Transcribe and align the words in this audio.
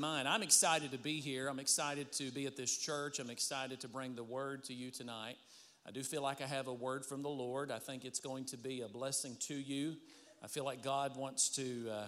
in 0.00 0.08
mind. 0.08 0.26
I'm 0.26 0.42
excited 0.42 0.92
to 0.92 0.98
be 0.98 1.20
here. 1.20 1.46
I'm 1.48 1.58
excited 1.58 2.10
to 2.12 2.30
be 2.30 2.46
at 2.46 2.56
this 2.56 2.74
church. 2.74 3.18
I'm 3.18 3.28
excited 3.28 3.80
to 3.80 3.88
bring 3.88 4.14
the 4.14 4.24
word 4.24 4.64
to 4.64 4.72
you 4.72 4.90
tonight. 4.90 5.36
I 5.86 5.90
do 5.90 6.02
feel 6.02 6.22
like 6.22 6.40
I 6.40 6.46
have 6.46 6.68
a 6.68 6.72
word 6.72 7.04
from 7.04 7.20
the 7.20 7.28
Lord. 7.28 7.70
I 7.70 7.80
think 7.80 8.06
it's 8.06 8.18
going 8.18 8.46
to 8.46 8.56
be 8.56 8.80
a 8.80 8.88
blessing 8.88 9.36
to 9.40 9.54
you. 9.54 9.96
I 10.42 10.46
feel 10.46 10.64
like 10.64 10.82
God 10.82 11.18
wants 11.18 11.50
to, 11.56 11.90
uh, 11.92 12.06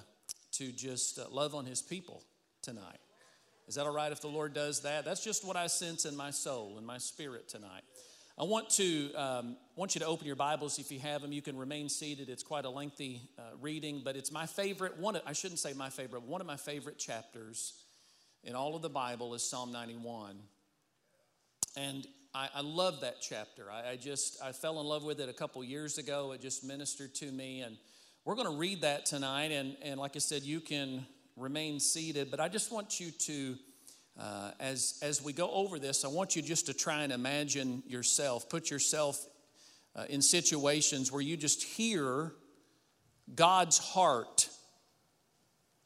to 0.52 0.72
just 0.72 1.18
uh, 1.18 1.24
love 1.30 1.54
on 1.54 1.66
his 1.66 1.82
people 1.82 2.22
tonight. 2.62 2.98
Is 3.68 3.74
that 3.74 3.84
all 3.84 3.94
right 3.94 4.10
if 4.10 4.22
the 4.22 4.28
Lord 4.28 4.54
does 4.54 4.80
that? 4.82 5.04
That's 5.04 5.22
just 5.22 5.46
what 5.46 5.56
I 5.56 5.66
sense 5.66 6.06
in 6.06 6.16
my 6.16 6.30
soul, 6.30 6.78
in 6.78 6.86
my 6.86 6.96
spirit 6.96 7.46
tonight. 7.46 7.82
I 8.38 8.44
want 8.44 8.70
to 8.70 9.12
um, 9.12 9.56
want 9.76 9.94
you 9.94 9.98
to 9.98 10.06
open 10.06 10.26
your 10.26 10.36
Bibles 10.36 10.78
if 10.78 10.90
you 10.90 10.98
have 11.00 11.20
them. 11.20 11.32
You 11.32 11.42
can 11.42 11.58
remain 11.58 11.90
seated. 11.90 12.30
It's 12.30 12.42
quite 12.42 12.64
a 12.64 12.70
lengthy 12.70 13.20
uh, 13.38 13.42
reading, 13.60 14.00
but 14.02 14.16
it's 14.16 14.32
my 14.32 14.46
favorite. 14.46 14.98
One, 14.98 15.16
of, 15.16 15.22
I 15.26 15.34
shouldn't 15.34 15.60
say 15.60 15.74
my 15.74 15.90
favorite. 15.90 16.22
One 16.22 16.40
of 16.40 16.46
my 16.46 16.56
favorite 16.56 16.98
chapters 16.98 17.74
in 18.44 18.54
all 18.54 18.74
of 18.74 18.82
the 18.82 18.90
Bible 18.90 19.34
is 19.34 19.42
Psalm 19.42 19.72
91, 19.72 20.36
and 21.76 22.06
I, 22.34 22.48
I 22.54 22.60
love 22.62 23.00
that 23.02 23.16
chapter. 23.20 23.70
I, 23.70 23.90
I, 23.90 23.96
just 23.96 24.42
I 24.42 24.52
fell 24.52 24.80
in 24.80 24.86
love 24.86 25.04
with 25.04 25.20
it 25.20 25.28
a 25.28 25.32
couple 25.32 25.62
years 25.62 25.98
ago. 25.98 26.32
It 26.32 26.40
just 26.40 26.64
ministered 26.64 27.14
to 27.16 27.26
me, 27.26 27.60
and 27.60 27.76
we're 28.24 28.34
going 28.34 28.50
to 28.50 28.56
read 28.56 28.82
that 28.82 29.06
tonight. 29.06 29.52
And 29.52 29.76
and 29.82 30.00
like 30.00 30.16
I 30.16 30.18
said, 30.18 30.42
you 30.42 30.60
can 30.60 31.06
remain 31.36 31.80
seated, 31.80 32.30
but 32.30 32.40
I 32.40 32.48
just 32.48 32.72
want 32.72 33.00
you 33.00 33.10
to 33.10 33.56
uh, 34.18 34.50
as, 34.60 34.98
as 35.02 35.22
we 35.22 35.32
go 35.32 35.50
over 35.50 35.78
this, 35.78 36.04
I 36.04 36.08
want 36.08 36.36
you 36.36 36.42
just 36.42 36.66
to 36.66 36.74
try 36.74 37.02
and 37.02 37.12
imagine 37.12 37.82
yourself, 37.86 38.48
put 38.48 38.70
yourself 38.70 39.26
uh, 39.96 40.04
in 40.08 40.20
situations 40.20 41.10
where 41.10 41.22
you 41.22 41.36
just 41.36 41.62
hear 41.62 42.32
God's 43.34 43.78
heart 43.78 44.41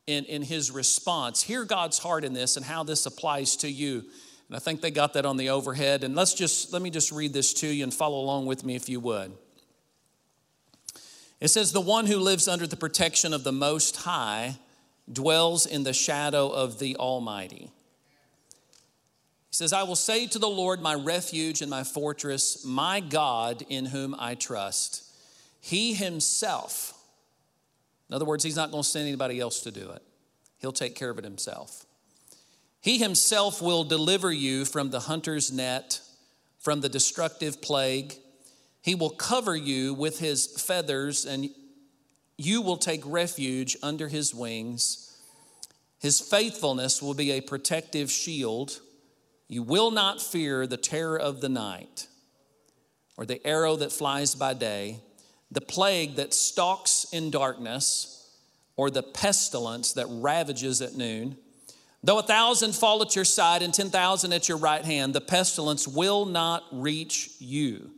in, 0.06 0.24
in 0.24 0.42
his 0.42 0.70
response. 0.70 1.42
Hear 1.42 1.65
God's 1.65 1.98
heart 1.98 2.24
in 2.24 2.33
this 2.33 2.56
and 2.56 2.64
how 2.64 2.84
this 2.84 3.06
applies 3.06 3.56
to 3.56 3.70
you. 3.70 4.05
And 4.48 4.56
I 4.56 4.60
think 4.60 4.80
they 4.80 4.92
got 4.92 5.14
that 5.14 5.27
on 5.27 5.37
the 5.37 5.51
overhead. 5.51 6.05
And 6.05 6.14
let's 6.14 6.34
just, 6.34 6.72
let 6.72 6.80
me 6.80 6.91
just 6.91 7.11
read 7.11 7.33
this 7.33 7.53
to 7.55 7.67
you 7.67 7.83
and 7.83 7.92
follow 7.92 8.20
along 8.20 8.47
with 8.47 8.64
me 8.64 8.77
if 8.77 8.89
you 8.89 9.00
would. 9.00 9.33
It 11.41 11.48
says, 11.48 11.72
The 11.72 11.80
one 11.80 12.06
who 12.06 12.19
lives 12.19 12.47
under 12.47 12.67
the 12.67 12.77
protection 12.77 13.34
of 13.34 13.45
the 13.45 13.53
Most 13.53 13.97
High 13.97 14.58
dwells 15.12 15.67
in 15.67 15.84
the 15.84 15.92
shadow 15.92 16.48
of 16.48 16.78
the 16.78 16.97
Almighty 16.97 17.70
He 19.48 19.55
says, 19.55 19.73
I 19.73 19.83
will 19.83 19.97
say 19.97 20.27
to 20.28 20.39
the 20.39 20.48
Lord, 20.48 20.80
my 20.80 20.95
refuge 20.95 21.62
and 21.62 21.70
my 21.70 21.84
fortress, 21.84 22.64
my 22.64 23.00
God 23.00 23.64
in 23.69 23.86
whom 23.86 24.14
I 24.19 24.34
trust. 24.34 25.02
He 25.61 25.95
himself, 25.95 26.95
in 28.08 28.14
other 28.14 28.24
words, 28.24 28.44
he's 28.44 28.56
not 28.56 28.70
going 28.70 28.82
to 28.82 28.88
send 28.88 29.06
anybody 29.06 29.40
else 29.40 29.60
to 29.62 29.70
do 29.70 29.90
it, 29.90 30.02
he'll 30.58 30.72
take 30.72 30.94
care 30.94 31.10
of 31.10 31.18
it 31.18 31.24
himself. 31.24 31.86
He 32.80 32.98
himself 32.98 33.60
will 33.60 33.82
deliver 33.82 34.30
you 34.30 34.64
from 34.64 34.90
the 34.90 35.00
hunter's 35.00 35.52
net, 35.52 36.00
from 36.60 36.80
the 36.80 36.88
destructive 36.88 37.60
plague. 37.60 38.14
He 38.80 38.94
will 38.94 39.10
cover 39.10 39.56
you 39.56 39.92
with 39.92 40.20
his 40.20 40.46
feathers, 40.46 41.24
and 41.24 41.50
you 42.38 42.62
will 42.62 42.77
take 42.77 43.02
refuge 43.04 43.77
under 43.82 44.06
his 44.06 44.32
wings. 44.32 45.18
His 45.98 46.20
faithfulness 46.20 47.02
will 47.02 47.14
be 47.14 47.32
a 47.32 47.40
protective 47.40 48.10
shield. 48.10 48.80
You 49.48 49.64
will 49.64 49.90
not 49.90 50.22
fear 50.22 50.66
the 50.66 50.77
terror 50.77 51.18
of 51.18 51.40
the 51.40 51.48
night, 51.48 52.06
or 53.16 53.27
the 53.27 53.44
arrow 53.44 53.74
that 53.77 53.90
flies 53.90 54.36
by 54.36 54.54
day, 54.54 55.00
the 55.50 55.61
plague 55.61 56.16
that 56.16 56.34
stalks 56.34 57.06
in 57.12 57.30
darkness, 57.30 58.16
or 58.77 58.91
the 58.91 59.02
pestilence 59.02 59.92
that 59.94 60.06
ravages 60.08 60.83
at 60.83 60.94
noon. 60.94 61.36
Though 62.02 62.19
a 62.19 62.22
thousand 62.22 62.75
fall 62.75 63.02
at 63.02 63.16
your 63.16 63.25
side 63.25 63.62
and 63.62 63.72
10,000 63.72 64.33
at 64.33 64.48
your 64.48 64.58
right 64.58 64.84
hand, 64.84 65.14
the 65.14 65.20
pestilence 65.20 65.89
will 65.89 66.27
not 66.27 66.62
reach 66.70 67.30
you. 67.39 67.91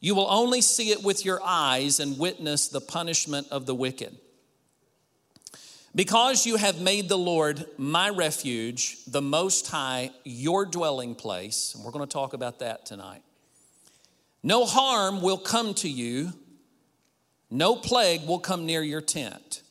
You 0.00 0.14
will 0.14 0.28
only 0.30 0.60
see 0.60 0.90
it 0.90 1.02
with 1.02 1.24
your 1.24 1.40
eyes 1.44 2.00
and 2.00 2.18
witness 2.18 2.68
the 2.68 2.80
punishment 2.80 3.48
of 3.50 3.66
the 3.66 3.74
wicked. 3.74 4.16
Because 5.94 6.46
you 6.46 6.56
have 6.56 6.80
made 6.80 7.08
the 7.08 7.18
Lord 7.18 7.66
my 7.76 8.08
refuge, 8.08 9.04
the 9.06 9.20
Most 9.20 9.68
High, 9.68 10.10
your 10.24 10.64
dwelling 10.64 11.14
place, 11.14 11.74
and 11.74 11.84
we're 11.84 11.90
going 11.90 12.06
to 12.06 12.12
talk 12.12 12.32
about 12.32 12.60
that 12.60 12.86
tonight. 12.86 13.22
No 14.42 14.64
harm 14.64 15.22
will 15.22 15.38
come 15.38 15.74
to 15.74 15.88
you, 15.88 16.32
no 17.50 17.76
plague 17.76 18.26
will 18.26 18.40
come 18.40 18.66
near 18.66 18.82
your 18.82 19.00
tent. 19.00 19.62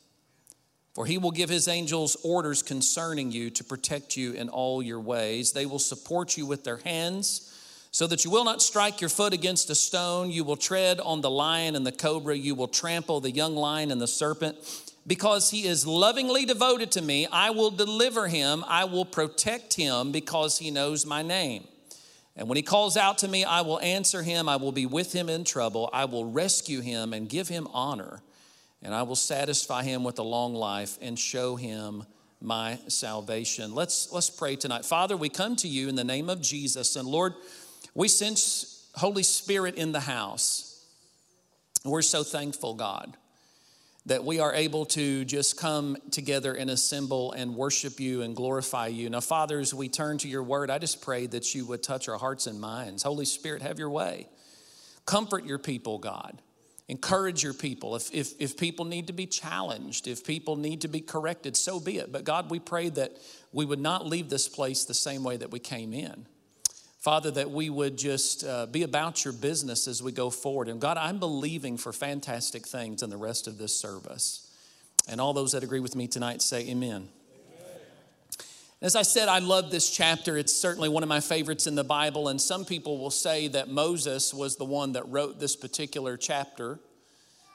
For 0.94 1.06
he 1.06 1.18
will 1.18 1.32
give 1.32 1.50
his 1.50 1.68
angels 1.68 2.18
orders 2.24 2.62
concerning 2.62 3.32
you 3.32 3.50
to 3.52 3.64
protect 3.64 4.18
you 4.18 4.34
in 4.34 4.50
all 4.50 4.84
your 4.84 5.00
ways. 5.00 5.54
They 5.54 5.66
will 5.66 5.80
support 5.80 6.38
you 6.38 6.46
with 6.46 6.64
their 6.64 6.78
hands 6.78 7.48
so 7.92 8.08
that 8.08 8.26
you 8.26 8.32
will 8.32 8.44
not 8.44 8.62
strike 8.62 9.00
your 9.00 9.10
foot 9.10 9.34
against 9.34 9.70
a 9.70 9.76
stone. 9.76 10.32
You 10.32 10.44
will 10.44 10.58
tread 10.58 11.00
on 11.00 11.22
the 11.22 11.30
lion 11.30 11.76
and 11.76 11.86
the 11.86 11.92
cobra. 11.92 12.36
You 12.36 12.56
will 12.56 12.68
trample 12.68 13.22
the 13.22 13.32
young 13.32 13.56
lion 13.56 13.92
and 13.92 14.02
the 14.02 14.08
serpent. 14.08 14.58
Because 15.08 15.50
he 15.50 15.66
is 15.66 15.88
lovingly 15.88 16.46
devoted 16.46 16.92
to 16.92 17.02
me, 17.02 17.26
I 17.32 17.50
will 17.50 17.72
deliver 17.72 18.28
him. 18.28 18.64
I 18.68 18.86
will 18.86 19.06
protect 19.06 19.74
him 19.74 20.12
because 20.12 20.60
he 20.60 20.72
knows 20.72 21.06
my 21.06 21.22
name. 21.22 21.68
And 22.36 22.48
when 22.48 22.56
he 22.56 22.62
calls 22.62 22.98
out 22.98 23.20
to 23.20 23.28
me, 23.28 23.44
I 23.44 23.62
will 23.62 23.80
answer 23.82 24.24
him. 24.24 24.48
I 24.48 24.56
will 24.56 24.72
be 24.72 24.86
with 24.86 25.14
him 25.14 25.30
in 25.30 25.44
trouble. 25.44 25.90
I 25.92 26.06
will 26.06 26.26
rescue 26.26 26.82
him 26.82 27.14
and 27.14 27.28
give 27.28 27.48
him 27.48 27.68
honor. 27.74 28.22
And 28.82 28.96
I 28.96 29.04
will 29.04 29.16
satisfy 29.16 29.84
him 29.84 30.04
with 30.04 30.18
a 30.18 30.24
long 30.24 30.56
life 30.56 30.98
and 31.02 31.20
show 31.20 31.56
him 31.56 32.06
my 32.40 32.80
salvation. 32.88 33.76
Let's, 33.76 34.12
let's 34.12 34.30
pray 34.30 34.56
tonight. 34.56 34.86
Father, 34.86 35.16
we 35.16 35.30
come 35.30 35.56
to 35.58 35.68
you 35.68 35.90
in 35.90 35.96
the 35.96 36.04
name 36.04 36.30
of 36.30 36.42
Jesus. 36.42 36.96
And 36.96 37.08
Lord, 37.08 37.34
we 37.94 38.08
sense 38.08 38.90
Holy 38.96 39.24
Spirit 39.24 39.76
in 39.76 39.92
the 39.92 40.00
house. 40.00 40.84
We're 41.84 42.02
so 42.02 42.24
thankful, 42.24 42.74
God 42.76 43.18
that 44.08 44.24
we 44.24 44.40
are 44.40 44.54
able 44.54 44.86
to 44.86 45.24
just 45.26 45.58
come 45.58 45.96
together 46.10 46.54
and 46.54 46.70
assemble 46.70 47.34
and 47.34 47.56
worship 47.56 48.00
you 48.00 48.24
and 48.24 48.36
glorify 48.36 48.88
you. 48.88 49.10
Now, 49.10 49.20
Father, 49.20 49.60
as 49.60 49.74
we 49.74 49.90
turn 49.90 50.18
to 50.20 50.28
your 50.28 50.42
word, 50.42 50.72
I 50.72 50.80
just 50.80 51.02
pray 51.02 51.28
that 51.28 51.54
you 51.54 51.66
would 51.68 51.84
touch 51.84 52.10
our 52.10 52.18
hearts 52.18 52.48
and 52.48 52.60
minds. 52.60 53.04
Holy 53.04 53.26
Spirit, 53.26 53.62
have 53.62 53.78
your 53.78 53.92
way. 53.92 54.28
Comfort 55.06 55.46
your 55.46 55.60
people, 55.60 56.00
God. 56.00 56.42
Encourage 56.88 57.44
your 57.44 57.54
people. 57.54 57.96
If, 57.96 58.14
if, 58.14 58.34
if 58.40 58.58
people 58.58 58.86
need 58.86 59.08
to 59.08 59.14
be 59.14 59.26
challenged, 59.26 60.08
if 60.08 60.26
people 60.26 60.56
need 60.56 60.82
to 60.82 60.88
be 60.88 61.00
corrected, 61.00 61.56
so 61.56 61.80
be 61.80 62.00
it. 62.00 62.12
But 62.12 62.24
God, 62.24 62.50
we 62.50 62.60
pray 62.60 62.90
that 62.90 63.18
we 63.54 63.66
would 63.66 63.80
not 63.80 64.06
leave 64.06 64.30
this 64.30 64.50
place 64.50 64.84
the 64.84 64.94
same 64.94 65.24
way 65.24 65.38
that 65.38 65.52
we 65.52 65.60
came 65.60 65.94
in. 65.94 66.26
Father, 67.02 67.32
that 67.32 67.50
we 67.50 67.68
would 67.72 67.98
just 67.98 68.44
uh, 68.44 68.68
be 68.68 68.84
about 68.84 69.26
your 69.26 69.34
business 69.34 69.88
as 69.88 70.04
we 70.04 70.12
go 70.12 70.30
forward. 70.30 70.68
And 70.68 70.80
God, 70.80 70.98
I'm 70.98 71.18
believing 71.18 71.76
for 71.76 71.92
fantastic 71.92 72.68
things 72.68 73.02
in 73.02 73.10
the 73.10 73.18
rest 73.18 73.48
of 73.48 73.58
this 73.58 73.76
service. 73.76 74.48
And 75.10 75.20
all 75.20 75.34
those 75.34 75.54
that 75.54 75.64
agree 75.64 75.80
with 75.80 75.96
me 75.96 76.08
tonight 76.08 76.44
say, 76.44 76.70
Amen. 76.70 77.10
As 78.84 78.96
I 78.96 79.02
said, 79.02 79.30
I 79.30 79.40
love 79.40 79.72
this 79.72 79.90
chapter. 79.90 80.38
It's 80.38 80.56
certainly 80.56 80.90
one 80.90 81.02
of 81.02 81.10
my 81.10 81.22
favorites 81.22 81.66
in 81.66 81.74
the 81.74 81.84
Bible. 81.84 82.28
And 82.28 82.40
some 82.40 82.66
people 82.66 83.00
will 83.00 83.12
say 83.12 83.48
that 83.48 83.68
Moses 83.68 84.32
was 84.32 84.58
the 84.58 84.66
one 84.66 84.92
that 84.92 85.08
wrote 85.08 85.40
this 85.40 85.56
particular 85.56 86.18
chapter. 86.18 86.80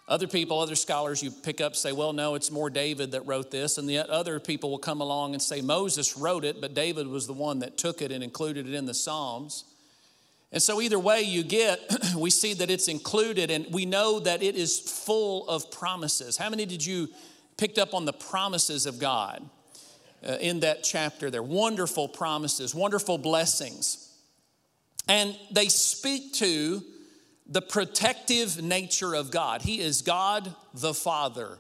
Other 0.08 0.28
people, 0.28 0.60
other 0.60 0.76
scholars 0.76 1.20
you 1.20 1.32
pick 1.32 1.60
up 1.60 1.74
say, 1.74 1.90
well, 1.90 2.12
no, 2.12 2.36
it's 2.36 2.52
more 2.52 2.70
David 2.70 3.10
that 3.12 3.26
wrote 3.26 3.50
this. 3.50 3.76
And 3.76 3.90
yet 3.90 4.08
other 4.08 4.38
people 4.38 4.70
will 4.70 4.78
come 4.78 5.00
along 5.00 5.32
and 5.32 5.42
say 5.42 5.60
Moses 5.60 6.16
wrote 6.16 6.44
it, 6.44 6.60
but 6.60 6.74
David 6.74 7.08
was 7.08 7.26
the 7.26 7.32
one 7.32 7.58
that 7.58 7.76
took 7.76 8.00
it 8.00 8.12
and 8.12 8.22
included 8.22 8.68
it 8.68 8.74
in 8.74 8.86
the 8.86 8.94
Psalms. 8.94 9.64
And 10.52 10.62
so, 10.62 10.80
either 10.80 10.98
way 10.98 11.22
you 11.22 11.42
get, 11.42 11.80
we 12.16 12.30
see 12.30 12.54
that 12.54 12.70
it's 12.70 12.86
included 12.86 13.50
and 13.50 13.66
we 13.72 13.84
know 13.84 14.20
that 14.20 14.44
it 14.44 14.54
is 14.54 14.78
full 14.78 15.48
of 15.48 15.72
promises. 15.72 16.36
How 16.36 16.50
many 16.50 16.66
did 16.66 16.86
you 16.86 17.08
picked 17.56 17.78
up 17.78 17.92
on 17.92 18.04
the 18.04 18.12
promises 18.12 18.86
of 18.86 19.00
God 19.00 19.42
uh, 20.26 20.36
in 20.40 20.60
that 20.60 20.84
chapter? 20.84 21.32
They're 21.32 21.42
wonderful 21.42 22.06
promises, 22.06 22.76
wonderful 22.76 23.18
blessings. 23.18 24.08
And 25.08 25.36
they 25.50 25.66
speak 25.66 26.32
to 26.34 26.82
the 27.48 27.62
protective 27.62 28.60
nature 28.62 29.14
of 29.14 29.30
God. 29.30 29.62
He 29.62 29.80
is 29.80 30.02
God 30.02 30.54
the 30.74 30.94
Father, 30.94 31.58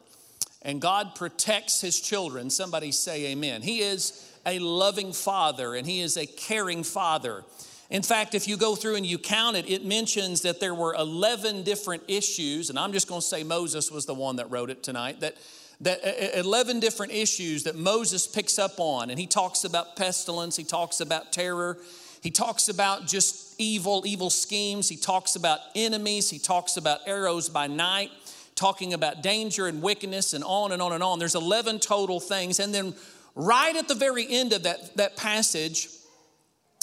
and 0.62 0.80
God 0.80 1.14
protects 1.14 1.80
his 1.80 2.00
children. 2.00 2.50
Somebody 2.50 2.92
say 2.92 3.26
amen. 3.32 3.62
He 3.62 3.80
is 3.80 4.32
a 4.44 4.58
loving 4.58 5.12
father, 5.12 5.74
and 5.74 5.86
he 5.86 6.00
is 6.00 6.16
a 6.16 6.26
caring 6.26 6.82
father. 6.82 7.44
In 7.88 8.02
fact, 8.02 8.34
if 8.34 8.48
you 8.48 8.56
go 8.56 8.74
through 8.74 8.96
and 8.96 9.06
you 9.06 9.18
count 9.18 9.56
it, 9.56 9.70
it 9.70 9.84
mentions 9.84 10.42
that 10.42 10.58
there 10.58 10.74
were 10.74 10.94
11 10.94 11.62
different 11.62 12.02
issues, 12.08 12.68
and 12.68 12.78
I'm 12.78 12.92
just 12.92 13.06
going 13.08 13.20
to 13.20 13.26
say 13.26 13.44
Moses 13.44 13.90
was 13.92 14.06
the 14.06 14.14
one 14.14 14.36
that 14.36 14.50
wrote 14.50 14.70
it 14.70 14.82
tonight, 14.82 15.20
that, 15.20 15.36
that 15.80 16.38
11 16.38 16.80
different 16.80 17.12
issues 17.12 17.62
that 17.62 17.76
Moses 17.76 18.26
picks 18.26 18.58
up 18.58 18.78
on. 18.78 19.10
And 19.10 19.20
he 19.20 19.26
talks 19.26 19.62
about 19.62 19.94
pestilence, 19.94 20.56
he 20.56 20.64
talks 20.64 21.00
about 21.00 21.32
terror, 21.32 21.78
he 22.22 22.30
talks 22.30 22.68
about 22.68 23.06
just 23.06 23.54
evil, 23.58 24.04
evil 24.06 24.30
schemes. 24.30 24.88
He 24.88 24.96
talks 24.96 25.36
about 25.36 25.60
enemies. 25.74 26.30
He 26.30 26.38
talks 26.38 26.76
about 26.76 27.00
arrows 27.06 27.48
by 27.48 27.66
night, 27.66 28.10
talking 28.54 28.94
about 28.94 29.22
danger 29.22 29.66
and 29.66 29.82
wickedness, 29.82 30.32
and 30.32 30.44
on 30.44 30.72
and 30.72 30.82
on 30.82 30.92
and 30.92 31.02
on. 31.02 31.18
There's 31.18 31.34
11 31.34 31.80
total 31.80 32.20
things. 32.20 32.60
And 32.60 32.74
then 32.74 32.94
right 33.34 33.76
at 33.76 33.88
the 33.88 33.94
very 33.94 34.26
end 34.28 34.52
of 34.52 34.64
that, 34.64 34.96
that 34.96 35.16
passage, 35.16 35.88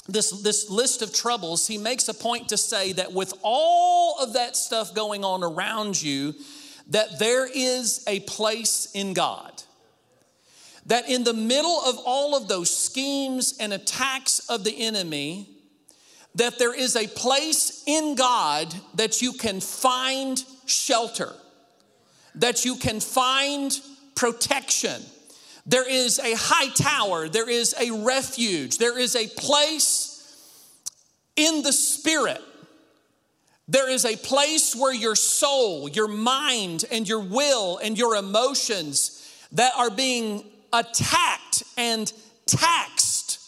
this, 0.08 0.32
this 0.42 0.70
list 0.70 1.02
of 1.02 1.14
troubles, 1.14 1.68
he 1.68 1.78
makes 1.78 2.08
a 2.08 2.14
point 2.14 2.50
to 2.50 2.58
say 2.58 2.94
that 2.94 3.14
with 3.14 3.34
all 3.42 4.18
of 4.20 4.34
that 4.34 4.56
stuff 4.56 4.94
going 4.94 5.24
on 5.24 5.44
around 5.44 6.02
you, 6.02 6.34
that 6.90 7.20
there 7.20 7.48
is 7.48 8.04
a 8.08 8.20
place 8.22 8.90
in 8.94 9.14
God. 9.14 9.64
That 10.88 11.10
in 11.10 11.24
the 11.24 11.34
middle 11.34 11.82
of 11.86 11.98
all 12.06 12.36
of 12.36 12.48
those 12.48 12.76
schemes 12.76 13.56
and 13.60 13.72
attacks 13.72 14.40
of 14.50 14.64
the 14.64 14.86
enemy, 14.86 15.50
that 16.36 16.60
there 16.60 16.74
is 16.74 16.96
a 16.96 17.08
place 17.08 17.84
in 17.86 18.16
God 18.16 18.74
that 18.96 19.22
you 19.22 19.34
can 19.34 19.62
find 19.62 20.44
shelter, 20.66 21.32
that 22.36 22.66
you 22.66 22.76
can 22.76 23.00
find 23.00 23.80
protection. 24.16 25.02
There 25.66 25.90
is 25.90 26.20
a 26.20 26.36
high 26.36 26.70
tower, 26.70 27.30
there 27.30 27.50
is 27.50 27.74
a 27.80 27.92
refuge, 28.04 28.78
there 28.78 28.98
is 29.00 29.16
a 29.16 29.28
place 29.28 30.14
in 31.36 31.64
the 31.64 31.74
spirit. 31.74 32.42
There 33.68 33.90
is 33.90 34.04
a 34.04 34.18
place 34.18 34.76
where 34.76 34.94
your 34.94 35.16
soul, 35.16 35.88
your 35.88 36.10
mind, 36.10 36.84
and 36.92 37.08
your 37.08 37.22
will 37.22 37.78
and 37.78 37.98
your 37.98 38.16
emotions 38.16 39.20
that 39.54 39.72
are 39.78 39.90
being 39.90 40.44
attacked 40.74 41.64
and 41.78 42.12
taxed 42.46 43.40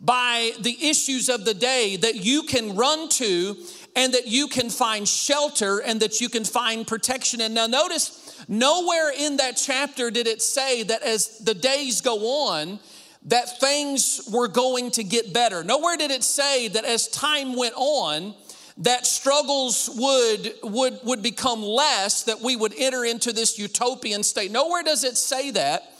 by 0.00 0.52
the 0.60 0.76
issues 0.86 1.28
of 1.28 1.44
the 1.44 1.54
day 1.54 1.96
that 1.96 2.16
you 2.16 2.42
can 2.42 2.76
run 2.76 3.08
to 3.08 3.56
and 3.96 4.12
that 4.12 4.26
you 4.26 4.48
can 4.48 4.68
find 4.68 5.08
shelter 5.08 5.78
and 5.78 6.00
that 6.00 6.20
you 6.20 6.28
can 6.28 6.44
find 6.44 6.86
protection. 6.86 7.40
And 7.40 7.54
now, 7.54 7.66
notice, 7.66 8.44
nowhere 8.48 9.10
in 9.16 9.38
that 9.38 9.52
chapter 9.56 10.10
did 10.10 10.26
it 10.26 10.42
say 10.42 10.82
that 10.82 11.02
as 11.02 11.38
the 11.38 11.54
days 11.54 12.00
go 12.00 12.48
on, 12.48 12.78
that 13.26 13.58
things 13.58 14.28
were 14.30 14.48
going 14.48 14.90
to 14.90 15.04
get 15.04 15.32
better. 15.32 15.64
Nowhere 15.64 15.96
did 15.96 16.10
it 16.10 16.22
say 16.22 16.68
that 16.68 16.84
as 16.84 17.08
time 17.08 17.56
went 17.56 17.74
on, 17.76 18.34
that 18.78 19.06
struggles 19.06 19.88
would, 19.94 20.52
would, 20.64 20.98
would 21.04 21.22
become 21.22 21.62
less, 21.62 22.24
that 22.24 22.40
we 22.40 22.56
would 22.56 22.74
enter 22.76 23.04
into 23.04 23.32
this 23.32 23.58
utopian 23.58 24.22
state. 24.22 24.50
Nowhere 24.50 24.82
does 24.82 25.04
it 25.04 25.16
say 25.16 25.52
that. 25.52 25.93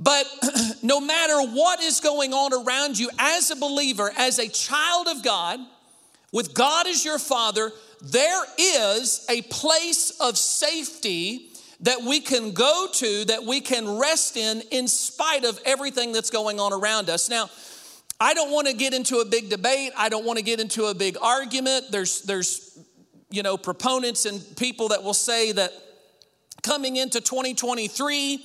But 0.00 0.26
no 0.82 1.00
matter 1.00 1.40
what 1.52 1.80
is 1.80 2.00
going 2.00 2.32
on 2.32 2.54
around 2.54 2.98
you, 2.98 3.10
as 3.18 3.50
a 3.50 3.56
believer, 3.56 4.10
as 4.16 4.38
a 4.38 4.48
child 4.48 5.08
of 5.08 5.22
God, 5.22 5.60
with 6.32 6.54
God 6.54 6.86
as 6.86 7.04
your 7.04 7.18
father, 7.18 7.70
there 8.02 8.42
is 8.58 9.26
a 9.28 9.42
place 9.42 10.10
of 10.20 10.38
safety 10.38 11.50
that 11.80 12.02
we 12.02 12.20
can 12.20 12.52
go 12.52 12.88
to, 12.92 13.24
that 13.26 13.44
we 13.44 13.60
can 13.60 13.98
rest 13.98 14.36
in, 14.36 14.62
in 14.70 14.88
spite 14.88 15.44
of 15.44 15.60
everything 15.64 16.12
that's 16.12 16.30
going 16.30 16.60
on 16.60 16.72
around 16.72 17.10
us. 17.10 17.28
Now, 17.28 17.50
I 18.18 18.34
don't 18.34 18.50
want 18.50 18.66
to 18.68 18.74
get 18.74 18.92
into 18.92 19.18
a 19.18 19.24
big 19.24 19.48
debate. 19.48 19.92
I 19.96 20.10
don't 20.10 20.26
want 20.26 20.38
to 20.38 20.44
get 20.44 20.60
into 20.60 20.86
a 20.86 20.94
big 20.94 21.16
argument. 21.22 21.86
There's, 21.90 22.22
there's, 22.22 22.78
you 23.30 23.42
know, 23.42 23.56
proponents 23.56 24.26
and 24.26 24.42
people 24.56 24.88
that 24.88 25.02
will 25.02 25.14
say 25.14 25.52
that 25.52 25.72
coming 26.62 26.96
into 26.96 27.22
2023, 27.22 28.44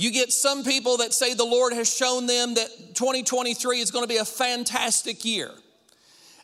you 0.00 0.10
get 0.10 0.32
some 0.32 0.64
people 0.64 0.96
that 0.96 1.12
say 1.12 1.34
the 1.34 1.44
Lord 1.44 1.74
has 1.74 1.94
shown 1.94 2.26
them 2.26 2.54
that 2.54 2.94
2023 2.94 3.80
is 3.80 3.90
going 3.90 4.02
to 4.02 4.08
be 4.08 4.16
a 4.16 4.24
fantastic 4.24 5.26
year. 5.26 5.50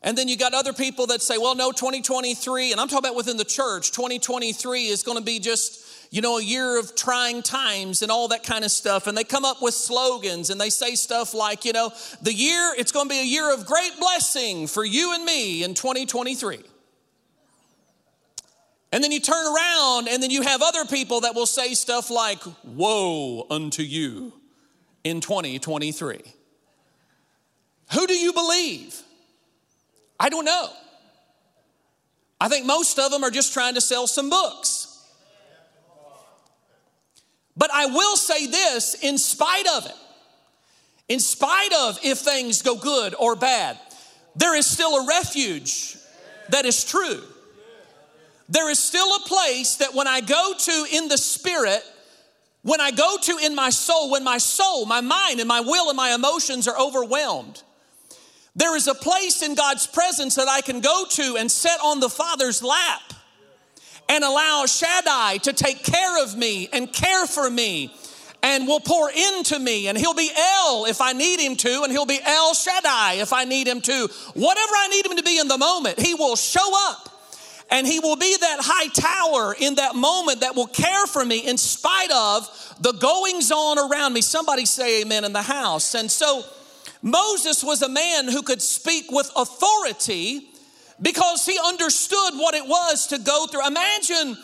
And 0.02 0.16
then 0.16 0.28
you 0.28 0.36
got 0.36 0.52
other 0.52 0.74
people 0.74 1.06
that 1.06 1.22
say, 1.22 1.38
well, 1.38 1.54
no, 1.54 1.72
2023, 1.72 2.72
and 2.72 2.78
I'm 2.78 2.86
talking 2.86 3.06
about 3.06 3.16
within 3.16 3.38
the 3.38 3.46
church, 3.46 3.92
2023 3.92 4.88
is 4.88 5.02
going 5.02 5.16
to 5.16 5.24
be 5.24 5.38
just, 5.38 6.12
you 6.12 6.20
know, 6.20 6.36
a 6.36 6.42
year 6.42 6.78
of 6.78 6.94
trying 6.94 7.42
times 7.42 8.02
and 8.02 8.12
all 8.12 8.28
that 8.28 8.44
kind 8.44 8.62
of 8.62 8.70
stuff. 8.70 9.06
And 9.06 9.16
they 9.16 9.24
come 9.24 9.46
up 9.46 9.62
with 9.62 9.72
slogans 9.72 10.50
and 10.50 10.60
they 10.60 10.68
say 10.68 10.94
stuff 10.94 11.32
like, 11.32 11.64
you 11.64 11.72
know, 11.72 11.92
the 12.20 12.34
year, 12.34 12.74
it's 12.76 12.92
going 12.92 13.08
to 13.08 13.14
be 13.14 13.20
a 13.20 13.24
year 13.24 13.54
of 13.54 13.64
great 13.64 13.92
blessing 13.98 14.66
for 14.66 14.84
you 14.84 15.14
and 15.14 15.24
me 15.24 15.64
in 15.64 15.72
2023. 15.72 16.58
And 18.92 19.02
then 19.02 19.10
you 19.10 19.20
turn 19.20 19.46
around 19.46 20.08
and 20.08 20.22
then 20.22 20.30
you 20.30 20.42
have 20.42 20.62
other 20.62 20.84
people 20.84 21.22
that 21.22 21.34
will 21.34 21.46
say 21.46 21.74
stuff 21.74 22.10
like, 22.10 22.38
Woe 22.64 23.46
unto 23.50 23.82
you 23.82 24.32
in 25.04 25.20
2023. 25.20 26.20
Who 27.92 28.06
do 28.06 28.14
you 28.14 28.32
believe? 28.32 29.00
I 30.18 30.28
don't 30.28 30.44
know. 30.44 30.68
I 32.40 32.48
think 32.48 32.66
most 32.66 32.98
of 32.98 33.10
them 33.10 33.24
are 33.24 33.30
just 33.30 33.52
trying 33.52 33.74
to 33.74 33.80
sell 33.80 34.06
some 34.06 34.30
books. 34.30 34.86
But 37.56 37.70
I 37.72 37.86
will 37.86 38.16
say 38.16 38.46
this 38.46 38.94
in 39.02 39.16
spite 39.16 39.66
of 39.76 39.86
it, 39.86 39.96
in 41.08 41.20
spite 41.20 41.72
of 41.72 41.98
if 42.02 42.18
things 42.18 42.62
go 42.62 42.76
good 42.76 43.14
or 43.18 43.34
bad, 43.34 43.78
there 44.34 44.54
is 44.54 44.66
still 44.66 44.96
a 44.96 45.06
refuge 45.06 45.96
that 46.50 46.66
is 46.66 46.84
true. 46.84 47.22
There 48.48 48.70
is 48.70 48.78
still 48.78 49.16
a 49.16 49.20
place 49.20 49.76
that 49.76 49.94
when 49.94 50.06
I 50.06 50.20
go 50.20 50.54
to 50.56 50.86
in 50.92 51.08
the 51.08 51.18
spirit, 51.18 51.82
when 52.62 52.80
I 52.80 52.90
go 52.90 53.16
to 53.22 53.38
in 53.42 53.54
my 53.54 53.70
soul, 53.70 54.10
when 54.10 54.24
my 54.24 54.38
soul, 54.38 54.86
my 54.86 55.00
mind, 55.00 55.40
and 55.40 55.48
my 55.48 55.60
will 55.60 55.88
and 55.88 55.96
my 55.96 56.14
emotions 56.14 56.68
are 56.68 56.78
overwhelmed, 56.78 57.62
there 58.54 58.74
is 58.76 58.86
a 58.86 58.94
place 58.94 59.42
in 59.42 59.54
God's 59.54 59.86
presence 59.86 60.36
that 60.36 60.48
I 60.48 60.62
can 60.62 60.80
go 60.80 61.04
to 61.10 61.36
and 61.38 61.50
sit 61.50 61.78
on 61.84 62.00
the 62.00 62.08
Father's 62.08 62.62
lap 62.62 63.12
and 64.08 64.24
allow 64.24 64.64
Shaddai 64.66 65.38
to 65.38 65.52
take 65.52 65.82
care 65.82 66.22
of 66.22 66.36
me 66.36 66.68
and 66.72 66.92
care 66.92 67.26
for 67.26 67.50
me 67.50 67.94
and 68.42 68.66
will 68.66 68.80
pour 68.80 69.10
into 69.10 69.58
me 69.58 69.88
and 69.88 69.98
he'll 69.98 70.14
be 70.14 70.30
El 70.34 70.86
if 70.86 71.00
I 71.00 71.12
need 71.12 71.40
him 71.40 71.56
to 71.56 71.82
and 71.82 71.92
he'll 71.92 72.06
be 72.06 72.20
El 72.24 72.54
Shaddai 72.54 73.14
if 73.14 73.32
I 73.32 73.44
need 73.44 73.66
him 73.66 73.80
to. 73.82 74.08
Whatever 74.34 74.72
I 74.72 74.88
need 74.88 75.04
him 75.04 75.16
to 75.16 75.22
be 75.22 75.38
in 75.38 75.48
the 75.48 75.58
moment, 75.58 76.00
he 76.00 76.14
will 76.14 76.36
show 76.36 76.72
up 76.88 77.15
and 77.70 77.86
he 77.86 77.98
will 78.00 78.16
be 78.16 78.36
that 78.40 78.58
high 78.60 78.88
tower 78.88 79.54
in 79.58 79.74
that 79.76 79.94
moment 79.96 80.40
that 80.40 80.54
will 80.54 80.68
care 80.68 81.06
for 81.06 81.24
me 81.24 81.46
in 81.46 81.58
spite 81.58 82.10
of 82.12 82.76
the 82.80 82.92
goings 82.92 83.50
on 83.50 83.78
around 83.78 84.12
me. 84.12 84.20
Somebody 84.20 84.66
say 84.66 85.02
amen 85.02 85.24
in 85.24 85.32
the 85.32 85.42
house. 85.42 85.94
And 85.94 86.10
so 86.10 86.44
Moses 87.02 87.64
was 87.64 87.82
a 87.82 87.88
man 87.88 88.28
who 88.28 88.42
could 88.42 88.62
speak 88.62 89.10
with 89.10 89.30
authority 89.34 90.48
because 91.02 91.44
he 91.44 91.58
understood 91.64 92.34
what 92.34 92.54
it 92.54 92.66
was 92.66 93.08
to 93.08 93.18
go 93.18 93.46
through. 93.46 93.66
Imagine 93.66 94.36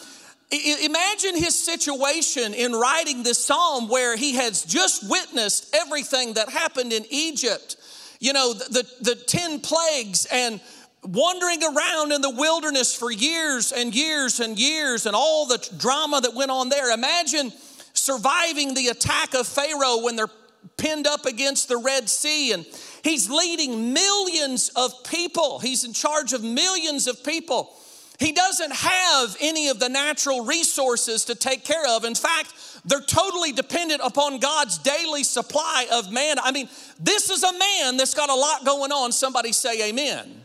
imagine 0.53 1.35
his 1.35 1.59
situation 1.59 2.53
in 2.53 2.73
writing 2.73 3.23
this 3.23 3.43
psalm 3.43 3.89
where 3.89 4.17
he 4.17 4.35
has 4.35 4.63
just 4.63 5.09
witnessed 5.09 5.75
everything 5.75 6.35
that 6.35 6.51
happened 6.51 6.93
in 6.93 7.05
Egypt. 7.09 7.77
You 8.21 8.35
know, 8.35 8.53
the, 8.53 8.87
the 9.01 9.15
10 9.15 9.61
plagues 9.61 10.27
and 10.27 10.61
wandering 11.05 11.63
around 11.63 12.13
in 12.13 12.21
the 12.21 12.31
wilderness 12.31 12.95
for 12.95 13.11
years 13.11 13.73
and 13.73 13.95
years 13.95 14.41
and 14.41 14.59
years 14.59 15.07
and 15.07 15.17
all 15.17 15.47
the 15.47 15.59
drama 15.79 16.21
that 16.21 16.35
went 16.35 16.51
on 16.51 16.69
there. 16.69 16.93
Imagine 16.93 17.53
surviving 17.93 18.75
the 18.75 18.89
attack 18.89 19.35
of 19.35 19.47
Pharaoh 19.47 20.03
when 20.03 20.17
they're 20.17 20.31
pinned 20.77 21.07
up 21.07 21.27
against 21.27 21.69
the 21.69 21.77
Red 21.77 22.09
Sea 22.09 22.53
and 22.53 22.65
he's 23.03 23.29
leading 23.29 23.93
millions 23.93 24.71
of 24.77 24.93
people. 25.05 25.59
He's 25.59 25.85
in 25.85 25.93
charge 25.93 26.33
of 26.33 26.43
millions 26.43 27.07
of 27.09 27.25
people. 27.25 27.77
He 28.19 28.31
doesn't 28.31 28.73
have 28.73 29.37
any 29.41 29.69
of 29.69 29.81
the 29.81 29.89
natural 29.89 30.45
resources 30.45 31.25
to 31.25 31.35
take 31.35 31.65
care 31.65 31.85
of. 31.89 32.05
In 32.05 32.15
fact, 32.15 32.55
they're 32.85 33.01
totally 33.01 33.51
dependent 33.51 34.01
upon 34.05 34.39
God's 34.39 34.79
daily 34.79 35.25
supply 35.25 35.87
of 35.93 36.13
man. 36.13 36.37
I 36.41 36.53
mean, 36.53 36.69
this 37.01 37.31
is 37.31 37.43
a 37.43 37.53
man 37.53 37.97
that's 37.97 38.15
got 38.15 38.31
a 38.31 38.35
lot 38.35 38.65
going 38.65 38.93
on. 38.93 39.11
Somebody 39.11 39.51
say 39.51 39.89
amen. 39.89 40.45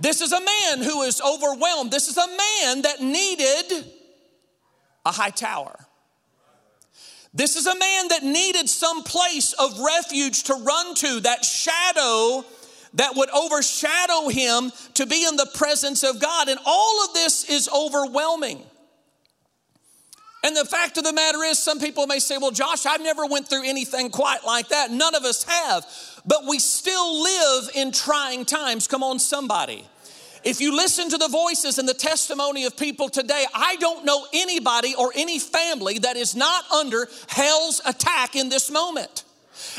This 0.00 0.20
is 0.20 0.32
a 0.32 0.40
man 0.40 0.82
who 0.82 1.02
is 1.02 1.20
overwhelmed. 1.20 1.90
This 1.90 2.08
is 2.08 2.16
a 2.16 2.26
man 2.26 2.82
that 2.82 3.00
needed 3.00 3.84
a 5.04 5.10
high 5.10 5.30
tower. 5.30 5.74
This 7.34 7.56
is 7.56 7.66
a 7.66 7.78
man 7.78 8.08
that 8.08 8.22
needed 8.22 8.68
some 8.68 9.02
place 9.02 9.52
of 9.52 9.78
refuge 9.80 10.44
to 10.44 10.54
run 10.54 10.94
to, 10.96 11.20
that 11.20 11.44
shadow 11.44 12.44
that 12.94 13.16
would 13.16 13.30
overshadow 13.30 14.28
him 14.28 14.72
to 14.94 15.06
be 15.06 15.26
in 15.26 15.36
the 15.36 15.48
presence 15.54 16.02
of 16.02 16.20
God. 16.20 16.48
And 16.48 16.58
all 16.64 17.04
of 17.04 17.14
this 17.14 17.48
is 17.48 17.68
overwhelming. 17.68 18.62
And 20.44 20.56
the 20.56 20.64
fact 20.64 20.96
of 20.96 21.04
the 21.04 21.12
matter 21.12 21.42
is, 21.42 21.58
some 21.58 21.80
people 21.80 22.06
may 22.06 22.20
say, 22.20 22.38
Well, 22.38 22.52
Josh, 22.52 22.86
I've 22.86 23.02
never 23.02 23.26
went 23.26 23.48
through 23.48 23.64
anything 23.64 24.10
quite 24.10 24.44
like 24.46 24.68
that. 24.68 24.90
None 24.90 25.14
of 25.14 25.24
us 25.24 25.42
have. 25.44 25.84
But 26.28 26.44
we 26.46 26.58
still 26.58 27.22
live 27.22 27.70
in 27.74 27.90
trying 27.90 28.44
times. 28.44 28.86
Come 28.86 29.02
on, 29.02 29.18
somebody. 29.18 29.86
If 30.44 30.60
you 30.60 30.76
listen 30.76 31.08
to 31.08 31.16
the 31.16 31.28
voices 31.28 31.78
and 31.78 31.88
the 31.88 31.94
testimony 31.94 32.66
of 32.66 32.76
people 32.76 33.08
today, 33.08 33.46
I 33.54 33.76
don't 33.76 34.04
know 34.04 34.26
anybody 34.34 34.94
or 34.94 35.10
any 35.16 35.38
family 35.38 35.98
that 36.00 36.16
is 36.16 36.36
not 36.36 36.70
under 36.70 37.08
hell's 37.28 37.80
attack 37.86 38.36
in 38.36 38.50
this 38.50 38.70
moment. 38.70 39.24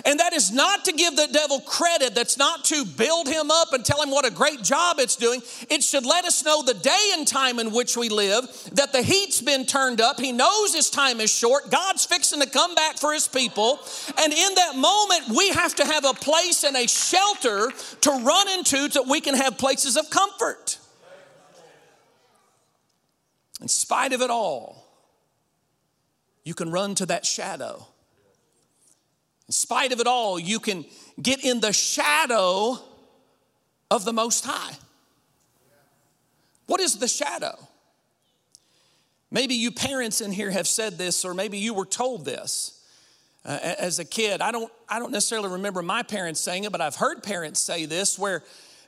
And 0.06 0.20
that 0.20 0.34
is 0.34 0.52
not 0.52 0.86
to 0.86 0.92
give 0.92 1.16
the 1.16 1.28
devil 1.32 1.60
credit, 1.62 2.16
that's 2.16 2.38
not 2.38 2.66
to 2.66 2.86
build 2.86 3.28
him 3.28 3.52
up 3.52 3.74
and 3.74 3.84
tell 3.84 4.02
him 4.02 4.12
what 4.12 4.26
a 4.26 4.32
great 4.32 4.62
job 4.64 4.98
it's 5.00 5.16
doing. 5.16 5.42
It 5.70 5.84
should 5.84 6.06
let 6.06 6.26
us 6.26 6.44
know 6.46 6.64
the 6.64 6.74
day 6.74 7.12
and 7.14 7.28
time 7.28 7.60
in 7.60 7.72
which 7.72 7.98
we 7.98 8.10
live, 8.10 8.46
that 8.74 8.94
the 8.94 9.02
heat's 9.02 9.42
been 9.42 9.66
turned 9.66 10.02
up. 10.02 10.20
He 10.20 10.32
knows 10.32 10.74
his 10.74 10.90
time 10.90 11.20
is 11.20 11.32
short. 11.32 11.70
God's 11.72 12.06
fixing 12.06 12.40
to 12.42 12.50
come 12.50 12.76
back 12.76 12.98
for 12.98 13.14
his 13.14 13.28
people. 13.28 13.80
And 14.18 14.34
in 14.34 14.56
that 14.56 14.76
moment, 14.76 15.30
we 15.36 15.50
have 15.50 15.76
to 15.76 15.86
have 15.86 16.06
a 16.06 16.14
place 16.14 16.64
and 16.64 16.76
a 16.76 16.88
shelter 16.88 17.72
to 18.02 18.12
run 18.12 18.50
into 18.50 18.90
so 18.90 19.04
we 19.04 19.22
can 19.22 19.36
have 19.36 19.58
places 19.58 19.98
of 19.98 20.10
comfort. 20.10 20.78
In 23.62 23.68
spite 23.68 24.14
of 24.14 24.22
it 24.22 24.30
all, 24.30 24.86
you 26.44 26.54
can 26.54 26.72
run 26.72 26.96
to 26.96 27.06
that 27.08 27.26
shadow 27.26 27.86
in 29.50 29.54
spite 29.54 29.92
of 29.92 30.00
it 30.00 30.06
all, 30.06 30.40
you 30.40 30.60
can 30.60 30.86
get 31.20 31.44
in 31.44 31.60
the 31.60 31.74
shadow 31.74 32.78
of 33.90 34.06
the 34.06 34.14
Most 34.14 34.46
High. 34.46 34.76
What 36.68 36.80
is 36.80 37.00
the 37.00 37.08
shadow? 37.08 37.58
Maybe 39.32 39.56
you 39.56 39.72
parents 39.72 40.22
in 40.22 40.32
here 40.32 40.52
have 40.52 40.68
said 40.68 41.00
this, 41.00 41.26
or 41.26 41.34
maybe 41.34 41.58
you 41.58 41.74
were 41.74 41.88
told 41.88 42.26
this 42.26 42.86
uh, 43.44 43.58
as 43.80 43.98
a 43.98 44.06
kid. 44.06 44.40
I 44.42 44.52
don't, 44.52 44.72
I 44.88 45.00
don't 45.00 45.12
necessarily 45.12 45.50
remember 45.50 45.82
my 45.82 46.04
parents 46.04 46.40
saying 46.40 46.66
it, 46.66 46.72
but 46.72 46.80
I've 46.80 46.98
heard 46.98 47.24
parents 47.24 47.60
say 47.60 47.88
this 47.88 48.20
where, 48.20 48.44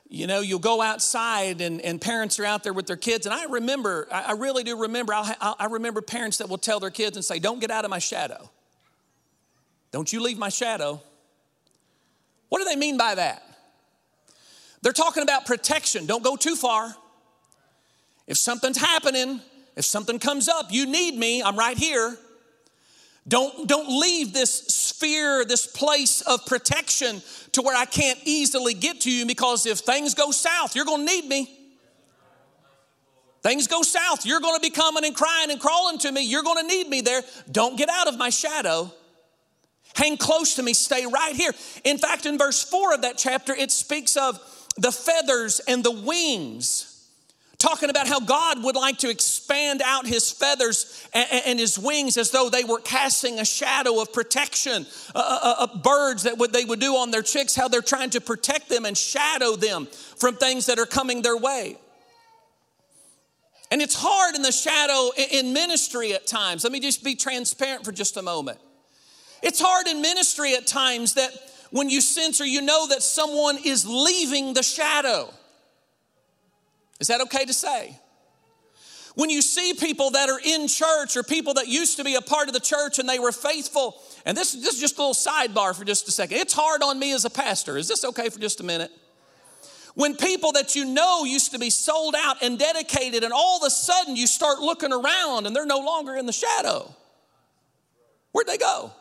you 0.08 0.28
know, 0.28 0.42
you'll 0.42 0.60
go 0.60 0.80
outside 0.80 1.60
and, 1.60 1.80
and 1.80 2.00
parents 2.00 2.38
are 2.38 2.44
out 2.44 2.62
there 2.62 2.72
with 2.72 2.86
their 2.86 2.96
kids. 2.96 3.26
And 3.26 3.34
I 3.34 3.46
remember, 3.46 4.06
I, 4.12 4.26
I 4.26 4.32
really 4.34 4.62
do 4.62 4.82
remember, 4.82 5.12
I'll, 5.12 5.56
I 5.58 5.66
remember 5.66 6.02
parents 6.02 6.38
that 6.38 6.48
will 6.48 6.56
tell 6.56 6.78
their 6.78 6.90
kids 6.90 7.16
and 7.16 7.24
say, 7.24 7.40
Don't 7.40 7.58
get 7.60 7.72
out 7.72 7.84
of 7.84 7.90
my 7.90 7.98
shadow. 7.98 8.48
Don't 9.92 10.12
you 10.12 10.20
leave 10.22 10.38
my 10.38 10.48
shadow. 10.48 11.00
What 12.48 12.58
do 12.58 12.64
they 12.64 12.76
mean 12.76 12.96
by 12.96 13.14
that? 13.14 13.42
They're 14.80 14.92
talking 14.92 15.22
about 15.22 15.46
protection. 15.46 16.06
Don't 16.06 16.24
go 16.24 16.34
too 16.34 16.56
far. 16.56 16.94
If 18.26 18.36
something's 18.36 18.78
happening, 18.78 19.40
if 19.76 19.84
something 19.84 20.18
comes 20.18 20.48
up, 20.48 20.72
you 20.72 20.86
need 20.86 21.16
me, 21.16 21.42
I'm 21.42 21.56
right 21.56 21.76
here. 21.76 22.16
Don't, 23.28 23.68
don't 23.68 23.88
leave 24.00 24.32
this 24.32 24.52
sphere, 24.52 25.44
this 25.44 25.66
place 25.66 26.22
of 26.22 26.44
protection 26.46 27.22
to 27.52 27.62
where 27.62 27.76
I 27.76 27.84
can't 27.84 28.18
easily 28.24 28.74
get 28.74 29.02
to 29.02 29.10
you 29.12 29.26
because 29.26 29.66
if 29.66 29.78
things 29.80 30.14
go 30.14 30.30
south, 30.32 30.74
you're 30.74 30.84
gonna 30.84 31.04
need 31.04 31.26
me. 31.26 31.58
Things 33.42 33.66
go 33.66 33.82
south, 33.82 34.26
you're 34.26 34.40
gonna 34.40 34.60
be 34.60 34.70
coming 34.70 35.04
and 35.04 35.14
crying 35.14 35.50
and 35.50 35.60
crawling 35.60 35.98
to 35.98 36.10
me, 36.10 36.22
you're 36.22 36.42
gonna 36.42 36.64
need 36.64 36.88
me 36.88 37.00
there. 37.00 37.22
Don't 37.50 37.76
get 37.76 37.88
out 37.88 38.08
of 38.08 38.18
my 38.18 38.30
shadow. 38.30 38.92
Hang 39.94 40.16
close 40.16 40.54
to 40.54 40.62
me, 40.62 40.72
stay 40.74 41.06
right 41.06 41.34
here. 41.34 41.52
In 41.84 41.98
fact, 41.98 42.26
in 42.26 42.38
verse 42.38 42.62
4 42.62 42.94
of 42.94 43.02
that 43.02 43.18
chapter, 43.18 43.54
it 43.54 43.70
speaks 43.70 44.16
of 44.16 44.40
the 44.76 44.92
feathers 44.92 45.60
and 45.68 45.84
the 45.84 45.90
wings, 45.90 46.88
talking 47.58 47.90
about 47.90 48.08
how 48.08 48.18
God 48.18 48.64
would 48.64 48.74
like 48.74 48.98
to 48.98 49.10
expand 49.10 49.82
out 49.84 50.06
his 50.06 50.30
feathers 50.30 51.06
and, 51.12 51.60
his 51.60 51.78
wings 51.78 52.16
as 52.16 52.30
though 52.30 52.48
they 52.48 52.64
were 52.64 52.80
casting 52.80 53.38
a 53.38 53.44
shadow 53.44 54.00
of 54.00 54.12
protection. 54.12 54.86
Uh, 55.14 55.56
uh, 55.58 55.78
birds 55.78 56.22
that 56.22 56.38
would, 56.38 56.52
they 56.52 56.64
would 56.64 56.80
do 56.80 56.96
on 56.96 57.10
their 57.10 57.22
chicks, 57.22 57.54
how 57.54 57.68
they're 57.68 57.82
trying 57.82 58.10
to 58.10 58.20
protect 58.20 58.68
them 58.68 58.86
and 58.86 58.96
shadow 58.96 59.56
them 59.56 59.86
from 60.16 60.36
things 60.36 60.66
that 60.66 60.78
are 60.78 60.86
coming 60.86 61.22
their 61.22 61.36
way. 61.36 61.76
And 63.70 63.80
it's 63.80 63.94
hard 63.94 64.34
in 64.34 64.42
the 64.42 64.52
shadow 64.52 65.10
in 65.30 65.52
ministry 65.52 66.12
at 66.12 66.26
times. 66.26 66.64
Let 66.64 66.72
me 66.72 66.80
just 66.80 67.04
be 67.04 67.14
transparent 67.14 67.84
for 67.84 67.92
just 67.92 68.16
a 68.16 68.22
moment. 68.22 68.58
It's 69.42 69.60
hard 69.60 69.88
in 69.88 70.00
ministry 70.00 70.54
at 70.54 70.66
times 70.66 71.14
that 71.14 71.32
when 71.70 71.88
you 71.90 72.00
sense 72.00 72.40
or 72.40 72.46
you 72.46 72.62
know 72.62 72.86
that 72.88 73.02
someone 73.02 73.58
is 73.64 73.86
leaving 73.86 74.54
the 74.54 74.62
shadow. 74.62 75.32
Is 77.00 77.08
that 77.08 77.20
okay 77.22 77.44
to 77.44 77.52
say? 77.52 77.98
When 79.14 79.28
you 79.28 79.42
see 79.42 79.74
people 79.74 80.10
that 80.10 80.30
are 80.30 80.40
in 80.42 80.68
church 80.68 81.16
or 81.16 81.22
people 81.22 81.54
that 81.54 81.68
used 81.68 81.98
to 81.98 82.04
be 82.04 82.14
a 82.14 82.22
part 82.22 82.48
of 82.48 82.54
the 82.54 82.60
church 82.60 82.98
and 82.98 83.08
they 83.08 83.18
were 83.18 83.32
faithful, 83.32 84.00
and 84.24 84.36
this, 84.36 84.52
this 84.52 84.74
is 84.74 84.80
just 84.80 84.98
a 84.98 85.02
little 85.02 85.14
sidebar 85.14 85.76
for 85.76 85.84
just 85.84 86.08
a 86.08 86.10
second. 86.10 86.38
It's 86.38 86.54
hard 86.54 86.82
on 86.82 86.98
me 86.98 87.12
as 87.12 87.24
a 87.24 87.30
pastor. 87.30 87.76
Is 87.76 87.88
this 87.88 88.04
okay 88.04 88.28
for 88.30 88.38
just 88.38 88.60
a 88.60 88.64
minute? 88.64 88.90
When 89.94 90.16
people 90.16 90.52
that 90.52 90.74
you 90.74 90.86
know 90.86 91.24
used 91.24 91.52
to 91.52 91.58
be 91.58 91.68
sold 91.68 92.14
out 92.16 92.42
and 92.42 92.58
dedicated, 92.58 93.24
and 93.24 93.32
all 93.32 93.58
of 93.58 93.66
a 93.66 93.70
sudden 93.70 94.16
you 94.16 94.26
start 94.26 94.60
looking 94.60 94.92
around 94.92 95.46
and 95.46 95.54
they're 95.54 95.66
no 95.66 95.80
longer 95.80 96.16
in 96.16 96.24
the 96.24 96.32
shadow. 96.32 96.94
Where'd 98.30 98.46
they 98.46 98.56
go? 98.56 98.92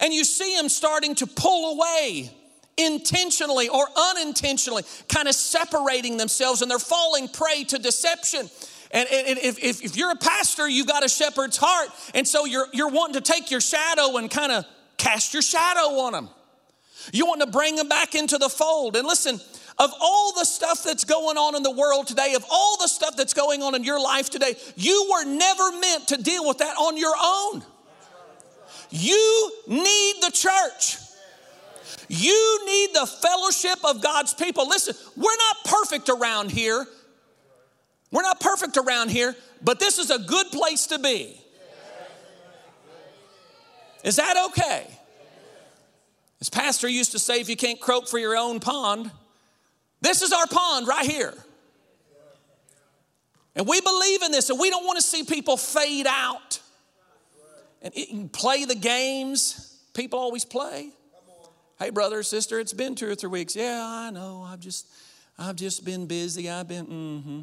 And 0.00 0.12
you 0.12 0.24
see 0.24 0.56
them 0.56 0.68
starting 0.68 1.14
to 1.16 1.26
pull 1.26 1.74
away 1.74 2.30
intentionally 2.76 3.68
or 3.68 3.86
unintentionally, 3.96 4.82
kind 5.08 5.28
of 5.28 5.34
separating 5.34 6.16
themselves, 6.16 6.62
and 6.62 6.70
they're 6.70 6.78
falling 6.78 7.28
prey 7.28 7.64
to 7.64 7.78
deception. 7.78 8.48
And, 8.90 9.08
if, 9.10 9.58
if, 9.58 9.82
if, 9.82 9.96
you're 9.96 10.12
a 10.12 10.16
pastor, 10.16 10.68
you've 10.68 10.86
got 10.86 11.04
a 11.04 11.08
shepherd's 11.08 11.56
heart. 11.56 11.88
And 12.14 12.26
so 12.26 12.44
you're, 12.44 12.68
you're 12.72 12.90
wanting 12.90 13.20
to 13.20 13.32
take 13.32 13.50
your 13.50 13.60
shadow 13.60 14.18
and 14.18 14.30
kind 14.30 14.52
of 14.52 14.64
cast 14.96 15.32
your 15.32 15.42
shadow 15.42 15.98
on 16.00 16.12
them. 16.12 16.28
You 17.12 17.26
want 17.26 17.40
to 17.40 17.48
bring 17.48 17.74
them 17.74 17.88
back 17.88 18.14
into 18.14 18.38
the 18.38 18.48
fold. 18.48 18.96
And 18.96 19.06
listen, 19.06 19.40
of 19.78 19.90
all 20.00 20.32
the 20.34 20.44
stuff 20.44 20.84
that's 20.84 21.04
going 21.04 21.36
on 21.36 21.56
in 21.56 21.64
the 21.64 21.72
world 21.72 22.06
today, 22.06 22.34
of 22.34 22.44
all 22.48 22.76
the 22.80 22.86
stuff 22.86 23.16
that's 23.16 23.34
going 23.34 23.62
on 23.62 23.74
in 23.74 23.82
your 23.82 24.00
life 24.00 24.30
today, 24.30 24.54
you 24.76 25.10
were 25.10 25.24
never 25.24 25.72
meant 25.72 26.08
to 26.08 26.16
deal 26.16 26.46
with 26.46 26.58
that 26.58 26.76
on 26.76 26.96
your 26.96 27.14
own. 27.20 27.64
You 28.96 29.50
need 29.66 30.14
the 30.22 30.30
church. 30.30 30.98
You 32.08 32.60
need 32.64 32.90
the 32.94 33.06
fellowship 33.06 33.84
of 33.84 34.00
God's 34.00 34.34
people. 34.34 34.68
Listen, 34.68 34.94
we're 35.16 35.36
not 35.36 35.56
perfect 35.64 36.08
around 36.08 36.52
here. 36.52 36.86
We're 38.12 38.22
not 38.22 38.38
perfect 38.38 38.76
around 38.76 39.10
here, 39.10 39.34
but 39.62 39.80
this 39.80 39.98
is 39.98 40.10
a 40.10 40.18
good 40.20 40.46
place 40.52 40.86
to 40.88 41.00
be. 41.00 41.36
Is 44.04 44.16
that 44.16 44.50
okay? 44.50 44.86
As 46.40 46.48
Pastor 46.48 46.86
used 46.86 47.12
to 47.12 47.18
say, 47.18 47.40
if 47.40 47.48
you 47.48 47.56
can't 47.56 47.80
croak 47.80 48.06
for 48.06 48.18
your 48.18 48.36
own 48.36 48.60
pond, 48.60 49.10
this 50.02 50.22
is 50.22 50.32
our 50.32 50.46
pond 50.46 50.86
right 50.86 51.10
here. 51.10 51.34
And 53.56 53.66
we 53.66 53.80
believe 53.80 54.22
in 54.22 54.30
this, 54.30 54.50
and 54.50 54.60
we 54.60 54.70
don't 54.70 54.86
want 54.86 54.98
to 54.98 55.02
see 55.02 55.24
people 55.24 55.56
fade 55.56 56.06
out 56.08 56.60
and 57.84 58.32
play 58.32 58.64
the 58.64 58.74
games 58.74 59.74
people 59.94 60.18
always 60.18 60.44
play. 60.44 60.90
Hey, 61.78 61.90
brother, 61.90 62.22
sister, 62.22 62.60
it's 62.60 62.72
been 62.72 62.94
two 62.94 63.08
or 63.08 63.14
three 63.14 63.30
weeks. 63.30 63.56
Yeah, 63.56 63.80
I 63.82 64.10
know. 64.10 64.44
I've 64.46 64.60
just, 64.60 64.86
I've 65.38 65.56
just 65.56 65.84
been 65.84 66.06
busy. 66.06 66.50
I've 66.50 66.68
been, 66.68 66.86
mm-hmm. 66.86 67.40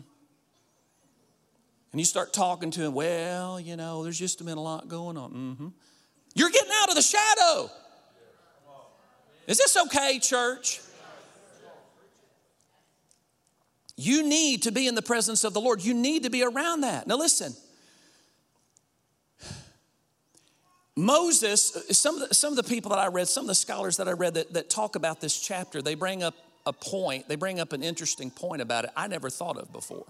And 1.91 1.99
you 1.99 2.05
start 2.05 2.31
talking 2.31 2.71
to 2.71 2.81
him. 2.81 2.93
Well, 2.93 3.59
you 3.59 3.75
know, 3.75 4.03
there's 4.03 4.19
just 4.19 4.43
been 4.45 4.57
a 4.57 4.61
lot 4.61 4.87
going 4.87 5.17
on. 5.17 5.31
Mm-hmm. 5.31 5.67
You're 6.35 6.49
getting 6.49 6.71
out 6.81 6.89
of 6.89 6.95
the 6.95 7.01
shadow. 7.01 7.69
Is 9.47 9.57
this 9.57 9.75
okay, 9.87 10.19
church? 10.19 10.79
You 13.97 14.27
need 14.27 14.63
to 14.63 14.71
be 14.71 14.87
in 14.87 14.95
the 14.95 15.01
presence 15.01 15.43
of 15.43 15.53
the 15.53 15.59
Lord. 15.59 15.83
You 15.83 15.93
need 15.93 16.23
to 16.23 16.29
be 16.29 16.43
around 16.43 16.81
that. 16.81 17.07
Now, 17.07 17.17
listen. 17.17 17.53
Moses, 21.01 21.75
some 21.89 22.21
of, 22.21 22.29
the, 22.29 22.35
some 22.35 22.53
of 22.53 22.57
the 22.57 22.63
people 22.63 22.91
that 22.91 22.99
I 22.99 23.07
read, 23.07 23.27
some 23.27 23.45
of 23.45 23.47
the 23.47 23.55
scholars 23.55 23.97
that 23.97 24.07
I 24.07 24.11
read 24.11 24.35
that, 24.35 24.53
that 24.53 24.69
talk 24.69 24.95
about 24.95 25.19
this 25.19 25.39
chapter, 25.39 25.81
they 25.81 25.95
bring 25.95 26.21
up 26.21 26.35
a 26.63 26.71
point, 26.71 27.27
they 27.27 27.35
bring 27.35 27.59
up 27.59 27.73
an 27.73 27.81
interesting 27.81 28.29
point 28.29 28.61
about 28.61 28.83
it 28.85 28.91
I 28.95 29.07
never 29.07 29.31
thought 29.31 29.57
of 29.57 29.73
before. 29.73 30.05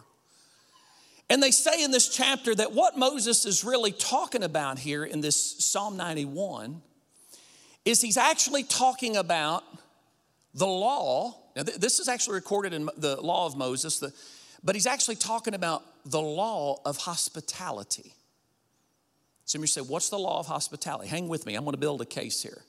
And 1.29 1.41
they 1.41 1.51
say 1.51 1.81
in 1.81 1.91
this 1.91 2.09
chapter 2.09 2.53
that 2.55 2.73
what 2.73 2.97
Moses 2.97 3.45
is 3.45 3.63
really 3.63 3.93
talking 3.93 4.43
about 4.43 4.79
here 4.79 5.05
in 5.05 5.21
this 5.21 5.63
Psalm 5.63 5.95
91 5.95 6.81
is 7.85 8.01
he's 8.01 8.17
actually 8.17 8.63
talking 8.63 9.15
about 9.15 9.63
the 10.53 10.67
law. 10.67 11.37
Now, 11.55 11.63
this 11.63 12.01
is 12.01 12.09
actually 12.09 12.35
recorded 12.35 12.73
in 12.73 12.89
the 12.97 13.15
law 13.21 13.45
of 13.45 13.55
Moses, 13.55 13.99
the, 13.99 14.11
but 14.61 14.75
he's 14.75 14.87
actually 14.87 15.15
talking 15.15 15.53
about 15.53 15.83
the 16.05 16.21
law 16.21 16.81
of 16.83 16.97
hospitality. 16.97 18.13
Some 19.51 19.59
of 19.59 19.63
you 19.63 19.67
say, 19.67 19.81
What's 19.81 20.07
the 20.07 20.17
law 20.17 20.39
of 20.39 20.47
hospitality? 20.47 21.09
Hang 21.09 21.27
with 21.27 21.45
me, 21.45 21.55
I'm 21.55 21.65
going 21.65 21.73
to 21.73 21.77
build 21.77 22.01
a 22.01 22.05
case 22.05 22.41
here. 22.41 22.61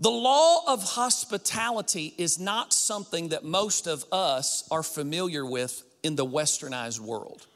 The 0.00 0.10
law 0.10 0.62
of 0.66 0.82
hospitality 0.82 2.12
is 2.18 2.40
not 2.40 2.72
something 2.72 3.28
that 3.28 3.44
most 3.44 3.86
of 3.86 4.04
us 4.10 4.66
are 4.72 4.82
familiar 4.82 5.46
with 5.46 5.84
in 6.02 6.16
the 6.16 6.26
westernized 6.26 6.98
world. 6.98 7.46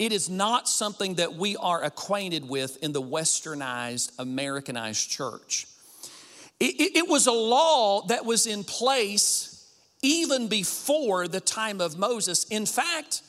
It 0.00 0.10
is 0.10 0.28
not 0.28 0.68
something 0.68 1.16
that 1.16 1.34
we 1.34 1.56
are 1.56 1.84
acquainted 1.84 2.48
with 2.48 2.82
in 2.82 2.92
the 2.92 3.02
westernized, 3.02 4.10
Americanized 4.18 5.08
church. 5.08 5.68
It, 6.58 6.80
it, 6.80 6.96
it, 6.96 7.08
was 7.08 7.28
a 7.28 7.32
law 7.32 8.06
that 8.06 8.24
was 8.24 8.46
in 8.46 8.64
place 8.64 9.70
even 10.02 10.48
before 10.48 11.28
the 11.28 11.40
time 11.40 11.80
of 11.80 11.96
Moses. 11.96 12.44
In 12.44 12.66
fact, 12.66 13.22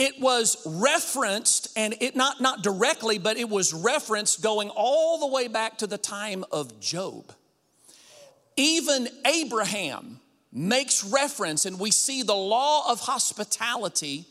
it 0.00 0.18
was 0.18 0.56
referenced, 0.64 1.68
and 1.76 1.94
it 2.00 2.16
not, 2.16 2.40
not 2.40 2.62
directly, 2.62 3.18
but 3.18 3.36
it 3.36 3.50
was 3.50 3.74
referenced 3.74 4.42
going 4.42 4.70
all 4.70 5.18
the 5.18 5.26
way 5.26 5.46
back 5.46 5.76
to 5.76 5.86
the 5.86 5.98
time 5.98 6.42
of 6.50 6.80
Job. 6.80 7.30
Even 8.56 9.08
Abraham 9.26 10.18
makes 10.50 11.04
reference, 11.04 11.66
and 11.66 11.78
we 11.78 11.90
see 11.90 12.22
the 12.22 12.34
law 12.34 12.90
of 12.90 13.00
hospitality 13.00 14.24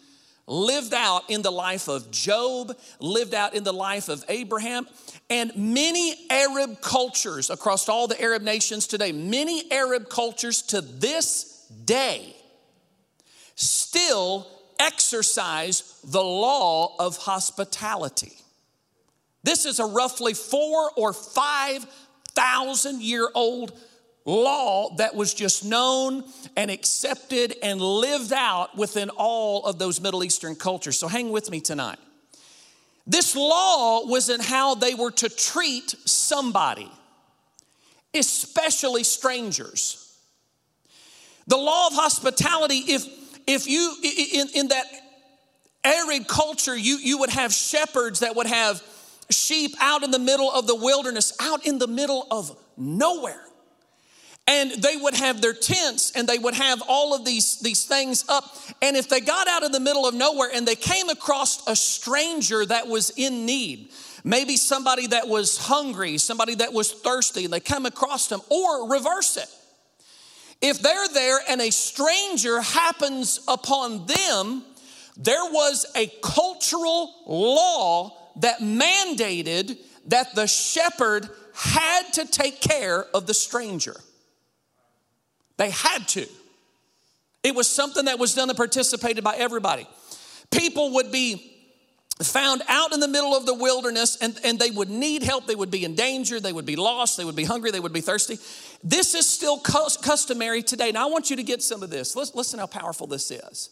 lived 0.48 0.96
out 0.96 1.30
in 1.30 1.44
the 1.44 1.52
life 1.52 1.88
of 1.88 2.10
Job, 2.10 2.76
lived 3.00 3.36
out 3.36 3.54
in 3.54 3.64
the 3.64 3.72
life 3.72 4.10
of 4.10 4.26
Abraham, 4.28 4.88
and 5.30 5.56
many 5.56 6.16
Arab 6.32 6.82
cultures 6.82 7.52
across 7.52 7.88
all 7.88 8.08
the 8.08 8.20
Arab 8.20 8.42
nations 8.42 8.88
today, 8.88 9.12
many 9.12 9.72
Arab 9.72 10.10
cultures 10.10 10.64
to 10.64 10.82
this 10.82 11.68
day 11.86 12.36
still 13.54 14.48
exercise 14.80 16.00
the 16.04 16.24
law 16.24 16.96
of 17.00 17.18
hospitality. 17.18 18.34
This 19.44 19.66
is 19.66 19.80
a 19.80 19.86
roughly 19.86 20.34
four 20.34 20.92
or 20.96 21.14
five 21.14 21.86
thousand 22.34 23.02
year 23.02 23.30
old 23.34 23.78
law 24.26 24.96
that 24.98 25.16
was 25.16 25.34
just 25.34 25.66
known 25.66 26.24
and 26.56 26.70
accepted 26.70 27.56
and 27.64 27.82
lived 27.82 28.32
out 28.34 28.78
within 28.78 29.10
all 29.10 29.66
of 29.66 29.80
those 29.80 30.00
Middle 30.00 30.24
Eastern 30.24 30.56
cultures. 30.56 30.98
So 30.98 31.08
hang 31.08 31.32
with 31.32 31.50
me 31.50 31.60
tonight. 31.60 32.00
This 33.08 33.36
law 33.36 34.06
was 34.06 34.30
in 34.30 34.40
how 34.40 34.76
they 34.76 34.94
were 34.94 35.12
to 35.12 35.30
treat 35.30 35.96
somebody, 36.06 36.92
especially 38.14 39.04
strangers. 39.04 40.06
The 41.48 41.58
law 41.58 41.88
of 41.88 41.94
hospitality, 41.94 42.84
if 42.88 43.19
if 43.50 43.68
you 43.68 43.96
in, 44.04 44.48
in 44.56 44.68
that 44.70 44.86
arid 45.84 46.28
culture, 46.28 46.76
you, 46.76 46.98
you 46.98 47.20
would 47.20 47.30
have 47.30 47.54
shepherds 47.54 48.20
that 48.20 48.36
would 48.36 48.48
have 48.48 48.82
sheep 49.30 49.76
out 49.80 50.04
in 50.04 50.12
the 50.12 50.20
middle 50.20 50.52
of 50.52 50.68
the 50.68 50.76
wilderness, 50.76 51.34
out 51.40 51.66
in 51.66 51.80
the 51.80 51.88
middle 51.88 52.28
of 52.32 52.56
nowhere 52.78 53.42
and 54.50 54.72
they 54.72 54.98
would 54.98 55.14
have 55.14 55.42
their 55.42 55.54
tents 55.54 56.12
and 56.16 56.28
they 56.28 56.40
would 56.40 56.56
have 56.56 56.82
all 56.88 57.14
of 57.14 57.24
these, 57.24 57.60
these 57.60 57.86
things 57.86 58.26
up. 58.28 58.44
And 58.82 58.98
if 58.98 59.08
they 59.08 59.20
got 59.20 59.48
out 59.48 59.62
in 59.62 59.72
the 59.72 59.80
middle 59.80 60.08
of 60.08 60.16
nowhere 60.16 60.50
and 60.52 60.68
they 60.68 60.76
came 60.76 61.08
across 61.10 61.66
a 61.68 61.76
stranger 61.76 62.66
that 62.66 62.88
was 62.88 63.12
in 63.12 63.46
need, 63.46 63.92
maybe 64.24 64.58
somebody 64.58 65.06
that 65.08 65.28
was 65.28 65.58
hungry, 65.58 66.18
somebody 66.18 66.56
that 66.56 66.74
was 66.74 66.92
thirsty, 66.92 67.46
and 67.46 67.54
they 67.54 67.60
come 67.60 67.86
across 67.86 68.28
them, 68.28 68.42
or 68.50 68.90
reverse 68.90 69.38
it. 69.38 69.48
If 70.62 70.82
they're 70.82 71.08
there 71.14 71.40
and 71.48 71.62
a 71.62 71.72
stranger 71.72 72.62
happens 72.62 73.40
upon 73.48 74.06
them, 74.06 74.64
there 75.16 75.46
was 75.46 75.86
a 75.96 76.08
cultural 76.22 77.14
law 77.26 78.18
that 78.38 78.60
mandated 78.60 79.78
that 80.08 80.36
the 80.36 80.48
shepherd 80.48 81.30
had 81.54 82.12
to 82.14 82.26
take 82.26 82.62
care 82.62 83.06
of 83.14 83.26
the 83.28 83.34
stranger. 83.34 83.96
They 85.58 85.70
had 85.72 86.08
to. 86.10 86.26
It 87.44 87.56
was 87.56 87.68
something 87.70 88.06
that 88.06 88.20
was 88.20 88.34
done 88.34 88.50
and 88.50 88.58
participated 88.58 89.24
by 89.24 89.36
everybody. 89.36 89.88
People 90.52 90.94
would 90.96 91.12
be 91.12 91.59
found 92.22 92.62
out 92.68 92.94
in 92.94 93.00
the 93.00 93.08
middle 93.08 93.36
of 93.36 93.46
the 93.46 93.54
wilderness 93.54 94.18
and, 94.18 94.38
and 94.44 94.60
they 94.60 94.72
would 94.72 94.90
need 94.90 95.24
help. 95.24 95.48
They 95.48 95.56
would 95.56 95.72
be 95.72 95.86
in 95.86 95.96
danger. 95.96 96.40
They 96.40 96.52
would 96.52 96.66
be 96.66 96.76
lost. 96.76 97.18
They 97.18 97.24
would 97.24 97.36
be 97.36 97.46
hungry. 97.46 97.72
They 97.72 97.80
would 97.80 97.94
be 97.94 98.02
thirsty. 98.02 98.38
This 98.84 99.16
is 99.16 99.26
still 99.26 99.58
customary 99.60 100.62
today. 100.62 100.92
Now, 100.92 101.08
I 101.08 101.12
want 101.12 101.30
you 101.30 101.38
to 101.38 101.44
get 101.44 101.62
some 101.62 101.82
of 101.82 101.90
this. 101.90 102.16
Listen 102.16 102.60
how 102.60 102.68
powerful 102.68 103.08
this 103.08 103.32
is. 103.32 103.70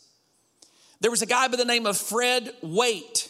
There 1.02 1.12
was 1.12 1.22
a 1.22 1.28
guy 1.28 1.48
by 1.48 1.58
the 1.58 1.66
name 1.66 1.86
of 1.86 1.98
Fred 1.98 2.52
Waite. 2.62 3.30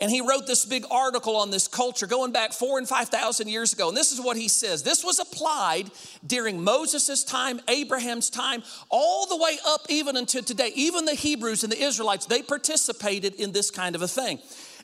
And 0.00 0.10
he 0.10 0.20
wrote 0.20 0.46
this 0.46 0.64
big 0.64 0.84
article 0.90 1.36
on 1.36 1.50
this 1.50 1.68
culture 1.68 2.06
going 2.06 2.32
back 2.32 2.52
four 2.52 2.78
and 2.78 2.88
5,000 2.88 3.48
years 3.48 3.72
ago. 3.72 3.88
And 3.88 3.96
this 3.96 4.10
is 4.10 4.20
what 4.20 4.36
he 4.36 4.48
says 4.48 4.82
this 4.82 5.04
was 5.04 5.20
applied 5.20 5.90
during 6.26 6.62
Moses' 6.62 7.22
time, 7.22 7.60
Abraham's 7.68 8.28
time, 8.28 8.62
all 8.90 9.26
the 9.26 9.36
way 9.36 9.56
up 9.66 9.82
even 9.88 10.16
until 10.16 10.42
today. 10.42 10.72
Even 10.74 11.04
the 11.04 11.14
Hebrews 11.14 11.62
and 11.62 11.72
the 11.72 11.80
Israelites, 11.80 12.26
they 12.26 12.42
participated 12.42 13.34
in 13.34 13.52
this 13.52 13.70
kind 13.70 13.94
of 13.94 14.02
a 14.02 14.08
thing. 14.08 14.40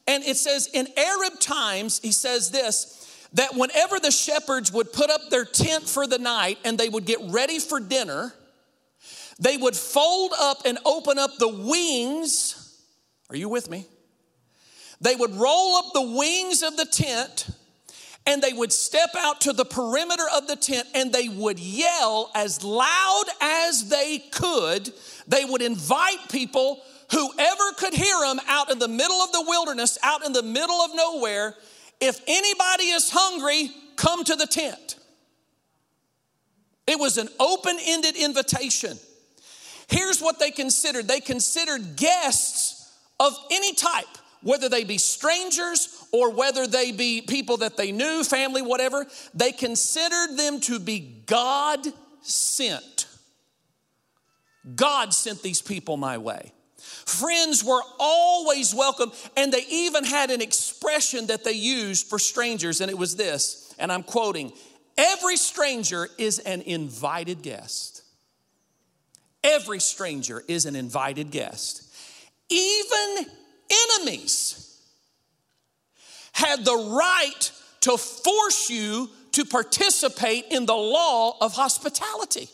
And 0.07 0.23
it 0.25 0.37
says 0.37 0.69
in 0.73 0.87
Arab 0.97 1.41
times, 1.41 2.01
he 2.03 2.13
says 2.13 2.51
this 2.51 2.97
that 3.33 3.55
whenever 3.55 4.01
the 4.01 4.11
shepherds 4.11 4.73
would 4.73 4.93
put 4.93 5.09
up 5.09 5.31
their 5.31 5.45
tent 5.45 5.89
for 5.89 6.05
the 6.07 6.19
night 6.19 6.59
and 6.65 6.77
they 6.77 6.89
would 6.89 7.05
get 7.05 7.19
ready 7.29 7.61
for 7.61 7.79
dinner, 7.79 8.35
they 9.39 9.57
would 9.57 9.77
fold 9.77 10.33
up 10.39 10.63
and 10.65 10.79
open 10.85 11.19
up 11.19 11.31
the 11.39 11.49
wings. 11.49 12.83
Are 13.29 13.37
you 13.37 13.49
with 13.49 13.71
me? 13.71 13.87
They 15.01 15.15
would 15.15 15.35
roll 15.35 15.77
up 15.77 15.93
the 15.93 16.03
wings 16.03 16.63
of 16.63 16.77
the 16.77 16.85
tent 16.85 17.49
and 18.27 18.43
they 18.43 18.53
would 18.53 18.73
step 18.73 19.11
out 19.17 19.41
to 19.43 19.53
the 19.53 19.65
perimeter 19.65 20.25
of 20.35 20.47
the 20.47 20.57
tent 20.57 20.87
and 20.95 21.13
they 21.13 21.29
would 21.29 21.59
yell 21.59 22.31
as 22.35 22.63
loud 22.63 23.25
as 23.41 23.89
they 23.89 24.19
could. 24.31 24.91
They 25.27 25.45
would 25.45 25.63
invite 25.63 26.29
people, 26.31 26.83
whoever 27.11 27.73
could 27.79 27.95
hear 27.95 28.19
them, 28.21 28.41
out 28.47 28.71
in 28.71 28.79
the 28.79 28.89
middle 28.89 29.17
of 29.17 29.33
the 29.33 29.45
wilderness, 29.47 29.99
out 30.03 30.25
in 30.25 30.33
the 30.33 30.43
middle 30.43 30.81
of 30.83 30.91
nowhere. 30.95 31.55
If 32.01 32.21
anybody 32.27 32.85
is 32.85 33.11
hungry, 33.11 33.71
come 33.97 34.23
to 34.25 34.37
the 34.37 34.47
tent. 34.47 34.97
It 36.87 36.99
was 36.99 37.17
an 37.17 37.29
open 37.39 37.79
ended 37.81 38.17
invitation. 38.17 38.99
Here's 39.89 40.21
what 40.21 40.39
they 40.39 40.51
considered 40.51 41.09
they 41.09 41.21
considered 41.21 41.97
guests 41.97 42.97
of 43.19 43.35
any 43.51 43.75
type 43.75 44.07
whether 44.43 44.69
they 44.69 44.85
be 44.85 44.99
strangers 44.99 46.07
or 46.13 46.31
whether 46.31 46.67
they 46.67 46.93
be 46.93 47.23
people 47.23 47.59
that 47.59 47.77
they 47.77 47.93
knew, 47.93 48.25
family, 48.25 48.63
whatever, 48.63 49.07
they 49.35 49.53
considered 49.53 50.37
them 50.37 50.61
to 50.61 50.79
be 50.79 51.23
God 51.27 51.87
sent. 52.23 53.07
God 54.75 55.15
sent 55.15 55.43
these 55.43 55.63
people 55.63 55.97
my 55.97 56.19
way. 56.19 56.53
Friends 56.79 57.63
were 57.65 57.83
always 57.99 58.75
welcome, 58.75 59.13
and 59.37 59.53
they 59.53 59.65
even 59.69 60.05
had 60.05 60.31
an 60.31 60.41
expression 60.41 61.27
that 61.27 61.45
they 61.45 61.53
used 61.53 62.07
for 62.07 62.19
strangers, 62.19 62.81
and 62.81 62.91
it 62.91 62.97
was 62.97 63.17
this, 63.17 63.75
and 63.79 63.93
I'm 63.93 64.03
quoting 64.03 64.53
Every 64.97 65.37
stranger 65.37 66.09
is 66.19 66.41
an 66.41 66.61
invited 66.63 67.43
guest. 67.43 68.03
Every 69.43 69.81
stranger 69.81 70.43
is 70.47 70.67
an 70.67 70.77
invited 70.77 71.31
guest. 71.31 71.91
Even 72.51 73.27
enemies 73.99 74.81
had 76.33 76.65
the 76.65 76.77
right 76.77 77.53
to 77.81 77.97
force 77.97 78.71
you 78.71 79.09
to 79.33 79.45
participate 79.45 80.47
in 80.51 80.67
the 80.67 80.75
law 80.75 81.37
of 81.41 81.53
hospitality. 81.55 82.49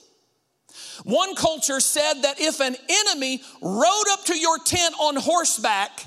One 1.04 1.34
culture 1.34 1.80
said 1.80 2.22
that 2.22 2.40
if 2.40 2.60
an 2.60 2.76
enemy 2.88 3.42
rode 3.60 4.04
up 4.10 4.24
to 4.26 4.38
your 4.38 4.58
tent 4.58 4.94
on 5.00 5.16
horseback, 5.16 6.04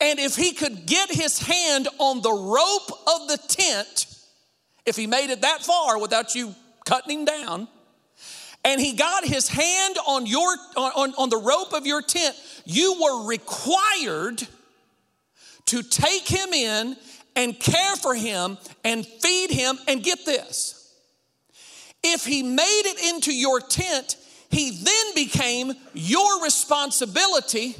and 0.00 0.18
if 0.18 0.36
he 0.36 0.52
could 0.52 0.86
get 0.86 1.10
his 1.10 1.38
hand 1.38 1.88
on 1.98 2.20
the 2.20 2.32
rope 2.32 2.90
of 3.08 3.28
the 3.28 3.38
tent, 3.48 4.06
if 4.84 4.96
he 4.96 5.06
made 5.06 5.30
it 5.30 5.40
that 5.42 5.62
far 5.62 5.98
without 5.98 6.34
you 6.34 6.54
cutting 6.84 7.20
him 7.20 7.24
down, 7.24 7.68
and 8.64 8.80
he 8.80 8.94
got 8.94 9.24
his 9.24 9.48
hand 9.48 9.96
on 10.06 10.26
your 10.26 10.56
on, 10.76 11.14
on 11.14 11.28
the 11.28 11.36
rope 11.36 11.72
of 11.72 11.86
your 11.86 12.02
tent, 12.02 12.36
you 12.66 13.00
were 13.00 13.26
required 13.28 14.46
to 15.66 15.82
take 15.82 16.28
him 16.28 16.52
in 16.52 16.96
and 17.34 17.58
care 17.58 17.96
for 17.96 18.14
him 18.14 18.58
and 18.84 19.06
feed 19.06 19.50
him. 19.50 19.78
And 19.88 20.02
get 20.02 20.26
this 20.26 20.76
if 22.02 22.24
he 22.24 22.42
made 22.42 22.82
it 22.84 23.14
into 23.14 23.32
your 23.32 23.60
tent, 23.60 24.16
he 24.50 24.70
then 24.70 25.14
became 25.14 25.72
your 25.92 26.42
responsibility, 26.42 27.76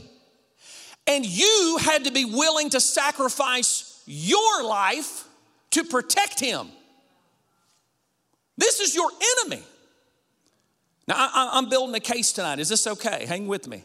and 1.06 1.24
you 1.24 1.78
had 1.80 2.04
to 2.04 2.12
be 2.12 2.24
willing 2.24 2.70
to 2.70 2.80
sacrifice 2.80 4.02
your 4.06 4.64
life 4.64 5.24
to 5.70 5.84
protect 5.84 6.40
him. 6.40 6.68
This 8.56 8.80
is 8.80 8.94
your 8.94 9.10
enemy. 9.42 9.62
Now, 11.06 11.14
I, 11.16 11.58
am 11.58 11.68
building 11.68 11.94
a 11.94 12.00
case 12.00 12.32
tonight. 12.32 12.58
Is 12.58 12.68
this 12.68 12.86
okay? 12.86 13.26
Hang 13.26 13.46
with 13.46 13.68
me. 13.68 13.84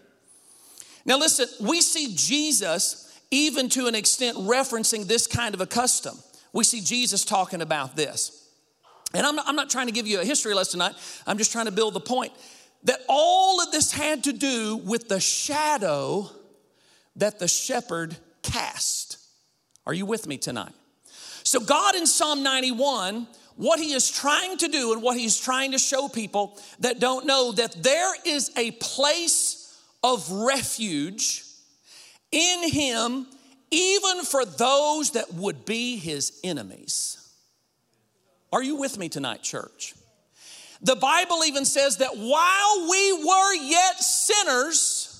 Now, 1.05 1.17
listen, 1.17 1.47
we 1.65 1.81
see 1.81 2.13
Jesus, 2.15 3.19
even 3.31 3.69
to 3.69 3.87
an 3.87 3.95
extent, 3.95 4.37
referencing 4.37 5.07
this 5.07 5.27
kind 5.27 5.53
of 5.53 5.61
a 5.61 5.65
custom. 5.65 6.17
We 6.53 6.63
see 6.63 6.81
Jesus 6.81 7.25
talking 7.25 7.61
about 7.61 7.95
this. 7.95 8.49
And 9.13 9.25
I'm 9.25 9.35
not, 9.35 9.47
I'm 9.47 9.55
not 9.55 9.69
trying 9.69 9.87
to 9.87 9.91
give 9.91 10.07
you 10.07 10.21
a 10.21 10.25
history 10.25 10.53
lesson 10.53 10.79
tonight, 10.79 10.95
I'm 11.27 11.37
just 11.37 11.51
trying 11.51 11.65
to 11.65 11.71
build 11.71 11.93
the 11.93 11.99
point 11.99 12.33
that 12.83 12.99
all 13.07 13.61
of 13.61 13.71
this 13.71 13.91
had 13.91 14.23
to 14.23 14.33
do 14.33 14.77
with 14.77 15.07
the 15.07 15.19
shadow 15.19 16.29
that 17.17 17.39
the 17.39 17.47
shepherd 17.47 18.15
cast. 18.41 19.17
Are 19.85 19.93
you 19.93 20.05
with 20.05 20.27
me 20.27 20.37
tonight? 20.37 20.73
So, 21.43 21.59
God 21.59 21.95
in 21.95 22.05
Psalm 22.07 22.43
91 22.43 23.27
what 23.57 23.79
he 23.79 23.93
is 23.93 24.09
trying 24.09 24.57
to 24.57 24.67
do 24.67 24.93
and 24.93 25.03
what 25.03 25.17
he's 25.17 25.37
trying 25.37 25.73
to 25.73 25.77
show 25.77 26.07
people 26.07 26.57
that 26.79 26.99
don't 26.99 27.27
know 27.27 27.51
that 27.51 27.75
there 27.83 28.13
is 28.25 28.49
a 28.57 28.71
place 28.71 29.60
of 30.03 30.29
refuge 30.31 31.43
in 32.31 32.69
him 32.69 33.27
even 33.71 34.23
for 34.23 34.45
those 34.45 35.11
that 35.11 35.33
would 35.33 35.65
be 35.65 35.97
his 35.97 36.39
enemies. 36.43 37.17
Are 38.51 38.61
you 38.61 38.75
with 38.75 38.97
me 38.97 39.07
tonight, 39.07 39.43
church? 39.43 39.93
The 40.81 40.95
Bible 40.95 41.43
even 41.45 41.63
says 41.63 41.97
that 41.97 42.17
while 42.17 42.89
we 42.89 43.13
were 43.13 43.53
yet 43.53 43.99
sinners, 43.99 45.11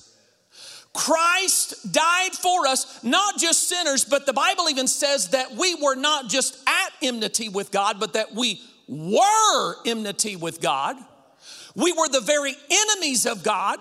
Christ 0.92 1.92
died 1.92 2.32
for 2.32 2.66
us, 2.66 3.02
not 3.02 3.38
just 3.38 3.68
sinners, 3.68 4.04
but 4.04 4.26
the 4.26 4.32
Bible 4.34 4.68
even 4.68 4.86
says 4.86 5.28
that 5.28 5.52
we 5.52 5.74
were 5.76 5.94
not 5.94 6.28
just 6.28 6.58
at 6.68 6.92
enmity 7.00 7.48
with 7.48 7.70
God, 7.70 7.98
but 7.98 8.12
that 8.12 8.34
we 8.34 8.60
were 8.88 9.76
enmity 9.86 10.36
with 10.36 10.60
God. 10.60 10.96
We 11.74 11.92
were 11.92 12.08
the 12.08 12.20
very 12.20 12.54
enemies 12.70 13.24
of 13.24 13.42
God. 13.42 13.78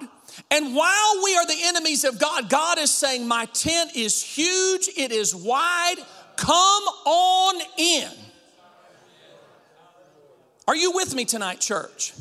And 0.50 0.76
while 0.76 1.22
we 1.24 1.36
are 1.36 1.46
the 1.46 1.60
enemies 1.63 2.04
of 2.04 2.20
God, 2.20 2.50
God 2.50 2.78
is 2.78 2.91
saying, 2.91 3.28
My 3.28 3.46
tent 3.46 3.96
is 3.96 4.22
huge, 4.22 4.89
it 4.98 5.12
is 5.12 5.36
wide, 5.36 5.96
come 6.36 6.84
on 7.06 7.62
in. 7.78 8.10
Are 10.67 10.76
you 10.76 10.91
with 10.91 11.13
me 11.15 11.26
tonight, 11.26 11.60
church? 11.60 12.13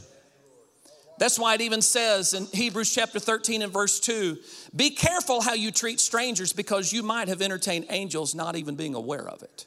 That's 1.19 1.39
why 1.39 1.55
it 1.55 1.61
even 1.61 1.83
says 1.83 2.33
in 2.33 2.47
Hebrews 2.47 2.95
chapter 2.95 3.19
13 3.19 3.61
and 3.61 3.71
verse 3.71 4.01
2 4.01 4.39
be 4.75 4.91
careful 4.91 5.43
how 5.43 5.53
you 5.53 5.71
treat 5.71 6.01
strangers 6.01 6.55
because 6.55 6.93
you 6.93 7.03
might 7.03 7.29
have 7.29 7.43
entertained 7.43 7.87
angels 7.91 8.35
not 8.35 8.57
even 8.57 8.75
being 8.75 8.95
aware 8.95 9.29
of 9.29 9.43
it. 9.43 9.67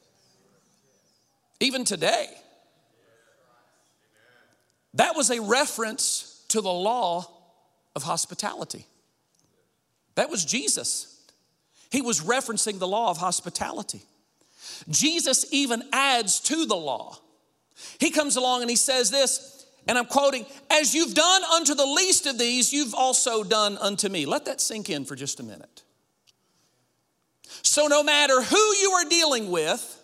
Even 1.60 1.86
today, 1.86 2.28
that 4.96 5.16
was 5.16 5.30
a 5.30 5.42
reference 5.42 6.44
to 6.50 6.60
the 6.60 6.72
law 6.72 7.30
of 7.96 8.04
hospitality. 8.04 8.86
That 10.16 10.30
was 10.30 10.46
Jesus. 10.46 11.10
He 11.92 12.02
was 12.02 12.22
referencing 12.22 12.80
the 12.80 12.88
law 12.88 13.10
of 13.10 13.18
hospitality. 13.18 14.02
Jesus 14.90 15.46
even 15.52 15.84
adds 15.92 16.40
to 16.42 16.66
the 16.66 16.76
law. 16.76 17.18
He 18.00 18.10
comes 18.10 18.36
along 18.36 18.62
and 18.62 18.70
he 18.70 18.76
says 18.76 19.12
this, 19.12 19.66
and 19.88 19.98
I'm 19.98 20.06
quoting, 20.06 20.46
As 20.72 20.96
you've 20.96 21.14
done 21.14 21.44
unto 21.44 21.74
the 21.74 21.86
least 21.86 22.26
of 22.26 22.38
these, 22.38 22.72
you've 22.72 22.94
also 22.94 23.44
done 23.44 23.78
unto 23.78 24.10
me. 24.10 24.26
Let 24.26 24.46
that 24.46 24.62
sink 24.62 24.90
in 24.90 25.06
for 25.06 25.16
just 25.16 25.40
a 25.40 25.44
minute. 25.44 25.84
So, 27.62 27.88
no 27.88 28.04
matter 28.04 28.42
who 28.42 28.58
you 28.58 28.92
are 28.92 29.10
dealing 29.10 29.52
with, 29.52 30.02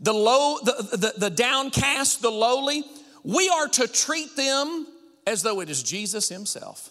the 0.00 0.12
low, 0.14 0.58
the, 0.62 0.96
the, 0.96 1.14
the 1.18 1.30
downcast, 1.30 2.22
the 2.22 2.30
lowly, 2.30 2.84
we 3.22 3.48
are 3.48 3.68
to 3.68 3.88
treat 3.88 4.36
them 4.36 4.86
as 5.26 5.42
though 5.42 5.60
it 5.60 5.70
is 5.70 5.82
Jesus 5.82 6.28
Himself. 6.28 6.90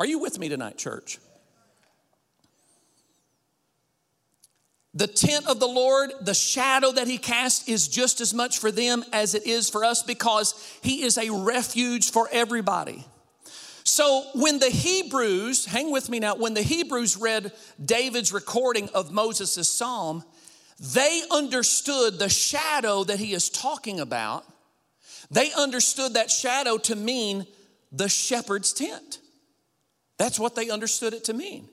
Are 0.00 0.06
you 0.06 0.18
with 0.18 0.38
me 0.38 0.48
tonight, 0.48 0.78
church? 0.78 1.18
The 4.96 5.06
tent 5.08 5.48
of 5.48 5.58
the 5.58 5.66
Lord, 5.66 6.12
the 6.20 6.34
shadow 6.34 6.92
that 6.92 7.08
He 7.08 7.18
cast 7.18 7.68
is 7.68 7.88
just 7.88 8.20
as 8.20 8.32
much 8.32 8.58
for 8.58 8.70
them 8.70 9.04
as 9.12 9.34
it 9.34 9.46
is 9.46 9.68
for 9.68 9.84
us 9.84 10.02
because 10.02 10.54
He 10.82 11.02
is 11.02 11.18
a 11.18 11.30
refuge 11.30 12.10
for 12.10 12.28
everybody. 12.30 13.04
So 13.84 14.24
when 14.34 14.60
the 14.60 14.70
Hebrews, 14.70 15.66
hang 15.66 15.90
with 15.90 16.08
me 16.08 16.18
now, 16.20 16.36
when 16.36 16.54
the 16.54 16.62
Hebrews 16.62 17.16
read 17.16 17.52
David's 17.84 18.32
recording 18.32 18.88
of 18.94 19.12
Moses' 19.12 19.68
psalm, 19.68 20.24
they 20.80 21.22
understood 21.30 22.18
the 22.18 22.28
shadow 22.28 23.04
that 23.04 23.18
he 23.18 23.32
is 23.32 23.48
talking 23.48 24.00
about. 24.00 24.44
They 25.30 25.52
understood 25.52 26.14
that 26.14 26.30
shadow 26.30 26.78
to 26.78 26.96
mean 26.96 27.46
the 27.92 28.08
shepherd's 28.08 28.72
tent. 28.72 29.18
That's 30.18 30.38
what 30.38 30.54
they 30.54 30.70
understood 30.70 31.14
it 31.14 31.24
to 31.24 31.34
mean. 31.34 31.68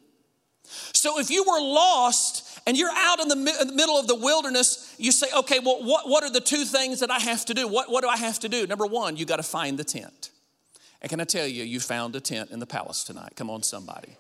So 0.93 1.19
if 1.19 1.30
you 1.30 1.43
were 1.43 1.60
lost 1.60 2.60
and 2.65 2.77
you're 2.77 2.91
out 2.93 3.19
in 3.19 3.27
the, 3.27 3.36
mi- 3.36 3.54
in 3.60 3.67
the, 3.67 3.73
middle 3.73 3.97
of 3.97 4.08
the 4.08 4.15
wilderness, 4.15 4.95
you 4.97 5.12
say, 5.12 5.27
okay, 5.36 5.60
well, 5.60 5.84
what, 5.84 6.08
what 6.08 6.23
are 6.23 6.30
the 6.30 6.41
two 6.41 6.63
things 6.63 7.01
that 7.01 7.12
I 7.12 7.19
have 7.19 7.45
to 7.45 7.54
do? 7.54 7.67
What, 7.67 7.91
what 7.91 8.01
do 8.01 8.08
I 8.08 8.17
have 8.17 8.39
to 8.39 8.49
do? 8.49 8.65
Number 8.67 8.86
one, 8.86 9.17
you 9.17 9.25
got 9.25 9.38
to 9.38 9.43
find 9.43 9.77
the 9.77 9.84
tent. 9.84 10.30
And 11.01 11.10
can 11.10 11.19
I 11.19 11.25
tell 11.25 11.47
you, 11.47 11.63
you 11.63 11.80
found 11.80 12.15
a 12.15 12.19
tent 12.19 12.51
in 12.51 12.60
the 12.60 12.65
palace 12.65 13.04
tonight. 13.04 13.34
Come 13.36 13.49
on, 13.49 13.63
somebody. 13.63 14.15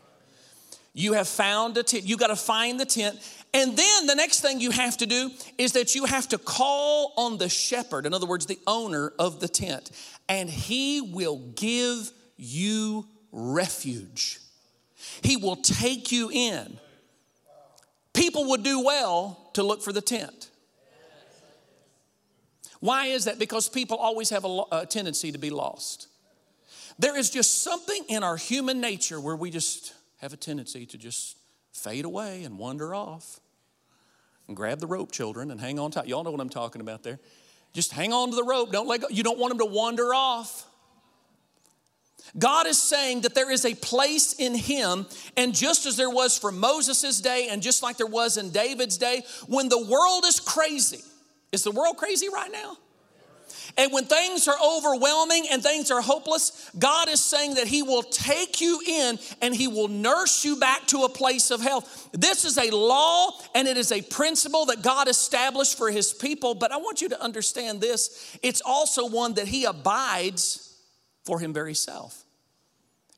You 0.93 1.13
have 1.13 1.27
found 1.27 1.77
a 1.77 1.83
tent. 1.83 2.03
You 2.03 2.17
got 2.17 2.27
to 2.27 2.35
find 2.35 2.79
the 2.79 2.85
tent. 2.85 3.19
And 3.53 3.77
then 3.77 4.07
the 4.07 4.15
next 4.15 4.41
thing 4.41 4.59
you 4.59 4.71
have 4.71 4.97
to 4.97 5.05
do 5.05 5.31
is 5.57 5.73
that 5.73 5.95
you 5.95 6.05
have 6.05 6.27
to 6.29 6.37
call 6.37 7.13
on 7.17 7.37
the 7.37 7.49
shepherd, 7.49 8.05
in 8.05 8.13
other 8.13 8.25
words, 8.25 8.45
the 8.45 8.59
owner 8.67 9.13
of 9.19 9.39
the 9.39 9.47
tent, 9.47 9.91
and 10.27 10.49
he 10.49 11.01
will 11.01 11.37
give 11.55 12.11
you 12.35 13.05
refuge. 13.31 14.39
He 15.21 15.37
will 15.37 15.55
take 15.55 16.11
you 16.11 16.29
in. 16.31 16.79
People 18.13 18.49
would 18.49 18.63
do 18.63 18.83
well 18.83 19.49
to 19.53 19.63
look 19.63 19.81
for 19.81 19.93
the 19.93 20.01
tent. 20.01 20.49
Why 22.79 23.07
is 23.07 23.25
that? 23.25 23.39
Because 23.39 23.69
people 23.69 23.97
always 23.97 24.29
have 24.31 24.43
a, 24.43 24.63
a 24.71 24.85
tendency 24.85 25.31
to 25.31 25.37
be 25.37 25.49
lost. 25.49 26.07
There 26.99 27.17
is 27.17 27.29
just 27.29 27.63
something 27.63 28.03
in 28.09 28.23
our 28.23 28.37
human 28.37 28.81
nature 28.81 29.19
where 29.19 29.35
we 29.35 29.49
just 29.49 29.93
have 30.17 30.33
a 30.33 30.37
tendency 30.37 30.85
to 30.87 30.97
just 30.97 31.37
fade 31.73 32.05
away 32.05 32.43
and 32.43 32.57
wander 32.57 32.93
off. 32.93 33.39
And 34.47 34.57
grab 34.57 34.79
the 34.79 34.87
rope, 34.87 35.11
children, 35.11 35.51
and 35.51 35.61
hang 35.61 35.79
on 35.79 35.91
tight. 35.91 36.07
Y'all 36.07 36.23
know 36.23 36.31
what 36.31 36.41
I'm 36.41 36.49
talking 36.49 36.81
about 36.81 37.03
there. 37.03 37.19
Just 37.73 37.91
hang 37.91 38.11
on 38.11 38.31
to 38.31 38.35
the 38.35 38.43
rope. 38.43 38.71
Don't 38.71 38.87
let 38.87 39.01
go. 39.01 39.07
You 39.09 39.23
don't 39.23 39.39
want 39.39 39.51
them 39.51 39.59
to 39.59 39.73
wander 39.73 40.13
off. 40.13 40.67
God 42.37 42.67
is 42.67 42.81
saying 42.81 43.21
that 43.21 43.35
there 43.35 43.51
is 43.51 43.65
a 43.65 43.75
place 43.75 44.33
in 44.33 44.55
Him, 44.55 45.05
and 45.35 45.53
just 45.53 45.85
as 45.85 45.97
there 45.97 46.09
was 46.09 46.37
for 46.37 46.51
Moses' 46.51 47.19
day, 47.19 47.47
and 47.49 47.61
just 47.61 47.83
like 47.83 47.97
there 47.97 48.07
was 48.07 48.37
in 48.37 48.51
David's 48.51 48.97
day, 48.97 49.23
when 49.47 49.69
the 49.69 49.83
world 49.83 50.23
is 50.25 50.39
crazy, 50.39 51.03
is 51.51 51.63
the 51.63 51.71
world 51.71 51.97
crazy 51.97 52.27
right 52.29 52.51
now? 52.51 52.77
And 53.77 53.91
when 53.91 54.05
things 54.05 54.47
are 54.47 54.55
overwhelming 54.63 55.45
and 55.51 55.63
things 55.63 55.91
are 55.91 56.01
hopeless, 56.01 56.69
God 56.77 57.09
is 57.09 57.21
saying 57.21 57.55
that 57.55 57.67
He 57.67 57.83
will 57.83 58.03
take 58.03 58.59
you 58.59 58.81
in 58.85 59.19
and 59.41 59.55
He 59.55 59.67
will 59.67 59.87
nurse 59.87 60.43
you 60.43 60.57
back 60.57 60.87
to 60.87 61.03
a 61.03 61.09
place 61.09 61.51
of 61.51 61.61
health. 61.61 62.09
This 62.11 62.43
is 62.43 62.57
a 62.57 62.69
law 62.75 63.31
and 63.55 63.67
it 63.67 63.77
is 63.77 63.91
a 63.91 64.01
principle 64.01 64.65
that 64.65 64.81
God 64.81 65.07
established 65.07 65.77
for 65.77 65.89
His 65.89 66.13
people. 66.13 66.53
But 66.53 66.71
I 66.71 66.77
want 66.77 67.01
you 67.01 67.09
to 67.09 67.21
understand 67.21 67.81
this 67.81 68.37
it's 68.41 68.61
also 68.65 69.07
one 69.07 69.35
that 69.35 69.47
He 69.47 69.65
abides 69.65 70.70
for 71.25 71.39
Him 71.39 71.53
very 71.53 71.73
self. 71.73 72.23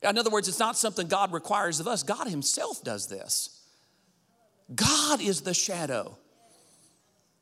In 0.02 0.18
other 0.18 0.30
words, 0.30 0.48
it's 0.48 0.60
not 0.60 0.78
something 0.78 1.08
God 1.08 1.32
requires 1.32 1.80
of 1.80 1.88
us, 1.88 2.04
God 2.04 2.28
Himself 2.28 2.84
does 2.84 3.08
this. 3.08 3.62
God 4.74 5.22
is 5.22 5.42
the 5.42 5.54
shadow. 5.54 6.18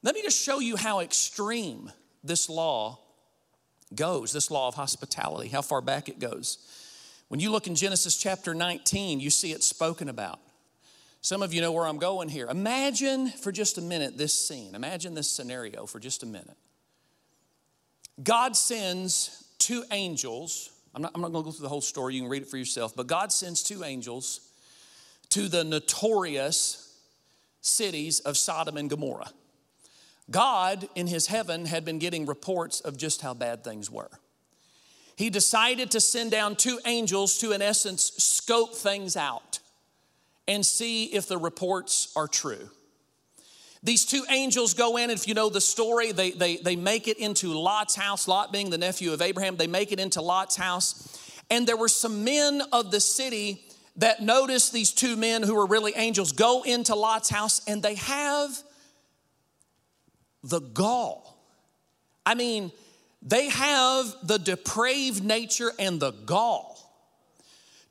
Let 0.03 0.15
me 0.15 0.21
just 0.21 0.41
show 0.41 0.59
you 0.59 0.75
how 0.75 0.99
extreme 0.99 1.91
this 2.23 2.49
law 2.49 2.99
goes, 3.93 4.31
this 4.31 4.49
law 4.49 4.67
of 4.67 4.75
hospitality, 4.75 5.49
how 5.49 5.61
far 5.61 5.81
back 5.81 6.09
it 6.09 6.19
goes. 6.19 6.57
When 7.27 7.39
you 7.39 7.51
look 7.51 7.67
in 7.67 7.75
Genesis 7.75 8.17
chapter 8.17 8.53
19, 8.53 9.19
you 9.19 9.29
see 9.29 9.51
it 9.51 9.63
spoken 9.63 10.09
about. 10.09 10.39
Some 11.21 11.43
of 11.43 11.53
you 11.53 11.61
know 11.61 11.71
where 11.71 11.85
I'm 11.85 11.99
going 11.99 12.29
here. 12.29 12.47
Imagine 12.47 13.29
for 13.29 13.51
just 13.51 13.77
a 13.77 13.81
minute 13.81 14.17
this 14.17 14.33
scene. 14.33 14.73
Imagine 14.73 15.13
this 15.13 15.29
scenario 15.29 15.85
for 15.85 15.99
just 15.99 16.23
a 16.23 16.25
minute. 16.25 16.57
God 18.23 18.55
sends 18.55 19.45
two 19.61 19.85
angels. 19.91 20.71
I'm 20.93 21.01
not, 21.01 21.11
I'm 21.15 21.21
not 21.21 21.31
going 21.31 21.43
to 21.43 21.47
go 21.47 21.51
through 21.51 21.63
the 21.63 21.69
whole 21.69 21.81
story, 21.81 22.15
you 22.15 22.21
can 22.21 22.29
read 22.29 22.41
it 22.41 22.49
for 22.49 22.57
yourself. 22.57 22.93
But 22.95 23.07
God 23.07 23.31
sends 23.31 23.63
two 23.63 23.83
angels 23.85 24.41
to 25.29 25.47
the 25.47 25.63
notorious 25.63 26.97
cities 27.61 28.19
of 28.19 28.35
Sodom 28.35 28.75
and 28.75 28.89
Gomorrah. 28.89 29.31
God 30.29 30.89
in 30.95 31.07
his 31.07 31.27
heaven 31.27 31.65
had 31.65 31.85
been 31.85 31.99
getting 31.99 32.25
reports 32.25 32.81
of 32.81 32.97
just 32.97 33.21
how 33.21 33.33
bad 33.33 33.63
things 33.63 33.89
were. 33.89 34.09
He 35.15 35.29
decided 35.29 35.91
to 35.91 36.01
send 36.01 36.31
down 36.31 36.55
two 36.55 36.79
angels 36.85 37.37
to, 37.39 37.51
in 37.51 37.61
essence, 37.61 38.11
scope 38.17 38.75
things 38.75 39.15
out 39.15 39.59
and 40.47 40.65
see 40.65 41.05
if 41.05 41.27
the 41.27 41.37
reports 41.37 42.11
are 42.15 42.27
true. 42.27 42.69
These 43.83 44.05
two 44.05 44.23
angels 44.29 44.75
go 44.75 44.97
in, 44.97 45.09
and 45.09 45.19
if 45.19 45.27
you 45.27 45.33
know 45.33 45.49
the 45.49 45.61
story, 45.61 46.11
they, 46.11 46.31
they, 46.31 46.57
they 46.57 46.75
make 46.75 47.07
it 47.07 47.17
into 47.17 47.57
Lot's 47.57 47.95
house, 47.95 48.27
Lot 48.27 48.51
being 48.51 48.69
the 48.69 48.77
nephew 48.77 49.11
of 49.11 49.21
Abraham, 49.21 49.55
they 49.55 49.67
make 49.67 49.91
it 49.91 49.99
into 49.99 50.21
Lot's 50.21 50.55
house. 50.55 51.19
And 51.49 51.67
there 51.67 51.77
were 51.77 51.89
some 51.89 52.23
men 52.23 52.61
of 52.71 52.91
the 52.91 52.99
city 52.99 53.63
that 53.97 54.21
noticed 54.21 54.71
these 54.71 54.91
two 54.91 55.15
men 55.15 55.41
who 55.41 55.55
were 55.55 55.65
really 55.65 55.93
angels 55.95 56.31
go 56.31 56.61
into 56.61 56.95
Lot's 56.95 57.29
house, 57.29 57.61
and 57.67 57.81
they 57.81 57.95
have 57.95 58.51
the 60.43 60.59
gall. 60.59 61.37
I 62.23 62.35
mean, 62.35 62.71
they 63.23 63.49
have 63.49 64.15
the 64.23 64.37
depraved 64.37 65.23
nature 65.23 65.71
and 65.79 65.99
the 65.99 66.11
gall 66.11 66.77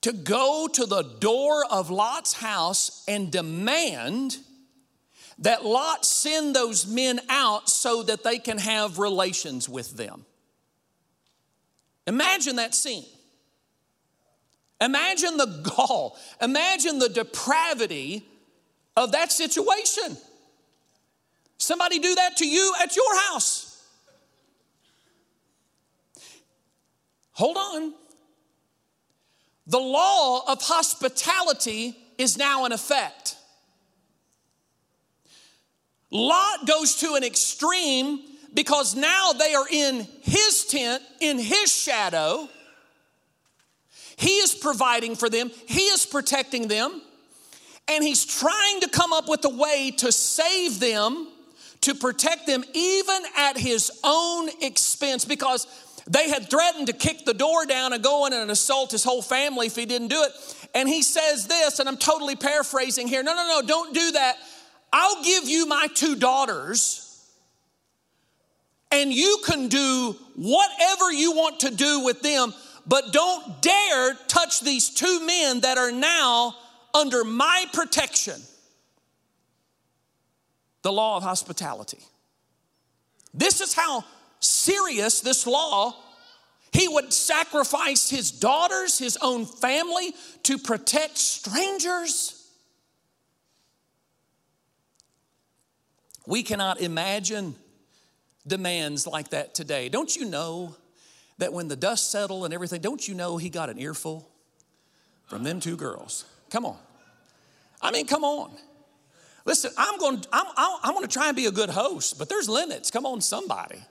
to 0.03 0.13
go 0.13 0.69
to 0.73 0.87
the 0.87 1.03
door 1.03 1.65
of 1.71 1.91
Lot's 1.91 2.33
house 2.33 3.05
and 3.07 3.31
demand 3.31 4.39
that 5.41 5.65
Lot 5.65 6.05
send 6.05 6.55
those 6.55 6.87
men 6.87 7.21
out 7.29 7.69
so 7.69 8.03
that 8.03 8.23
they 8.23 8.39
can 8.39 8.59
have 8.59 8.99
relations 8.99 9.69
with 9.69 9.97
them. 9.97 10.25
Imagine 12.07 12.57
that 12.57 12.75
scene. 12.75 13.05
Imagine 14.81 15.37
the 15.37 15.63
gall, 15.77 16.19
imagine 16.41 16.99
the 16.99 17.09
depravity 17.09 18.25
of 18.97 19.13
that 19.13 19.31
situation. 19.31 20.17
Somebody 21.59 21.99
do 21.99 22.15
that 22.15 22.39
to 22.39 22.47
you 22.47 22.73
at 22.83 22.97
your 22.97 23.21
house. 23.29 23.85
Hold 27.33 27.57
on. 27.59 27.95
The 29.67 29.79
law 29.79 30.43
of 30.51 30.63
hospitality 30.63 31.97
is 32.19 32.37
now 32.37 32.65
in 32.65 32.73
effect. 32.73 33.37
Lot 36.11 36.67
goes 36.67 36.97
to 36.97 37.15
an 37.15 37.25
extreme 37.25 38.21
because 38.53 38.97
now 38.97 39.33
they 39.33 39.55
are 39.55 39.67
in 39.71 40.07
his 40.23 40.67
tent, 40.67 41.03
in 41.21 41.39
his 41.39 41.73
shadow. 41.73 42.49
He 44.17 44.39
is 44.39 44.55
providing 44.55 45.17
for 45.17 45.31
them, 45.31 45.51
he 45.67 45.83
is 45.83 46.05
protecting 46.05 46.69
them, 46.69 47.01
and 47.89 48.05
he's 48.05 48.25
trying 48.25 48.81
to 48.81 48.89
come 48.89 49.13
up 49.13 49.29
with 49.29 49.45
a 49.45 49.49
way 49.49 49.93
to 49.99 50.13
save 50.13 50.79
them, 50.79 51.29
to 51.83 51.95
protect 51.95 52.47
them, 52.47 52.63
even 52.75 53.23
at 53.37 53.57
his 53.57 53.91
own 54.05 54.51
expense, 54.61 55.25
because 55.25 55.67
they 56.07 56.29
had 56.29 56.51
threatened 56.51 56.89
to 56.89 56.93
kick 56.93 57.25
the 57.25 57.33
door 57.33 57.65
down 57.67 57.93
and 57.93 58.03
go 58.03 58.27
in 58.27 58.33
and 58.33 58.51
assault 58.51 58.91
his 58.91 59.05
whole 59.05 59.23
family 59.23 59.69
if 59.69 59.77
he 59.77 59.87
didn't 59.87 60.09
do 60.09 60.23
it. 60.23 60.33
And 60.75 60.89
he 60.89 61.03
says 61.03 61.47
this, 61.47 61.79
and 61.79 61.89
I'm 61.89 61.97
totally 61.97 62.37
paraphrasing 62.37 63.09
here 63.09 63.23
no, 63.23 63.35
no, 63.35 63.47
no, 63.47 63.67
don't 63.67 63.95
do 63.95 64.13
that. 64.13 64.37
I'll 64.93 65.23
give 65.23 65.49
you 65.49 65.67
my 65.67 65.89
two 65.95 66.17
daughters 66.17 67.07
and 68.93 69.13
you 69.13 69.39
can 69.47 69.69
do 69.69 70.17
whatever 70.35 71.13
you 71.13 71.33
want 71.33 71.61
to 71.61 71.75
do 71.75 72.01
with 72.01 72.23
them, 72.23 72.53
but 72.87 73.13
don't 73.13 73.63
dare 73.63 74.15
touch 74.27 74.61
these 74.61 74.91
two 74.91 75.25
men 75.25 75.61
that 75.61 75.79
are 75.79 75.93
now 75.93 76.57
under 76.93 77.23
my 77.23 77.67
protection. 77.73 78.41
The 80.83 80.93
law 80.93 81.17
of 81.17 81.23
hospitality. 81.23 82.01
This 83.33 83.61
is 83.61 83.75
how 83.75 84.05
serious 84.41 85.21
this 85.21 85.47
law. 85.47 85.95
He 86.73 86.89
would 86.89 87.13
sacrifice 87.13 88.09
his 88.11 88.31
daughters, 88.31 88.99
his 88.99 89.19
own 89.21 89.45
family 89.45 90.15
to 90.45 90.59
protect 90.59 91.19
strangers. 91.19 92.40
We 96.27 96.43
cannot 96.43 96.81
imagine 96.81 97.55
demands 98.47 99.07
like 99.07 99.31
that 99.31 99.55
today. 99.55 99.89
Don't 99.89 100.15
you 100.15 100.25
know 100.25 100.77
that 101.39 101.53
when 101.53 101.69
the 101.69 101.77
dust 101.77 102.11
settled 102.11 102.45
and 102.45 102.55
everything, 102.55 102.81
don't 102.81 103.07
you 103.07 103.15
know 103.15 103.37
he 103.37 103.49
got 103.49 103.71
an 103.71 103.79
earful 103.79 104.29
from 105.27 105.43
them 105.43 105.61
two 105.61 105.77
girls? 105.77 106.25
Come 106.51 106.67
on. 106.67 106.77
I 107.81 107.91
mean, 107.91 108.07
come 108.07 108.25
on. 108.25 108.53
Listen, 109.47 109.71
I'm 109.79 109.99
going. 109.99 110.23
I'm, 110.33 110.47
I'm 110.57 110.95
going 110.95 111.07
to 111.07 111.13
try 111.13 111.29
and 111.29 111.37
be 111.37 111.47
a 111.47 111.51
good 111.51 111.71
host, 111.71 112.19
but 112.19 112.29
there's 112.29 112.49
limits. 112.49 112.91
Come 112.91 113.07
on, 113.07 113.21
somebody. 113.21 113.83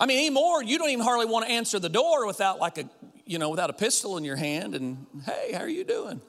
I 0.00 0.06
mean, 0.06 0.18
anymore, 0.18 0.64
you 0.64 0.78
don't 0.78 0.88
even 0.90 1.04
hardly 1.04 1.26
want 1.26 1.46
to 1.46 1.52
answer 1.52 1.78
the 1.78 1.90
door 1.90 2.26
without 2.26 2.58
like 2.58 2.78
a, 2.78 2.88
you 3.24 3.38
know, 3.38 3.50
without 3.50 3.70
a 3.70 3.74
pistol 3.74 4.16
in 4.16 4.24
your 4.24 4.36
hand 4.36 4.74
and, 4.74 5.06
hey, 5.24 5.52
how 5.52 5.60
are 5.60 5.68
you 5.68 5.84
doing? 5.84 6.20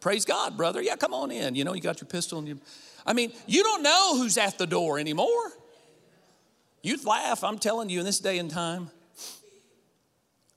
Praise 0.00 0.24
God, 0.24 0.56
brother. 0.56 0.82
Yeah, 0.82 0.96
come 0.96 1.14
on 1.14 1.30
in. 1.30 1.54
You 1.54 1.64
know, 1.64 1.74
you 1.74 1.80
got 1.80 2.00
your 2.00 2.08
pistol 2.08 2.38
and 2.38 2.48
you. 2.48 2.60
I 3.06 3.12
mean, 3.12 3.32
you 3.46 3.62
don't 3.62 3.82
know 3.82 4.16
who's 4.16 4.38
at 4.38 4.58
the 4.58 4.66
door 4.66 4.98
anymore. 4.98 5.52
You'd 6.82 7.04
laugh, 7.04 7.44
I'm 7.44 7.58
telling 7.58 7.90
you, 7.90 8.00
in 8.00 8.06
this 8.06 8.20
day 8.20 8.38
and 8.38 8.50
time. 8.50 8.90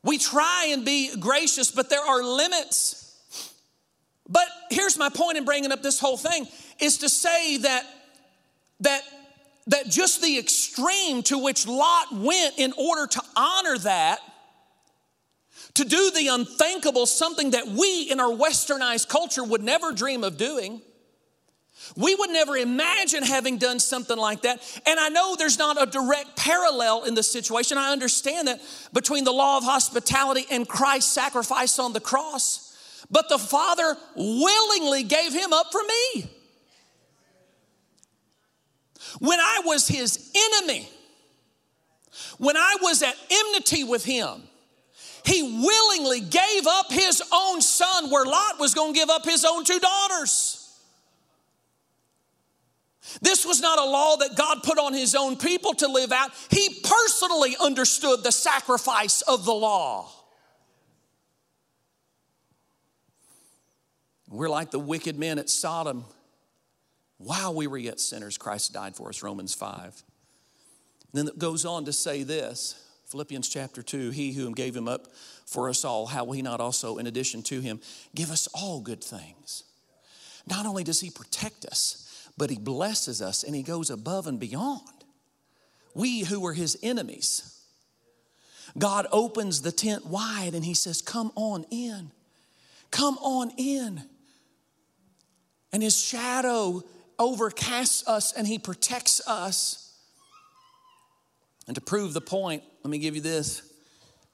We 0.03 0.17
try 0.17 0.69
and 0.71 0.85
be 0.85 1.15
gracious, 1.17 1.71
but 1.71 1.89
there 1.89 2.01
are 2.01 2.23
limits. 2.23 3.17
But 4.29 4.47
here's 4.69 4.97
my 4.97 5.09
point 5.09 5.37
in 5.37 5.45
bringing 5.45 5.71
up 5.71 5.81
this 5.81 5.99
whole 5.99 6.17
thing 6.17 6.47
is 6.79 6.99
to 6.99 7.09
say 7.09 7.57
that 7.57 7.85
that 8.79 9.01
that 9.67 9.89
just 9.89 10.21
the 10.21 10.37
extreme 10.37 11.23
to 11.23 11.37
which 11.37 11.67
Lot 11.67 12.13
went 12.13 12.57
in 12.57 12.73
order 12.77 13.07
to 13.07 13.21
honor 13.35 13.77
that 13.79 14.19
to 15.75 15.85
do 15.85 16.11
the 16.11 16.27
unthinkable, 16.27 17.05
something 17.05 17.51
that 17.51 17.67
we 17.67 18.03
in 18.11 18.19
our 18.19 18.29
westernized 18.29 19.09
culture 19.09 19.43
would 19.43 19.63
never 19.63 19.91
dream 19.91 20.23
of 20.23 20.37
doing. 20.37 20.81
We 21.97 22.15
would 22.15 22.29
never 22.29 22.55
imagine 22.55 23.23
having 23.23 23.57
done 23.57 23.79
something 23.79 24.17
like 24.17 24.43
that. 24.43 24.61
And 24.85 24.99
I 24.99 25.09
know 25.09 25.35
there's 25.35 25.57
not 25.57 25.81
a 25.81 25.89
direct 25.89 26.35
parallel 26.37 27.03
in 27.03 27.15
the 27.15 27.23
situation. 27.23 27.77
I 27.77 27.91
understand 27.91 28.47
that 28.47 28.61
between 28.93 29.23
the 29.23 29.33
law 29.33 29.57
of 29.57 29.63
hospitality 29.63 30.45
and 30.49 30.67
Christ's 30.67 31.11
sacrifice 31.11 31.79
on 31.79 31.93
the 31.93 31.99
cross. 31.99 33.05
But 33.11 33.27
the 33.29 33.37
Father 33.37 33.97
willingly 34.15 35.03
gave 35.03 35.33
him 35.33 35.51
up 35.51 35.71
for 35.71 35.81
me. 35.83 36.29
When 39.19 39.39
I 39.39 39.61
was 39.65 39.87
his 39.87 40.31
enemy, 40.35 40.87
when 42.37 42.57
I 42.57 42.77
was 42.81 43.03
at 43.03 43.15
enmity 43.29 43.83
with 43.83 44.05
him, 44.05 44.43
he 45.25 45.41
willingly 45.43 46.19
gave 46.19 46.67
up 46.67 46.91
his 46.91 47.21
own 47.33 47.61
son 47.61 48.09
where 48.09 48.25
Lot 48.25 48.59
was 48.59 48.73
going 48.73 48.93
to 48.93 48.99
give 48.99 49.09
up 49.09 49.25
his 49.25 49.45
own 49.45 49.63
two 49.63 49.79
daughters. 49.79 50.59
This 53.21 53.45
was 53.45 53.61
not 53.61 53.79
a 53.79 53.85
law 53.85 54.17
that 54.17 54.35
God 54.35 54.63
put 54.63 54.77
on 54.77 54.93
his 54.93 55.13
own 55.13 55.37
people 55.37 55.73
to 55.75 55.87
live 55.87 56.11
out. 56.11 56.31
He 56.49 56.81
personally 56.83 57.55
understood 57.61 58.23
the 58.23 58.31
sacrifice 58.31 59.21
of 59.21 59.45
the 59.45 59.53
law. 59.53 60.09
We're 64.29 64.49
like 64.49 64.71
the 64.71 64.79
wicked 64.79 65.19
men 65.19 65.37
at 65.37 65.49
Sodom. 65.49 66.05
While 67.17 67.53
we 67.53 67.67
were 67.67 67.77
yet 67.77 67.99
sinners, 67.99 68.37
Christ 68.37 68.73
died 68.73 68.95
for 68.95 69.09
us, 69.09 69.21
Romans 69.21 69.53
5. 69.53 69.83
And 69.83 69.93
then 71.13 71.27
it 71.27 71.37
goes 71.37 71.65
on 71.65 71.85
to 71.85 71.93
say 71.93 72.23
this 72.23 72.82
Philippians 73.13 73.47
chapter 73.47 73.83
2 73.83 74.09
He 74.09 74.31
who 74.31 74.51
gave 74.55 74.75
him 74.75 74.87
up 74.87 75.05
for 75.45 75.69
us 75.69 75.85
all, 75.85 76.07
how 76.07 76.23
will 76.23 76.33
he 76.33 76.41
not 76.41 76.59
also, 76.59 76.97
in 76.97 77.05
addition 77.05 77.43
to 77.43 77.59
him, 77.59 77.79
give 78.15 78.31
us 78.31 78.47
all 78.55 78.81
good 78.81 79.03
things? 79.03 79.65
Not 80.47 80.65
only 80.65 80.83
does 80.83 80.99
he 80.99 81.11
protect 81.11 81.63
us, 81.65 82.27
but 82.39 82.49
he 82.49 82.57
blesses 82.57 83.21
us 83.21 83.43
and 83.43 83.55
he 83.55 83.61
goes 83.61 83.91
above 83.91 84.25
and 84.25 84.39
beyond. 84.39 84.81
We 85.93 86.21
who 86.21 86.39
were 86.39 86.53
his 86.53 86.75
enemies, 86.81 87.61
God 88.79 89.05
opens 89.11 89.61
the 89.61 89.71
tent 89.71 90.07
wide 90.07 90.55
and 90.55 90.65
he 90.65 90.73
says, 90.73 90.99
Come 91.03 91.31
on 91.35 91.65
in. 91.69 92.09
Come 92.89 93.19
on 93.19 93.51
in. 93.57 94.01
And 95.71 95.83
his 95.83 96.03
shadow 96.03 96.81
overcasts 97.19 98.07
us 98.07 98.33
and 98.33 98.47
he 98.47 98.57
protects 98.57 99.21
us. 99.27 99.82
And 101.67 101.75
to 101.75 101.81
prove 101.81 102.13
the 102.13 102.21
point, 102.21 102.63
let 102.83 102.91
me 102.91 102.97
give 102.97 103.15
you 103.15 103.21
this 103.21 103.61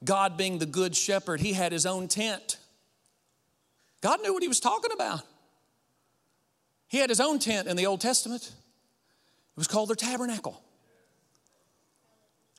God 0.02 0.36
being 0.36 0.58
the 0.58 0.66
good 0.66 0.96
shepherd, 0.96 1.40
he 1.40 1.52
had 1.52 1.72
his 1.72 1.86
own 1.86 2.08
tent. 2.08 2.58
God 4.00 4.22
knew 4.22 4.32
what 4.32 4.42
he 4.42 4.48
was 4.48 4.60
talking 4.60 4.92
about. 4.92 5.22
He 6.88 6.98
had 6.98 7.10
his 7.10 7.20
own 7.20 7.38
tent 7.38 7.68
in 7.68 7.76
the 7.76 7.86
Old 7.86 8.00
Testament. 8.00 8.42
It 8.42 9.56
was 9.56 9.68
called 9.68 9.90
the 9.90 9.96
tabernacle. 9.96 10.60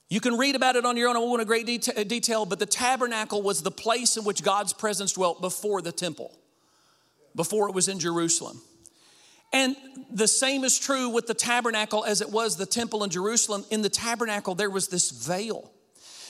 You 0.07 0.19
can 0.19 0.37
read 0.37 0.55
about 0.55 0.75
it 0.75 0.85
on 0.85 0.97
your 0.97 1.09
own. 1.09 1.15
I 1.15 1.19
won't 1.19 1.31
go 1.31 1.35
into 1.35 1.45
great 1.45 1.65
detail, 2.07 2.45
but 2.45 2.59
the 2.59 2.65
tabernacle 2.65 3.41
was 3.41 3.63
the 3.63 3.71
place 3.71 4.17
in 4.17 4.23
which 4.23 4.43
God's 4.43 4.73
presence 4.73 5.13
dwelt 5.13 5.41
before 5.41 5.81
the 5.81 5.91
temple, 5.91 6.37
before 7.35 7.69
it 7.69 7.73
was 7.73 7.87
in 7.87 7.97
Jerusalem. 7.97 8.61
And 9.53 9.75
the 10.09 10.27
same 10.27 10.63
is 10.63 10.79
true 10.79 11.09
with 11.09 11.27
the 11.27 11.33
tabernacle 11.33 12.05
as 12.05 12.21
it 12.21 12.29
was 12.29 12.55
the 12.55 12.65
temple 12.65 13.03
in 13.03 13.09
Jerusalem. 13.09 13.65
In 13.69 13.81
the 13.81 13.89
tabernacle, 13.89 14.55
there 14.55 14.69
was 14.69 14.87
this 14.87 15.11
veil 15.11 15.71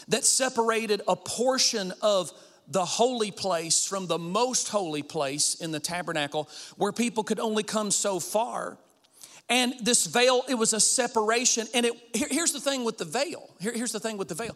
that 0.08 0.26
separated 0.26 1.02
a 1.08 1.16
portion 1.16 1.94
of 2.02 2.32
the 2.68 2.86
holy 2.86 3.32
place 3.32 3.86
from 3.86 4.08
the 4.08 4.18
most 4.18 4.70
holy 4.70 5.04
place 5.04 5.56
in 5.56 5.72
the 5.72 5.80
tabernacle 5.80 6.50
where 6.78 6.92
people 6.92 7.24
could 7.24 7.40
only 7.40 7.64
come 7.64 7.92
so 7.92 8.20
far. 8.20 8.78
And 9.50 9.74
this 9.82 10.06
veil, 10.06 10.44
it 10.48 10.56
was 10.56 10.72
a 10.74 10.80
separation. 10.80 11.68
And 11.74 11.86
it, 11.86 11.94
here, 12.14 12.28
here's 12.32 12.54
the 12.54 12.60
thing 12.62 12.86
with 12.86 12.98
the 12.98 13.06
veil. 13.06 13.50
Here, 13.60 13.74
here's 13.74 13.92
the 13.92 14.00
thing 14.00 14.18
with 14.18 14.30
the 14.30 14.36
veil. 14.36 14.56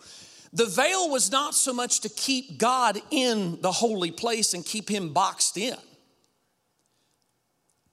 The 0.53 0.65
veil 0.65 1.09
was 1.09 1.31
not 1.31 1.53
so 1.53 1.73
much 1.73 1.99
to 2.01 2.09
keep 2.09 2.57
God 2.57 3.01
in 3.11 3.59
the 3.61 3.73
holy 3.73 4.11
place 4.11 4.53
and 4.53 4.65
keep 4.65 4.89
him 4.89 5.11
boxed 5.11 5.57
in. 5.57 5.75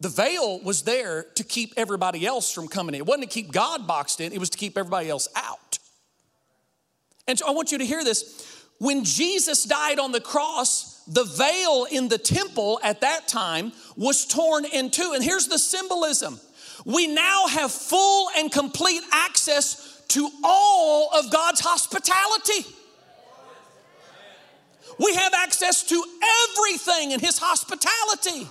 The 0.03 0.09
veil 0.09 0.59
was 0.59 0.83
there 0.83 1.23
to 1.37 1.45
keep 1.45 1.75
everybody 1.77 2.27
else 2.27 2.53
from 2.53 2.67
coming 2.67 2.97
in. 2.97 3.03
It 3.03 3.07
wasn't 3.07 3.31
to 3.31 3.33
keep 3.33 3.53
God 3.53 3.87
boxed 3.87 4.21
in, 4.21 4.33
it 4.33 4.41
was 4.41 4.51
to 4.51 4.59
keep 4.59 4.77
everybody 4.77 5.09
else 5.09 5.29
out. 5.37 5.79
And 7.29 7.39
so 7.39 7.47
I 7.47 7.53
want 7.53 7.71
you 7.71 7.79
to 7.79 7.87
hear 7.87 8.03
this. 8.03 8.49
When 8.79 9.05
Jesus 9.05 9.63
died 9.63 10.01
on 10.01 10.11
the 10.11 10.21
cross, 10.21 11.05
the 11.05 11.23
veil 11.23 11.87
in 11.89 12.09
the 12.09 12.19
temple 12.19 12.81
at 12.83 13.03
that 13.03 13.29
time 13.29 13.71
was 13.97 14.27
torn 14.27 14.65
in 14.65 14.91
two. 14.91 15.13
And 15.15 15.23
here's 15.23 15.47
the 15.47 15.59
symbolism 15.59 16.41
we 16.85 17.07
now 17.07 17.47
have 17.47 17.71
full 17.71 18.29
and 18.37 18.51
complete 18.51 19.03
access 19.13 20.03
to 20.09 20.29
all 20.43 21.11
of 21.17 21.31
God's 21.31 21.61
hospitality. 21.61 22.69
We 24.99 25.15
have 25.15 25.33
access 25.33 25.85
to 25.85 26.05
everything 26.51 27.13
in 27.13 27.21
His 27.21 27.39
hospitality. 27.39 28.49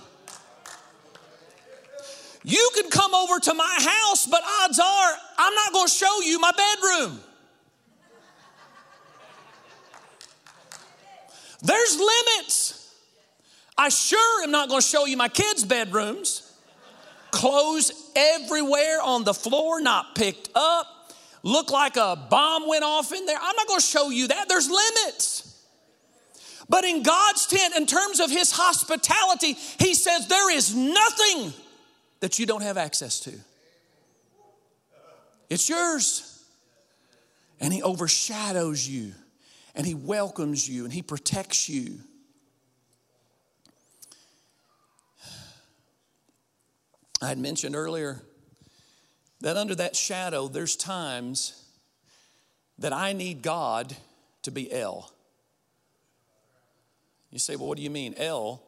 You 2.44 2.70
can 2.74 2.90
come 2.90 3.14
over 3.14 3.38
to 3.38 3.54
my 3.54 3.76
house, 3.78 4.26
but 4.26 4.42
odds 4.62 4.78
are 4.78 5.12
I'm 5.38 5.54
not 5.54 5.72
going 5.72 5.86
to 5.86 5.92
show 5.92 6.20
you 6.22 6.38
my 6.40 6.50
bedroom. 6.52 7.20
There's 11.62 11.98
limits. 11.98 12.94
I 13.78 13.88
sure 13.88 14.42
am 14.42 14.50
not 14.50 14.68
going 14.68 14.80
to 14.80 14.86
show 14.86 15.06
you 15.06 15.16
my 15.16 15.28
kids' 15.28 15.64
bedrooms. 15.64 16.52
Clothes 17.30 18.10
everywhere 18.14 19.00
on 19.02 19.24
the 19.24 19.32
floor, 19.32 19.80
not 19.80 20.14
picked 20.14 20.50
up. 20.54 20.86
Look 21.42 21.70
like 21.70 21.96
a 21.96 22.16
bomb 22.28 22.68
went 22.68 22.84
off 22.84 23.12
in 23.12 23.24
there. 23.26 23.38
I'm 23.40 23.56
not 23.56 23.66
going 23.66 23.80
to 23.80 23.86
show 23.86 24.10
you 24.10 24.28
that. 24.28 24.48
There's 24.48 24.68
limits. 24.68 25.48
But 26.68 26.84
in 26.84 27.02
God's 27.02 27.46
tent, 27.46 27.74
in 27.76 27.86
terms 27.86 28.20
of 28.20 28.30
His 28.30 28.52
hospitality, 28.52 29.54
He 29.78 29.94
says 29.94 30.28
there 30.28 30.54
is 30.54 30.74
nothing 30.74 31.52
that 32.22 32.38
you 32.38 32.46
don't 32.46 32.62
have 32.62 32.76
access 32.76 33.18
to. 33.18 33.32
It's 35.50 35.68
yours. 35.68 36.44
And 37.60 37.72
He 37.72 37.82
overshadows 37.82 38.88
you, 38.88 39.12
and 39.74 39.84
He 39.84 39.94
welcomes 39.94 40.68
you, 40.68 40.84
and 40.84 40.92
He 40.92 41.02
protects 41.02 41.68
you. 41.68 41.98
I 47.20 47.26
had 47.26 47.38
mentioned 47.38 47.74
earlier 47.74 48.22
that 49.40 49.56
under 49.56 49.74
that 49.74 49.96
shadow, 49.96 50.46
there's 50.46 50.76
times 50.76 51.60
that 52.78 52.92
I 52.92 53.14
need 53.14 53.42
God 53.42 53.96
to 54.42 54.52
be 54.52 54.72
El. 54.72 55.12
You 57.32 57.40
say, 57.40 57.56
well, 57.56 57.66
what 57.66 57.78
do 57.78 57.82
you 57.82 57.90
mean? 57.90 58.14
El 58.16 58.62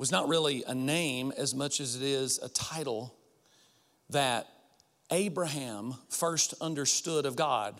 was 0.00 0.10
not 0.10 0.30
really 0.30 0.64
a 0.66 0.74
name 0.74 1.30
as 1.36 1.54
much 1.54 1.78
as 1.78 1.94
it 1.94 2.00
is 2.00 2.38
a 2.38 2.48
title 2.48 3.14
that 4.08 4.48
Abraham 5.10 5.94
first 6.08 6.54
understood 6.58 7.26
of 7.26 7.36
God. 7.36 7.78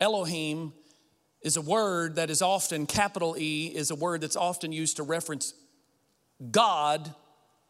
Elohim 0.00 0.72
is 1.42 1.58
a 1.58 1.60
word 1.60 2.16
that 2.16 2.30
is 2.30 2.40
often, 2.40 2.86
capital 2.86 3.36
E, 3.38 3.66
is 3.66 3.90
a 3.90 3.94
word 3.94 4.22
that's 4.22 4.34
often 4.34 4.72
used 4.72 4.96
to 4.96 5.02
reference 5.02 5.52
God, 6.50 7.14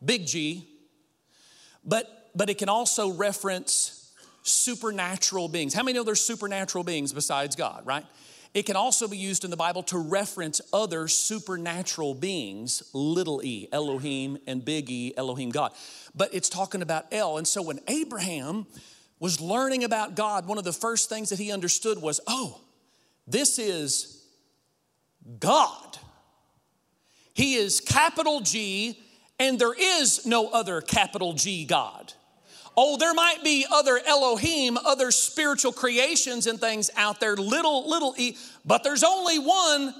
big 0.04 0.28
G, 0.28 0.68
but, 1.84 2.30
but 2.36 2.48
it 2.48 2.58
can 2.58 2.68
also 2.68 3.14
reference 3.14 4.12
supernatural 4.44 5.48
beings. 5.48 5.74
How 5.74 5.82
many 5.82 5.98
know 5.98 6.04
there's 6.04 6.20
supernatural 6.20 6.84
beings 6.84 7.12
besides 7.12 7.56
God, 7.56 7.84
right? 7.84 8.06
It 8.56 8.64
can 8.64 8.74
also 8.74 9.06
be 9.06 9.18
used 9.18 9.44
in 9.44 9.50
the 9.50 9.56
Bible 9.58 9.82
to 9.82 9.98
reference 9.98 10.62
other 10.72 11.08
supernatural 11.08 12.14
beings, 12.14 12.82
little 12.94 13.44
e, 13.44 13.68
Elohim, 13.70 14.38
and 14.46 14.64
big 14.64 14.88
E, 14.88 15.12
Elohim, 15.14 15.50
God. 15.50 15.72
But 16.14 16.32
it's 16.32 16.48
talking 16.48 16.80
about 16.80 17.04
El. 17.12 17.36
And 17.36 17.46
so 17.46 17.60
when 17.60 17.80
Abraham 17.86 18.66
was 19.20 19.42
learning 19.42 19.84
about 19.84 20.14
God, 20.14 20.46
one 20.46 20.56
of 20.56 20.64
the 20.64 20.72
first 20.72 21.10
things 21.10 21.28
that 21.28 21.38
he 21.38 21.52
understood 21.52 22.00
was 22.00 22.18
oh, 22.26 22.62
this 23.26 23.58
is 23.58 24.24
God. 25.38 25.98
He 27.34 27.56
is 27.56 27.82
capital 27.82 28.40
G, 28.40 28.98
and 29.38 29.58
there 29.58 29.74
is 29.78 30.24
no 30.24 30.48
other 30.48 30.80
capital 30.80 31.34
G 31.34 31.66
God. 31.66 32.14
Oh, 32.76 32.98
there 32.98 33.14
might 33.14 33.42
be 33.42 33.64
other 33.72 33.98
Elohim, 34.06 34.76
other 34.76 35.10
spiritual 35.10 35.72
creations 35.72 36.46
and 36.46 36.60
things 36.60 36.90
out 36.94 37.20
there, 37.20 37.34
little, 37.34 37.88
little 37.88 38.14
e, 38.18 38.36
but 38.66 38.84
there's 38.84 39.02
only 39.02 39.38
one 39.38 39.94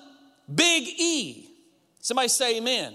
big 0.54 0.84
E. 0.98 1.48
Somebody 2.00 2.28
say 2.28 2.58
amen. 2.58 2.94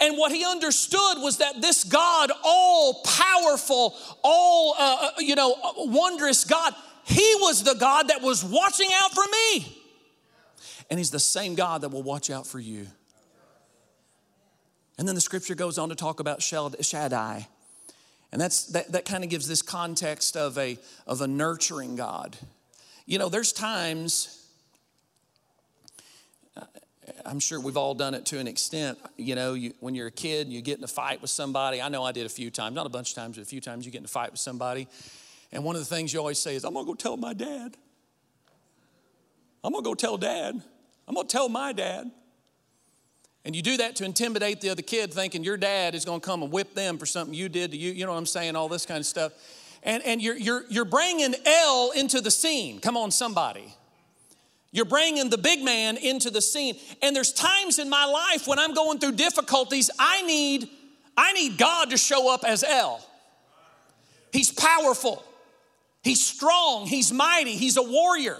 And 0.00 0.16
what 0.16 0.32
he 0.32 0.44
understood 0.44 1.18
was 1.18 1.38
that 1.38 1.60
this 1.60 1.84
God, 1.84 2.30
all 2.44 3.02
powerful, 3.04 3.96
all, 4.22 4.74
uh, 4.78 4.96
uh 5.00 5.10
you 5.18 5.34
know, 5.34 5.56
wondrous 5.76 6.44
God, 6.44 6.74
he 7.04 7.34
was 7.40 7.64
the 7.64 7.74
God 7.74 8.08
that 8.08 8.22
was 8.22 8.44
watching 8.44 8.88
out 8.92 9.12
for 9.12 9.24
me. 9.30 9.78
And 10.90 10.98
he's 10.98 11.10
the 11.10 11.20
same 11.20 11.54
God 11.54 11.80
that 11.80 11.88
will 11.88 12.02
watch 12.02 12.30
out 12.30 12.46
for 12.46 12.60
you. 12.60 12.86
And 14.98 15.08
then 15.08 15.14
the 15.14 15.20
scripture 15.20 15.54
goes 15.54 15.78
on 15.78 15.88
to 15.88 15.94
talk 15.94 16.20
about 16.20 16.42
Shaddai. 16.42 17.48
And 18.32 18.40
that's, 18.40 18.64
that, 18.68 18.90
that 18.92 19.04
kind 19.04 19.22
of 19.24 19.30
gives 19.30 19.46
this 19.46 19.60
context 19.60 20.36
of 20.36 20.56
a, 20.56 20.78
of 21.06 21.20
a 21.20 21.26
nurturing 21.26 21.96
God. 21.96 22.36
You 23.04 23.18
know, 23.18 23.28
there's 23.28 23.52
times, 23.52 24.48
uh, 26.56 26.62
I'm 27.26 27.40
sure 27.40 27.60
we've 27.60 27.76
all 27.76 27.94
done 27.94 28.14
it 28.14 28.24
to 28.26 28.38
an 28.38 28.48
extent. 28.48 28.98
You 29.18 29.34
know, 29.34 29.52
you, 29.52 29.74
when 29.80 29.94
you're 29.94 30.06
a 30.06 30.12
kid, 30.12 30.48
you 30.48 30.62
get 30.62 30.78
in 30.78 30.84
a 30.84 30.88
fight 30.88 31.20
with 31.20 31.30
somebody. 31.30 31.82
I 31.82 31.90
know 31.90 32.04
I 32.04 32.12
did 32.12 32.24
a 32.24 32.30
few 32.30 32.50
times, 32.50 32.74
not 32.74 32.86
a 32.86 32.88
bunch 32.88 33.10
of 33.10 33.16
times, 33.16 33.36
but 33.36 33.42
a 33.42 33.46
few 33.46 33.60
times 33.60 33.84
you 33.84 33.92
get 33.92 33.98
in 33.98 34.06
a 34.06 34.08
fight 34.08 34.30
with 34.30 34.40
somebody. 34.40 34.88
And 35.52 35.62
one 35.62 35.76
of 35.76 35.86
the 35.86 35.94
things 35.94 36.14
you 36.14 36.18
always 36.18 36.38
say 36.38 36.54
is, 36.54 36.64
I'm 36.64 36.72
gonna 36.72 36.86
go 36.86 36.94
tell 36.94 37.18
my 37.18 37.34
dad. 37.34 37.76
I'm 39.62 39.72
gonna 39.72 39.84
go 39.84 39.94
tell 39.94 40.16
dad. 40.16 40.62
I'm 41.06 41.14
gonna 41.14 41.28
tell 41.28 41.50
my 41.50 41.72
dad. 41.72 42.10
And 43.44 43.56
you 43.56 43.62
do 43.62 43.76
that 43.78 43.96
to 43.96 44.04
intimidate 44.04 44.60
the 44.60 44.70
other 44.70 44.82
kid, 44.82 45.12
thinking 45.12 45.42
your 45.42 45.56
dad 45.56 45.94
is 45.94 46.04
going 46.04 46.20
to 46.20 46.26
come 46.26 46.42
and 46.42 46.52
whip 46.52 46.74
them 46.74 46.98
for 46.98 47.06
something 47.06 47.34
you 47.34 47.48
did 47.48 47.72
to 47.72 47.76
you. 47.76 47.92
You 47.92 48.06
know 48.06 48.12
what 48.12 48.18
I'm 48.18 48.26
saying? 48.26 48.54
All 48.54 48.68
this 48.68 48.86
kind 48.86 49.00
of 49.00 49.06
stuff. 49.06 49.32
And, 49.82 50.02
and 50.04 50.22
you're, 50.22 50.36
you're, 50.36 50.64
you're 50.68 50.84
bringing 50.84 51.34
El 51.44 51.90
into 51.90 52.20
the 52.20 52.30
scene. 52.30 52.78
Come 52.78 52.96
on, 52.96 53.10
somebody. 53.10 53.74
You're 54.70 54.86
bringing 54.86 55.28
the 55.28 55.38
big 55.38 55.62
man 55.62 55.96
into 55.96 56.30
the 56.30 56.40
scene. 56.40 56.76
And 57.02 57.14
there's 57.14 57.32
times 57.32 57.78
in 57.78 57.90
my 57.90 58.04
life 58.04 58.46
when 58.46 58.58
I'm 58.58 58.74
going 58.74 59.00
through 59.00 59.12
difficulties, 59.12 59.90
I 59.98 60.22
need, 60.22 60.68
I 61.16 61.32
need 61.32 61.58
God 61.58 61.90
to 61.90 61.96
show 61.96 62.32
up 62.32 62.44
as 62.44 62.62
El. 62.64 63.04
He's 64.32 64.50
powerful, 64.50 65.22
He's 66.02 66.24
strong, 66.24 66.86
He's 66.86 67.12
mighty, 67.12 67.52
He's 67.52 67.76
a 67.76 67.82
warrior. 67.82 68.38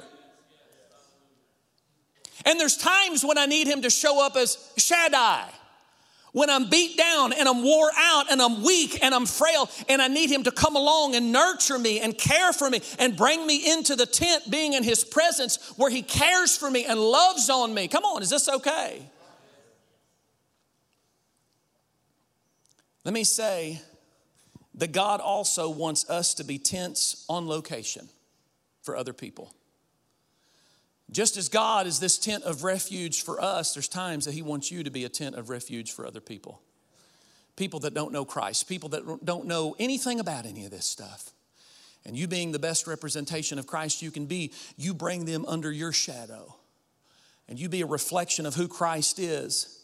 And 2.44 2.58
there's 2.58 2.76
times 2.76 3.24
when 3.24 3.38
I 3.38 3.46
need 3.46 3.66
him 3.66 3.82
to 3.82 3.90
show 3.90 4.24
up 4.24 4.36
as 4.36 4.56
Shaddai. 4.76 5.48
When 6.32 6.48
I'm 6.48 6.70
beat 6.70 6.96
down 6.96 7.34
and 7.34 7.46
I'm 7.46 7.62
wore 7.62 7.90
out 7.94 8.32
and 8.32 8.40
I'm 8.40 8.64
weak 8.64 8.98
and 9.02 9.14
I'm 9.14 9.26
frail, 9.26 9.68
and 9.88 10.00
I 10.00 10.08
need 10.08 10.30
him 10.30 10.44
to 10.44 10.50
come 10.50 10.76
along 10.76 11.14
and 11.14 11.30
nurture 11.30 11.78
me 11.78 12.00
and 12.00 12.16
care 12.16 12.54
for 12.54 12.70
me 12.70 12.80
and 12.98 13.16
bring 13.16 13.46
me 13.46 13.70
into 13.70 13.96
the 13.96 14.06
tent, 14.06 14.50
being 14.50 14.72
in 14.72 14.82
his 14.82 15.04
presence 15.04 15.58
where 15.76 15.90
he 15.90 16.00
cares 16.00 16.56
for 16.56 16.70
me 16.70 16.86
and 16.86 16.98
loves 16.98 17.50
on 17.50 17.74
me. 17.74 17.86
Come 17.86 18.04
on, 18.04 18.22
is 18.22 18.30
this 18.30 18.48
okay? 18.48 19.02
Let 23.04 23.12
me 23.12 23.24
say 23.24 23.82
that 24.74 24.92
God 24.92 25.20
also 25.20 25.68
wants 25.68 26.08
us 26.08 26.34
to 26.34 26.44
be 26.44 26.58
tents 26.58 27.26
on 27.28 27.46
location 27.46 28.08
for 28.82 28.96
other 28.96 29.12
people. 29.12 29.52
Just 31.12 31.36
as 31.36 31.50
God 31.50 31.86
is 31.86 32.00
this 32.00 32.16
tent 32.16 32.42
of 32.44 32.64
refuge 32.64 33.22
for 33.22 33.40
us, 33.40 33.74
there's 33.74 33.88
times 33.88 34.24
that 34.24 34.32
He 34.32 34.42
wants 34.42 34.70
you 34.70 34.82
to 34.82 34.90
be 34.90 35.04
a 35.04 35.10
tent 35.10 35.36
of 35.36 35.50
refuge 35.50 35.92
for 35.92 36.06
other 36.06 36.20
people. 36.20 36.62
People 37.54 37.80
that 37.80 37.92
don't 37.92 38.12
know 38.12 38.24
Christ, 38.24 38.66
people 38.66 38.88
that 38.90 39.24
don't 39.24 39.46
know 39.46 39.76
anything 39.78 40.18
about 40.18 40.46
any 40.46 40.64
of 40.64 40.70
this 40.70 40.86
stuff. 40.86 41.30
And 42.06 42.16
you 42.16 42.26
being 42.26 42.50
the 42.50 42.58
best 42.58 42.86
representation 42.86 43.58
of 43.58 43.66
Christ 43.66 44.00
you 44.00 44.10
can 44.10 44.24
be, 44.24 44.52
you 44.76 44.94
bring 44.94 45.26
them 45.26 45.44
under 45.46 45.70
your 45.70 45.92
shadow. 45.92 46.56
And 47.46 47.60
you 47.60 47.68
be 47.68 47.82
a 47.82 47.86
reflection 47.86 48.46
of 48.46 48.54
who 48.54 48.66
Christ 48.66 49.18
is. 49.18 49.80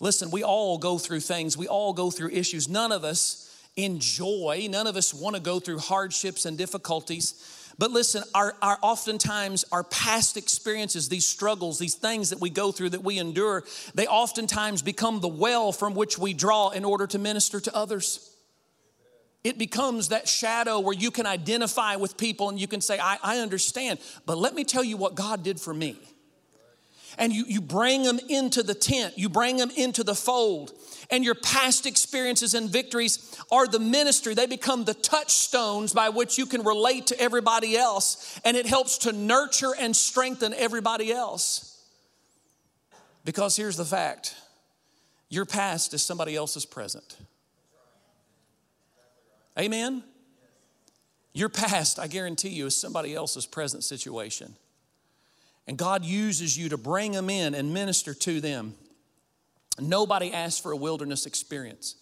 Listen, 0.00 0.30
we 0.30 0.42
all 0.42 0.76
go 0.76 0.98
through 0.98 1.20
things, 1.20 1.56
we 1.56 1.66
all 1.66 1.94
go 1.94 2.10
through 2.10 2.30
issues. 2.30 2.68
None 2.68 2.92
of 2.92 3.04
us 3.04 3.44
enjoy, 3.76 4.66
none 4.70 4.86
of 4.86 4.96
us 4.96 5.14
want 5.14 5.34
to 5.34 5.40
go 5.42 5.58
through 5.60 5.78
hardships 5.78 6.44
and 6.44 6.58
difficulties. 6.58 7.57
But 7.78 7.92
listen, 7.92 8.24
our, 8.34 8.56
our 8.60 8.76
oftentimes 8.82 9.64
our 9.70 9.84
past 9.84 10.36
experiences, 10.36 11.08
these 11.08 11.26
struggles, 11.26 11.78
these 11.78 11.94
things 11.94 12.30
that 12.30 12.40
we 12.40 12.50
go 12.50 12.72
through, 12.72 12.90
that 12.90 13.04
we 13.04 13.18
endure, 13.18 13.64
they 13.94 14.08
oftentimes 14.08 14.82
become 14.82 15.20
the 15.20 15.28
well 15.28 15.70
from 15.70 15.94
which 15.94 16.18
we 16.18 16.34
draw 16.34 16.70
in 16.70 16.84
order 16.84 17.06
to 17.06 17.18
minister 17.18 17.60
to 17.60 17.74
others. 17.74 18.34
It 19.44 19.58
becomes 19.58 20.08
that 20.08 20.26
shadow 20.26 20.80
where 20.80 20.94
you 20.94 21.12
can 21.12 21.24
identify 21.24 21.94
with 21.94 22.16
people 22.16 22.48
and 22.48 22.60
you 22.60 22.66
can 22.66 22.80
say, 22.80 22.98
I, 22.98 23.18
I 23.22 23.38
understand, 23.38 24.00
but 24.26 24.36
let 24.36 24.54
me 24.54 24.64
tell 24.64 24.82
you 24.82 24.96
what 24.96 25.14
God 25.14 25.44
did 25.44 25.60
for 25.60 25.72
me 25.72 25.96
and 27.18 27.32
you, 27.32 27.44
you 27.46 27.60
bring 27.60 28.04
them 28.04 28.18
into 28.28 28.62
the 28.62 28.74
tent, 28.74 29.18
you 29.18 29.28
bring 29.28 29.56
them 29.56 29.70
into 29.76 30.04
the 30.04 30.14
fold. 30.14 30.72
And 31.10 31.24
your 31.24 31.34
past 31.34 31.86
experiences 31.86 32.52
and 32.52 32.68
victories 32.68 33.34
are 33.50 33.66
the 33.66 33.78
ministry. 33.78 34.34
They 34.34 34.46
become 34.46 34.84
the 34.84 34.92
touchstones 34.92 35.94
by 35.94 36.10
which 36.10 36.36
you 36.36 36.44
can 36.44 36.62
relate 36.62 37.06
to 37.06 37.18
everybody 37.18 37.78
else, 37.78 38.38
and 38.44 38.56
it 38.56 38.66
helps 38.66 38.98
to 38.98 39.12
nurture 39.12 39.72
and 39.78 39.96
strengthen 39.96 40.52
everybody 40.52 41.10
else. 41.10 41.82
Because 43.24 43.56
here's 43.56 43.76
the 43.76 43.84
fact 43.86 44.34
your 45.30 45.46
past 45.46 45.94
is 45.94 46.02
somebody 46.02 46.36
else's 46.36 46.66
present. 46.66 47.16
Amen? 49.58 50.04
Your 51.32 51.48
past, 51.48 51.98
I 51.98 52.06
guarantee 52.06 52.50
you, 52.50 52.66
is 52.66 52.76
somebody 52.76 53.14
else's 53.14 53.46
present 53.46 53.84
situation. 53.84 54.54
and 55.68 55.76
God 55.76 56.02
uses 56.02 56.56
you 56.56 56.70
to 56.70 56.78
bring 56.78 57.12
them 57.12 57.28
in 57.28 57.54
and 57.54 57.74
minister 57.74 58.14
to 58.14 58.40
them. 58.40 58.74
Nobody 59.80 60.32
asks 60.32 60.60
for 60.60 60.72
a 60.72 60.76
wilderness 60.76 61.26
experience. 61.26 61.96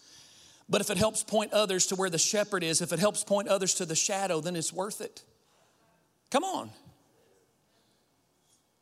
But 0.69 0.81
if 0.81 0.91
it 0.91 0.97
helps 0.97 1.23
point 1.23 1.53
others 1.53 1.87
to 1.89 1.97
where 1.97 2.11
the 2.11 2.19
shepherd 2.19 2.65
is, 2.65 2.83
if 2.83 2.93
it 2.93 2.99
helps 2.99 3.23
point 3.23 3.49
others 3.49 3.75
to 3.75 3.87
the 3.87 3.95
shadow, 3.95 4.41
then 4.41 4.57
it's 4.57 4.73
worth 4.73 5.01
it. 5.01 5.23
Come 6.31 6.45
on. 6.45 6.71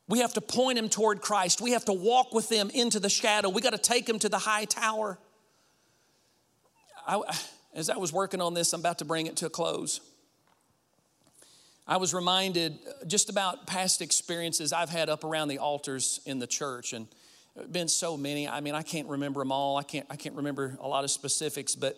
We 0.08 0.20
have 0.20 0.34
to 0.34 0.40
point 0.40 0.76
them 0.76 0.88
toward 0.88 1.20
Christ. 1.20 1.60
We 1.60 1.72
have 1.72 1.84
to 1.86 1.92
walk 1.92 2.32
with 2.34 2.48
them 2.48 2.70
into 2.70 3.00
the 3.00 3.08
shadow. 3.08 3.48
We 3.48 3.60
got 3.60 3.70
to 3.70 3.78
take 3.78 4.06
them 4.06 4.18
to 4.20 4.28
the 4.28 4.38
high 4.38 4.64
tower. 4.64 5.18
I, 7.06 7.20
as 7.74 7.90
I 7.90 7.96
was 7.96 8.12
working 8.12 8.40
on 8.40 8.54
this, 8.54 8.72
I'm 8.72 8.80
about 8.80 8.98
to 8.98 9.04
bring 9.04 9.26
it 9.26 9.36
to 9.36 9.46
a 9.46 9.50
close. 9.50 10.00
I 11.86 11.98
was 11.98 12.14
reminded 12.14 12.78
just 13.06 13.28
about 13.28 13.66
past 13.66 14.00
experiences 14.00 14.72
I've 14.72 14.88
had 14.88 15.10
up 15.10 15.22
around 15.22 15.48
the 15.48 15.58
altars 15.58 16.20
in 16.24 16.38
the 16.38 16.46
church, 16.46 16.94
and 16.94 17.06
been 17.70 17.88
so 17.88 18.16
many. 18.16 18.48
I 18.48 18.60
mean, 18.60 18.74
I 18.74 18.82
can't 18.82 19.08
remember 19.08 19.40
them 19.40 19.52
all. 19.52 19.76
I 19.76 19.82
can't. 19.82 20.06
I 20.10 20.16
can't 20.16 20.34
remember 20.34 20.76
a 20.80 20.88
lot 20.88 21.04
of 21.04 21.10
specifics, 21.10 21.74
but 21.74 21.96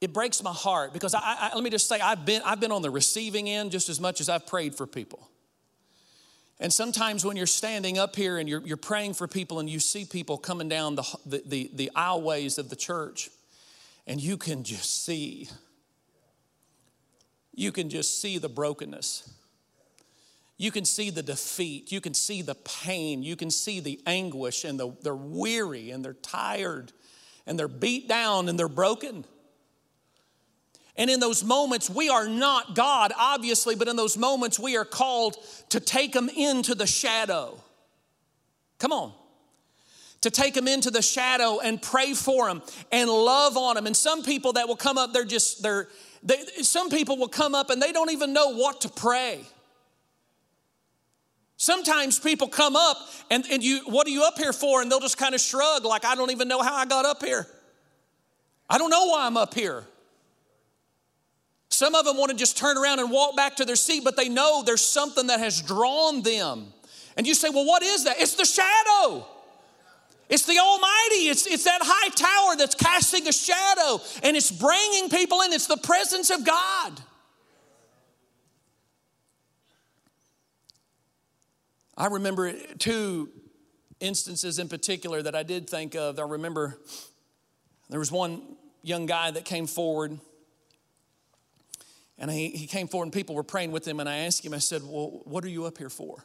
it 0.00 0.12
breaks 0.12 0.42
my 0.42 0.52
heart 0.52 0.92
because 0.92 1.14
I, 1.14 1.20
I, 1.22 1.50
let 1.54 1.62
me 1.62 1.70
just 1.70 1.88
say 1.88 2.00
I've 2.00 2.24
been 2.24 2.42
I've 2.44 2.60
been 2.60 2.72
on 2.72 2.82
the 2.82 2.90
receiving 2.90 3.48
end 3.48 3.70
just 3.70 3.88
as 3.88 4.00
much 4.00 4.20
as 4.20 4.28
I've 4.28 4.46
prayed 4.46 4.74
for 4.74 4.86
people. 4.86 5.28
And 6.58 6.72
sometimes 6.72 7.24
when 7.24 7.36
you're 7.36 7.46
standing 7.46 7.98
up 7.98 8.14
here 8.14 8.36
and 8.36 8.46
you're, 8.46 8.60
you're 8.60 8.76
praying 8.76 9.14
for 9.14 9.26
people 9.26 9.60
and 9.60 9.70
you 9.70 9.80
see 9.80 10.04
people 10.04 10.36
coming 10.36 10.68
down 10.68 10.94
the, 10.94 11.18
the, 11.24 11.42
the, 11.46 11.70
the 11.72 11.90
aisleways 11.96 12.58
of 12.58 12.68
the 12.68 12.76
church, 12.76 13.30
and 14.06 14.20
you 14.20 14.36
can 14.36 14.62
just 14.62 15.04
see 15.04 15.48
you 17.54 17.72
can 17.72 17.90
just 17.90 18.20
see 18.20 18.38
the 18.38 18.48
brokenness. 18.48 19.28
You 20.60 20.70
can 20.70 20.84
see 20.84 21.08
the 21.08 21.22
defeat. 21.22 21.90
You 21.90 22.02
can 22.02 22.12
see 22.12 22.42
the 22.42 22.54
pain. 22.54 23.22
You 23.22 23.34
can 23.34 23.50
see 23.50 23.80
the 23.80 23.98
anguish, 24.04 24.64
and 24.64 24.78
the, 24.78 24.94
they're 25.00 25.14
weary 25.14 25.90
and 25.90 26.04
they're 26.04 26.12
tired 26.12 26.92
and 27.46 27.58
they're 27.58 27.66
beat 27.66 28.08
down 28.08 28.46
and 28.46 28.58
they're 28.58 28.68
broken. 28.68 29.24
And 30.96 31.08
in 31.08 31.18
those 31.18 31.42
moments, 31.42 31.88
we 31.88 32.10
are 32.10 32.28
not 32.28 32.74
God, 32.74 33.10
obviously, 33.18 33.74
but 33.74 33.88
in 33.88 33.96
those 33.96 34.18
moments, 34.18 34.58
we 34.58 34.76
are 34.76 34.84
called 34.84 35.38
to 35.70 35.80
take 35.80 36.12
them 36.12 36.28
into 36.28 36.74
the 36.74 36.86
shadow. 36.86 37.58
Come 38.78 38.92
on. 38.92 39.14
To 40.20 40.30
take 40.30 40.52
them 40.52 40.68
into 40.68 40.90
the 40.90 41.00
shadow 41.00 41.60
and 41.60 41.80
pray 41.80 42.12
for 42.12 42.48
them 42.48 42.60
and 42.92 43.08
love 43.08 43.56
on 43.56 43.76
them. 43.76 43.86
And 43.86 43.96
some 43.96 44.22
people 44.22 44.52
that 44.52 44.68
will 44.68 44.76
come 44.76 44.98
up, 44.98 45.14
they're 45.14 45.24
just, 45.24 45.62
they're, 45.62 45.88
they, 46.22 46.36
some 46.60 46.90
people 46.90 47.16
will 47.16 47.28
come 47.28 47.54
up 47.54 47.70
and 47.70 47.80
they 47.80 47.92
don't 47.92 48.10
even 48.10 48.34
know 48.34 48.52
what 48.52 48.82
to 48.82 48.90
pray. 48.90 49.46
Sometimes 51.60 52.18
people 52.18 52.48
come 52.48 52.74
up 52.74 52.96
and, 53.30 53.44
and 53.50 53.62
you, 53.62 53.82
what 53.84 54.06
are 54.06 54.10
you 54.10 54.24
up 54.24 54.38
here 54.38 54.54
for? 54.54 54.80
And 54.80 54.90
they'll 54.90 54.98
just 54.98 55.18
kind 55.18 55.34
of 55.34 55.42
shrug, 55.42 55.84
like, 55.84 56.06
I 56.06 56.14
don't 56.14 56.30
even 56.30 56.48
know 56.48 56.62
how 56.62 56.74
I 56.74 56.86
got 56.86 57.04
up 57.04 57.22
here. 57.22 57.46
I 58.70 58.78
don't 58.78 58.88
know 58.88 59.08
why 59.08 59.26
I'm 59.26 59.36
up 59.36 59.52
here. 59.52 59.84
Some 61.68 61.94
of 61.94 62.06
them 62.06 62.16
want 62.16 62.30
to 62.30 62.36
just 62.38 62.56
turn 62.56 62.78
around 62.78 63.00
and 63.00 63.10
walk 63.10 63.36
back 63.36 63.56
to 63.56 63.66
their 63.66 63.76
seat, 63.76 64.04
but 64.04 64.16
they 64.16 64.30
know 64.30 64.62
there's 64.64 64.80
something 64.80 65.26
that 65.26 65.38
has 65.40 65.60
drawn 65.60 66.22
them. 66.22 66.72
And 67.18 67.26
you 67.26 67.34
say, 67.34 67.50
Well, 67.50 67.66
what 67.66 67.82
is 67.82 68.04
that? 68.04 68.18
It's 68.18 68.36
the 68.36 68.46
shadow. 68.46 69.26
It's 70.30 70.46
the 70.46 70.58
Almighty. 70.58 71.28
It's, 71.28 71.46
it's 71.46 71.64
that 71.64 71.80
high 71.82 72.08
tower 72.08 72.56
that's 72.56 72.74
casting 72.74 73.28
a 73.28 73.32
shadow 73.32 74.00
and 74.22 74.34
it's 74.34 74.50
bringing 74.50 75.10
people 75.10 75.42
in. 75.42 75.52
It's 75.52 75.66
the 75.66 75.76
presence 75.76 76.30
of 76.30 76.42
God. 76.46 77.02
I 82.00 82.06
remember 82.06 82.50
two 82.78 83.28
instances 84.00 84.58
in 84.58 84.70
particular 84.70 85.20
that 85.20 85.34
I 85.34 85.42
did 85.42 85.68
think 85.68 85.94
of. 85.94 86.18
I 86.18 86.22
remember 86.22 86.78
there 87.90 87.98
was 87.98 88.10
one 88.10 88.40
young 88.82 89.04
guy 89.04 89.30
that 89.30 89.44
came 89.44 89.66
forward 89.66 90.18
and 92.16 92.30
he, 92.30 92.48
he 92.48 92.66
came 92.66 92.88
forward 92.88 93.04
and 93.04 93.12
people 93.12 93.34
were 93.34 93.42
praying 93.42 93.70
with 93.70 93.86
him. 93.86 94.00
And 94.00 94.08
I 94.08 94.20
asked 94.20 94.46
him, 94.46 94.54
I 94.54 94.58
said, 94.58 94.80
Well, 94.82 95.20
what 95.24 95.44
are 95.44 95.50
you 95.50 95.66
up 95.66 95.76
here 95.76 95.90
for? 95.90 96.24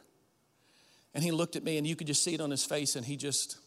And 1.12 1.22
he 1.22 1.30
looked 1.30 1.56
at 1.56 1.62
me 1.62 1.76
and 1.76 1.86
you 1.86 1.94
could 1.94 2.06
just 2.06 2.24
see 2.24 2.32
it 2.32 2.40
on 2.40 2.50
his 2.50 2.64
face 2.64 2.96
and 2.96 3.04
he 3.04 3.18
just 3.18 3.58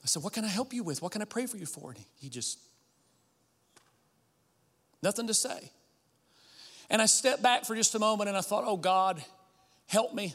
I 0.00 0.06
said, 0.06 0.22
What 0.22 0.32
can 0.32 0.44
I 0.44 0.48
help 0.48 0.72
you 0.72 0.84
with? 0.84 1.02
What 1.02 1.10
can 1.10 1.22
I 1.22 1.24
pray 1.24 1.46
for 1.46 1.56
you 1.56 1.66
for? 1.66 1.90
And 1.90 2.04
he 2.20 2.28
just, 2.28 2.60
nothing 5.02 5.26
to 5.26 5.34
say. 5.34 5.72
And 6.90 7.02
I 7.02 7.06
stepped 7.06 7.42
back 7.42 7.64
for 7.64 7.74
just 7.74 7.94
a 7.94 7.98
moment 7.98 8.28
and 8.28 8.36
I 8.36 8.40
thought, 8.40 8.64
Oh 8.66 8.76
God, 8.76 9.22
help 9.86 10.14
me. 10.14 10.34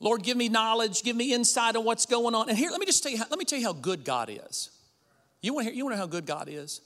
Lord, 0.00 0.22
give 0.22 0.36
me 0.36 0.48
knowledge, 0.48 1.02
give 1.02 1.14
me 1.14 1.34
insight 1.34 1.76
on 1.76 1.84
what's 1.84 2.06
going 2.06 2.34
on. 2.34 2.48
And 2.48 2.56
here, 2.56 2.70
let 2.70 2.80
me 2.80 2.86
just 2.86 3.02
tell 3.02 3.12
you, 3.12 3.18
how, 3.18 3.26
let 3.28 3.38
me 3.38 3.44
tell 3.44 3.58
you 3.58 3.66
how 3.66 3.74
good 3.74 4.02
God 4.02 4.30
is. 4.30 4.70
You 5.42 5.52
want 5.52 5.66
to 5.66 5.70
hear, 5.70 5.76
you 5.76 5.84
want 5.84 5.92
to 5.94 5.98
know 5.98 6.02
how 6.02 6.06
good 6.06 6.26
God 6.26 6.48
is? 6.48 6.80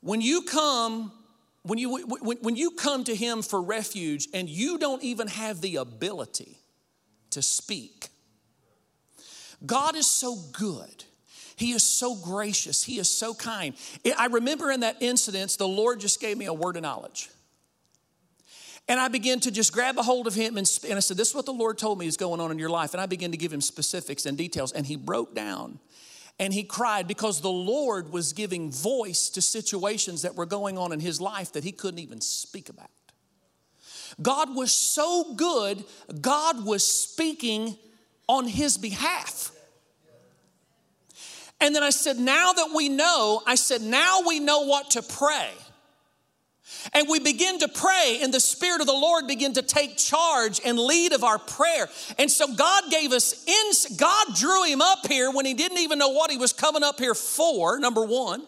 When 0.00 0.20
you 0.20 0.42
come, 0.42 1.12
when 1.62 1.78
you 1.78 2.04
when, 2.06 2.38
when 2.38 2.56
you 2.56 2.72
come 2.72 3.04
to 3.04 3.14
Him 3.14 3.42
for 3.42 3.60
refuge 3.60 4.28
and 4.32 4.48
you 4.48 4.78
don't 4.78 5.02
even 5.02 5.28
have 5.28 5.60
the 5.60 5.76
ability 5.76 6.58
to 7.30 7.42
speak, 7.42 8.08
God 9.64 9.96
is 9.96 10.06
so 10.06 10.36
good. 10.52 11.04
He 11.58 11.72
is 11.72 11.82
so 11.82 12.14
gracious. 12.14 12.84
He 12.84 12.98
is 12.98 13.10
so 13.10 13.34
kind. 13.34 13.74
I 14.16 14.26
remember 14.26 14.70
in 14.70 14.80
that 14.80 14.96
incident, 15.00 15.56
the 15.58 15.68
Lord 15.68 16.00
just 16.00 16.20
gave 16.20 16.38
me 16.38 16.46
a 16.46 16.54
word 16.54 16.76
of 16.76 16.82
knowledge. 16.82 17.30
And 18.88 18.98
I 18.98 19.08
began 19.08 19.40
to 19.40 19.50
just 19.50 19.72
grab 19.72 19.98
a 19.98 20.02
hold 20.02 20.26
of 20.26 20.34
him 20.34 20.56
and, 20.56 20.80
and 20.88 20.94
I 20.94 21.00
said, 21.00 21.16
This 21.16 21.28
is 21.28 21.34
what 21.34 21.44
the 21.44 21.52
Lord 21.52 21.76
told 21.76 21.98
me 21.98 22.06
is 22.06 22.16
going 22.16 22.40
on 22.40 22.50
in 22.50 22.58
your 22.58 22.70
life. 22.70 22.94
And 22.94 23.00
I 23.00 23.06
began 23.06 23.32
to 23.32 23.36
give 23.36 23.52
him 23.52 23.60
specifics 23.60 24.24
and 24.24 24.38
details. 24.38 24.72
And 24.72 24.86
he 24.86 24.96
broke 24.96 25.34
down 25.34 25.78
and 26.38 26.54
he 26.54 26.62
cried 26.62 27.06
because 27.08 27.40
the 27.40 27.50
Lord 27.50 28.12
was 28.12 28.32
giving 28.32 28.70
voice 28.70 29.28
to 29.30 29.42
situations 29.42 30.22
that 30.22 30.36
were 30.36 30.46
going 30.46 30.78
on 30.78 30.92
in 30.92 31.00
his 31.00 31.20
life 31.20 31.52
that 31.52 31.64
he 31.64 31.72
couldn't 31.72 31.98
even 31.98 32.20
speak 32.20 32.68
about. 32.68 32.88
God 34.22 34.54
was 34.54 34.72
so 34.72 35.34
good, 35.34 35.84
God 36.20 36.64
was 36.64 36.86
speaking 36.86 37.76
on 38.28 38.46
his 38.46 38.78
behalf. 38.78 39.52
And 41.60 41.74
then 41.74 41.82
I 41.82 41.90
said, 41.90 42.18
now 42.18 42.52
that 42.52 42.70
we 42.74 42.88
know, 42.88 43.42
I 43.46 43.56
said, 43.56 43.82
now 43.82 44.20
we 44.26 44.38
know 44.38 44.60
what 44.60 44.90
to 44.90 45.02
pray. 45.02 45.50
And 46.92 47.08
we 47.08 47.18
begin 47.18 47.58
to 47.60 47.68
pray, 47.68 48.20
and 48.22 48.32
the 48.32 48.40
Spirit 48.40 48.80
of 48.80 48.86
the 48.86 48.92
Lord 48.92 49.26
begin 49.26 49.54
to 49.54 49.62
take 49.62 49.96
charge 49.96 50.60
and 50.64 50.78
lead 50.78 51.12
of 51.12 51.24
our 51.24 51.38
prayer. 51.38 51.88
And 52.18 52.30
so 52.30 52.54
God 52.54 52.84
gave 52.90 53.12
us, 53.12 53.44
in, 53.46 53.96
God 53.96 54.34
drew 54.34 54.64
him 54.64 54.80
up 54.80 55.06
here 55.06 55.30
when 55.30 55.44
he 55.44 55.54
didn't 55.54 55.78
even 55.78 55.98
know 55.98 56.10
what 56.10 56.30
he 56.30 56.36
was 56.36 56.52
coming 56.52 56.82
up 56.84 56.98
here 56.98 57.14
for, 57.14 57.78
number 57.78 58.04
one. 58.04 58.46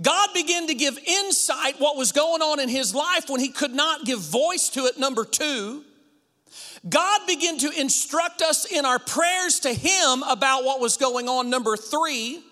God 0.00 0.30
began 0.32 0.68
to 0.68 0.74
give 0.74 0.98
insight 0.98 1.78
what 1.78 1.96
was 1.96 2.12
going 2.12 2.40
on 2.40 2.60
in 2.60 2.68
his 2.68 2.94
life 2.94 3.28
when 3.28 3.40
he 3.40 3.48
could 3.48 3.74
not 3.74 4.04
give 4.04 4.20
voice 4.20 4.68
to 4.70 4.86
it, 4.86 4.98
number 4.98 5.24
two. 5.24 5.84
God 6.88 7.20
began 7.26 7.58
to 7.58 7.70
instruct 7.80 8.42
us 8.42 8.64
in 8.64 8.84
our 8.84 8.98
prayers 8.98 9.60
to 9.60 9.72
Him 9.72 10.22
about 10.24 10.64
what 10.64 10.80
was 10.80 10.96
going 10.96 11.28
on, 11.28 11.48
number 11.48 11.76
three. 11.76 12.42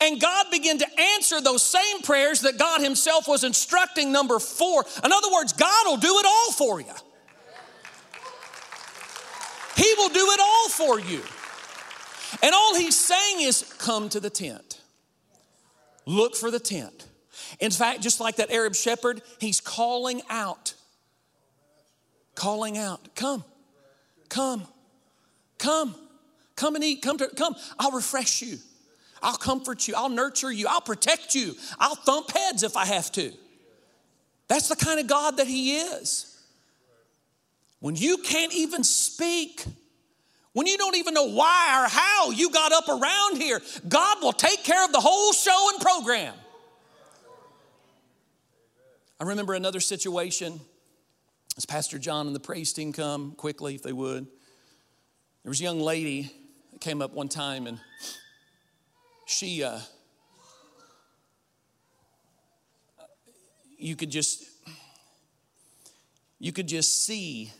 And 0.00 0.20
God 0.20 0.46
began 0.50 0.78
to 0.78 1.00
answer 1.00 1.40
those 1.40 1.62
same 1.62 2.00
prayers 2.02 2.40
that 2.42 2.58
God 2.58 2.80
Himself 2.80 3.28
was 3.28 3.44
instructing, 3.44 4.12
number 4.12 4.38
four. 4.38 4.84
In 5.04 5.12
other 5.12 5.30
words, 5.32 5.52
God 5.52 5.86
will 5.86 5.98
do 5.98 6.18
it 6.18 6.26
all 6.26 6.52
for 6.52 6.80
you. 6.80 6.94
He 9.76 9.94
will 9.98 10.08
do 10.08 10.26
it 10.30 10.40
all 10.40 10.68
for 10.70 11.00
you. 11.00 11.20
And 12.42 12.54
all 12.54 12.74
He's 12.74 12.98
saying 12.98 13.42
is, 13.46 13.74
come 13.78 14.08
to 14.10 14.20
the 14.20 14.30
tent. 14.30 14.80
Look 16.06 16.34
for 16.36 16.50
the 16.50 16.60
tent. 16.60 17.06
In 17.60 17.70
fact, 17.70 18.00
just 18.00 18.20
like 18.20 18.36
that 18.36 18.50
Arab 18.50 18.74
shepherd, 18.74 19.20
He's 19.38 19.60
calling 19.60 20.22
out 20.30 20.74
calling 22.34 22.78
out, 22.78 23.14
Come, 23.14 23.44
come, 24.28 24.66
come, 25.58 25.94
come 26.56 26.74
and 26.74 26.84
eat, 26.84 27.02
come 27.02 27.18
to, 27.18 27.28
come. 27.28 27.54
I'll 27.78 27.92
refresh 27.92 28.42
you. 28.42 28.58
I'll 29.22 29.36
comfort 29.36 29.88
you. 29.88 29.94
I'll 29.96 30.10
nurture 30.10 30.52
you. 30.52 30.66
I'll 30.68 30.82
protect 30.82 31.34
you. 31.34 31.54
I'll 31.78 31.94
thump 31.94 32.30
heads 32.30 32.62
if 32.62 32.76
I 32.76 32.84
have 32.84 33.10
to. 33.12 33.32
That's 34.48 34.68
the 34.68 34.76
kind 34.76 35.00
of 35.00 35.06
God 35.06 35.38
that 35.38 35.46
He 35.46 35.76
is. 35.78 36.30
When 37.80 37.96
you 37.96 38.18
can't 38.18 38.54
even 38.54 38.84
speak, 38.84 39.64
when 40.52 40.66
you 40.66 40.76
don't 40.78 40.96
even 40.96 41.14
know 41.14 41.28
why 41.30 41.84
or 41.84 41.88
how 41.88 42.30
you 42.30 42.50
got 42.50 42.72
up 42.72 42.88
around 42.88 43.38
here, 43.38 43.60
God 43.88 44.22
will 44.22 44.32
take 44.32 44.62
care 44.62 44.84
of 44.84 44.92
the 44.92 45.00
whole 45.00 45.32
show 45.32 45.70
and 45.72 45.80
program. 45.80 46.34
I 49.20 49.24
remember 49.24 49.54
another 49.54 49.80
situation 49.80 50.60
as 51.56 51.64
Pastor 51.64 51.98
John 51.98 52.26
and 52.26 52.34
the 52.34 52.40
praise 52.40 52.72
team 52.72 52.92
come 52.92 53.32
quickly, 53.32 53.74
if 53.74 53.82
they 53.82 53.92
would. 53.92 54.26
There 55.42 55.50
was 55.50 55.60
a 55.60 55.64
young 55.64 55.80
lady 55.80 56.32
that 56.72 56.80
came 56.80 57.02
up 57.02 57.12
one 57.12 57.28
time 57.28 57.66
and 57.66 57.78
she, 59.26 59.62
uh, 59.62 59.78
you 63.78 63.96
could 63.96 64.10
just 64.10 64.44
you 66.38 66.52
could 66.52 66.68
just 66.68 67.04
see 67.04 67.52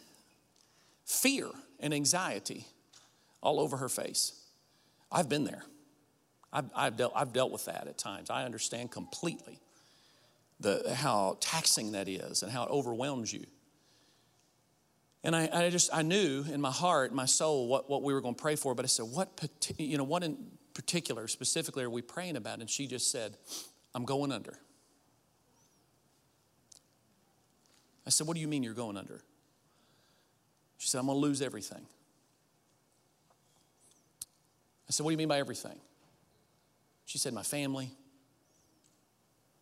fear 1.06 1.48
and 1.80 1.94
anxiety 1.94 2.66
all 3.42 3.58
over 3.60 3.78
her 3.78 3.88
face. 3.88 4.40
I've 5.10 5.28
been 5.28 5.44
there. 5.44 5.64
I've, 6.52 6.70
I've, 6.74 6.96
dealt, 6.96 7.12
I've 7.16 7.32
dealt 7.32 7.50
with 7.50 7.64
that 7.64 7.86
at 7.86 7.96
times. 7.98 8.30
I 8.30 8.44
understand 8.44 8.90
completely 8.90 9.58
the, 10.60 10.94
how 10.94 11.38
taxing 11.40 11.92
that 11.92 12.08
is 12.08 12.42
and 12.42 12.52
how 12.52 12.64
it 12.64 12.70
overwhelms 12.70 13.32
you. 13.32 13.46
And 15.24 15.34
I, 15.34 15.48
I 15.52 15.70
just, 15.70 15.90
I 15.92 16.02
knew 16.02 16.44
in 16.52 16.60
my 16.60 16.70
heart, 16.70 17.14
my 17.14 17.24
soul, 17.24 17.66
what, 17.66 17.88
what 17.88 18.02
we 18.02 18.12
were 18.12 18.20
going 18.20 18.34
to 18.34 18.40
pray 18.40 18.56
for, 18.56 18.74
but 18.74 18.84
I 18.84 18.88
said, 18.88 19.06
what, 19.06 19.42
you 19.78 19.96
know, 19.96 20.04
what 20.04 20.22
in 20.22 20.36
particular, 20.74 21.26
specifically, 21.28 21.82
are 21.82 21.90
we 21.90 22.02
praying 22.02 22.36
about? 22.36 22.60
And 22.60 22.68
she 22.68 22.86
just 22.86 23.10
said, 23.10 23.36
I'm 23.94 24.04
going 24.04 24.30
under. 24.30 24.58
I 28.06 28.10
said, 28.10 28.26
What 28.26 28.34
do 28.34 28.40
you 28.40 28.48
mean 28.48 28.62
you're 28.62 28.74
going 28.74 28.96
under? 28.96 29.22
She 30.76 30.88
said, 30.88 30.98
I'm 30.98 31.06
going 31.06 31.16
to 31.16 31.26
lose 31.26 31.40
everything. 31.40 31.86
I 34.88 34.90
said, 34.90 35.04
What 35.04 35.10
do 35.10 35.14
you 35.14 35.18
mean 35.18 35.28
by 35.28 35.38
everything? 35.38 35.78
She 37.06 37.18
said, 37.18 37.32
My 37.32 37.42
family, 37.42 37.90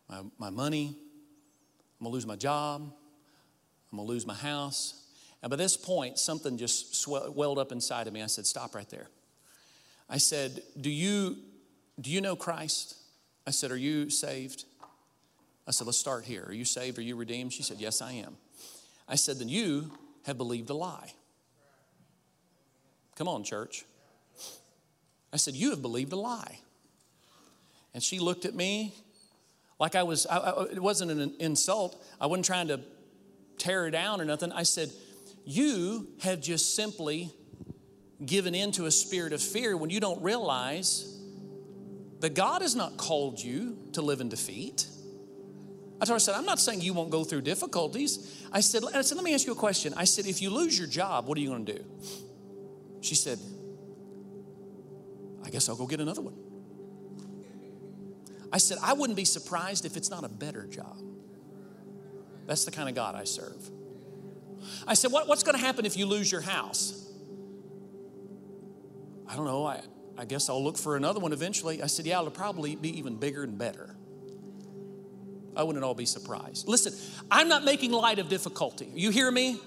my, 0.09 0.21
my 0.37 0.49
money, 0.49 0.97
I'm 1.99 2.03
going 2.03 2.11
to 2.11 2.13
lose 2.13 2.27
my 2.27 2.35
job, 2.35 2.81
I'm 3.91 3.97
going 3.97 4.07
to 4.07 4.11
lose 4.11 4.25
my 4.25 4.33
house. 4.33 5.02
And 5.43 5.49
by 5.49 5.57
this 5.57 5.75
point, 5.75 6.17
something 6.17 6.57
just 6.57 7.05
welled 7.07 7.59
up 7.59 7.73
inside 7.73 8.07
of 8.07 8.13
me. 8.13 8.23
I 8.23 8.27
said, 8.27 8.47
Stop 8.47 8.73
right 8.73 8.89
there. 8.89 9.09
I 10.09 10.17
said, 10.17 10.63
Do 10.79 10.89
you, 10.89 11.35
do 11.99 12.09
you 12.09 12.21
know 12.21 12.37
Christ? 12.37 12.95
I 13.45 13.51
said, 13.51 13.69
Are 13.69 13.77
you 13.77 14.09
saved? 14.09 14.63
I 15.67 15.71
said, 15.71 15.85
Let's 15.85 15.99
start 15.99 16.23
here. 16.23 16.45
Are 16.47 16.53
you 16.53 16.63
saved? 16.63 16.97
Are 16.97 17.01
you 17.01 17.17
redeemed? 17.17 17.51
She 17.51 17.61
said, 17.61 17.77
Yes, 17.77 18.01
I 18.01 18.13
am. 18.13 18.37
I 19.07 19.15
said, 19.15 19.37
Then 19.37 19.49
you 19.49 19.91
have 20.25 20.37
believed 20.37 20.69
a 20.69 20.73
lie. 20.73 21.11
Come 23.17 23.27
on, 23.27 23.43
church. 23.43 23.83
I 25.33 25.37
said, 25.37 25.55
You 25.55 25.71
have 25.71 25.81
believed 25.81 26.13
a 26.13 26.17
lie. 26.17 26.59
And 27.93 28.01
she 28.01 28.19
looked 28.19 28.45
at 28.45 28.55
me 28.55 28.93
like 29.77 29.95
I 29.95 30.03
was, 30.03 30.25
I, 30.25 30.37
I, 30.37 30.63
it 30.71 30.81
wasn't 30.81 31.11
an 31.11 31.33
insult. 31.41 32.01
I 32.21 32.27
wasn't 32.27 32.45
trying 32.45 32.69
to 32.69 32.79
tear 33.57 33.83
her 33.83 33.91
down 33.91 34.21
or 34.21 34.25
nothing. 34.25 34.53
I 34.53 34.63
said, 34.63 34.89
You 35.45 36.07
have 36.21 36.41
just 36.41 36.75
simply 36.75 37.31
given 38.25 38.55
in 38.55 38.71
to 38.73 38.85
a 38.85 38.91
spirit 38.91 39.33
of 39.33 39.41
fear 39.41 39.75
when 39.75 39.89
you 39.89 39.99
don't 39.99 40.21
realize 40.21 41.19
that 42.21 42.33
God 42.33 42.61
has 42.61 42.75
not 42.75 42.95
called 42.95 43.39
you 43.41 43.77
to 43.93 44.01
live 44.01 44.21
in 44.21 44.29
defeat. 44.29 44.87
I 45.99 46.05
told 46.05 46.09
her, 46.09 46.15
I 46.15 46.17
said, 46.19 46.35
I'm 46.35 46.45
not 46.45 46.59
saying 46.59 46.81
you 46.81 46.93
won't 46.93 47.09
go 47.09 47.23
through 47.23 47.41
difficulties. 47.41 48.45
I 48.51 48.61
said, 48.61 48.83
I 48.93 49.01
said, 49.01 49.15
let 49.15 49.23
me 49.25 49.33
ask 49.33 49.45
you 49.45 49.51
a 49.51 49.55
question. 49.55 49.93
I 49.97 50.05
said, 50.05 50.25
if 50.25 50.41
you 50.41 50.49
lose 50.49 50.77
your 50.77 50.87
job, 50.87 51.27
what 51.27 51.37
are 51.37 51.41
you 51.41 51.49
going 51.49 51.65
to 51.65 51.73
do? 51.73 51.85
She 53.01 53.15
said, 53.15 53.39
I 55.45 55.49
guess 55.49 55.67
I'll 55.67 55.75
go 55.75 55.85
get 55.85 55.99
another 55.99 56.21
one. 56.21 56.35
I 58.51 58.57
said, 58.57 58.77
I 58.81 58.93
wouldn't 58.93 59.17
be 59.17 59.25
surprised 59.25 59.83
if 59.83 59.97
it's 59.97 60.09
not 60.09 60.23
a 60.23 60.29
better 60.29 60.65
job. 60.67 60.97
That's 62.45 62.65
the 62.65 62.71
kind 62.71 62.87
of 62.87 62.95
God 62.95 63.15
I 63.15 63.23
serve. 63.23 63.69
I 64.87 64.93
said, 64.93 65.11
what, 65.11 65.27
What's 65.27 65.43
going 65.43 65.57
to 65.57 65.63
happen 65.63 65.85
if 65.85 65.97
you 65.97 66.05
lose 66.05 66.31
your 66.31 66.41
house? 66.41 66.99
I 69.27 69.35
don't 69.35 69.45
know. 69.45 69.65
I, 69.65 69.81
I 70.17 70.25
guess 70.25 70.49
I'll 70.49 70.63
look 70.63 70.77
for 70.77 70.95
another 70.95 71.19
one 71.19 71.33
eventually. 71.33 71.81
I 71.81 71.87
said, 71.87 72.05
Yeah, 72.05 72.19
it'll 72.19 72.31
probably 72.31 72.75
be 72.75 72.97
even 72.97 73.17
bigger 73.17 73.43
and 73.43 73.57
better. 73.57 73.95
I 75.55 75.63
wouldn't 75.63 75.83
all 75.83 75.93
be 75.93 76.05
surprised. 76.05 76.67
Listen, 76.67 76.93
I'm 77.29 77.47
not 77.47 77.63
making 77.63 77.91
light 77.91 78.19
of 78.19 78.27
difficulty. 78.27 78.89
You 78.93 79.11
hear 79.11 79.29
me? 79.29 79.59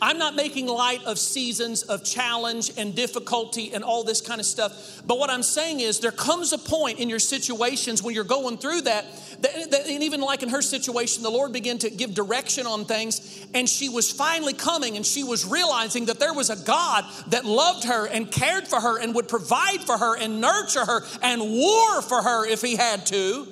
I'm 0.00 0.18
not 0.18 0.34
making 0.34 0.66
light 0.66 1.02
of 1.04 1.18
seasons 1.18 1.82
of 1.82 2.04
challenge 2.04 2.70
and 2.76 2.94
difficulty 2.94 3.72
and 3.72 3.82
all 3.82 4.04
this 4.04 4.20
kind 4.20 4.40
of 4.40 4.46
stuff. 4.46 5.02
But 5.06 5.18
what 5.18 5.30
I'm 5.30 5.42
saying 5.42 5.80
is, 5.80 6.00
there 6.00 6.12
comes 6.12 6.52
a 6.52 6.58
point 6.58 6.98
in 6.98 7.08
your 7.08 7.18
situations 7.18 8.02
when 8.02 8.14
you're 8.14 8.24
going 8.24 8.58
through 8.58 8.82
that, 8.82 9.06
that, 9.40 9.70
that, 9.70 9.86
and 9.88 10.02
even 10.02 10.20
like 10.20 10.42
in 10.42 10.48
her 10.50 10.62
situation, 10.62 11.22
the 11.22 11.30
Lord 11.30 11.52
began 11.52 11.78
to 11.78 11.90
give 11.90 12.14
direction 12.14 12.66
on 12.66 12.84
things. 12.84 13.46
And 13.54 13.68
she 13.68 13.88
was 13.88 14.10
finally 14.10 14.52
coming 14.52 14.96
and 14.96 15.06
she 15.06 15.24
was 15.24 15.46
realizing 15.46 16.06
that 16.06 16.18
there 16.18 16.34
was 16.34 16.50
a 16.50 16.56
God 16.56 17.04
that 17.28 17.44
loved 17.44 17.84
her 17.84 18.06
and 18.06 18.30
cared 18.30 18.68
for 18.68 18.80
her 18.80 19.00
and 19.00 19.14
would 19.14 19.28
provide 19.28 19.80
for 19.80 19.96
her 19.96 20.16
and 20.16 20.40
nurture 20.40 20.84
her 20.84 21.02
and 21.22 21.40
war 21.40 22.02
for 22.02 22.22
her 22.22 22.46
if 22.46 22.60
He 22.60 22.76
had 22.76 23.06
to. 23.06 23.48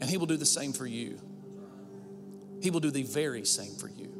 And 0.00 0.08
He 0.08 0.16
will 0.16 0.26
do 0.26 0.36
the 0.36 0.46
same 0.46 0.72
for 0.72 0.86
you. 0.86 1.18
He 2.60 2.70
will 2.70 2.80
do 2.80 2.90
the 2.90 3.02
very 3.04 3.44
same 3.44 3.74
for 3.74 3.88
you. 3.88 4.17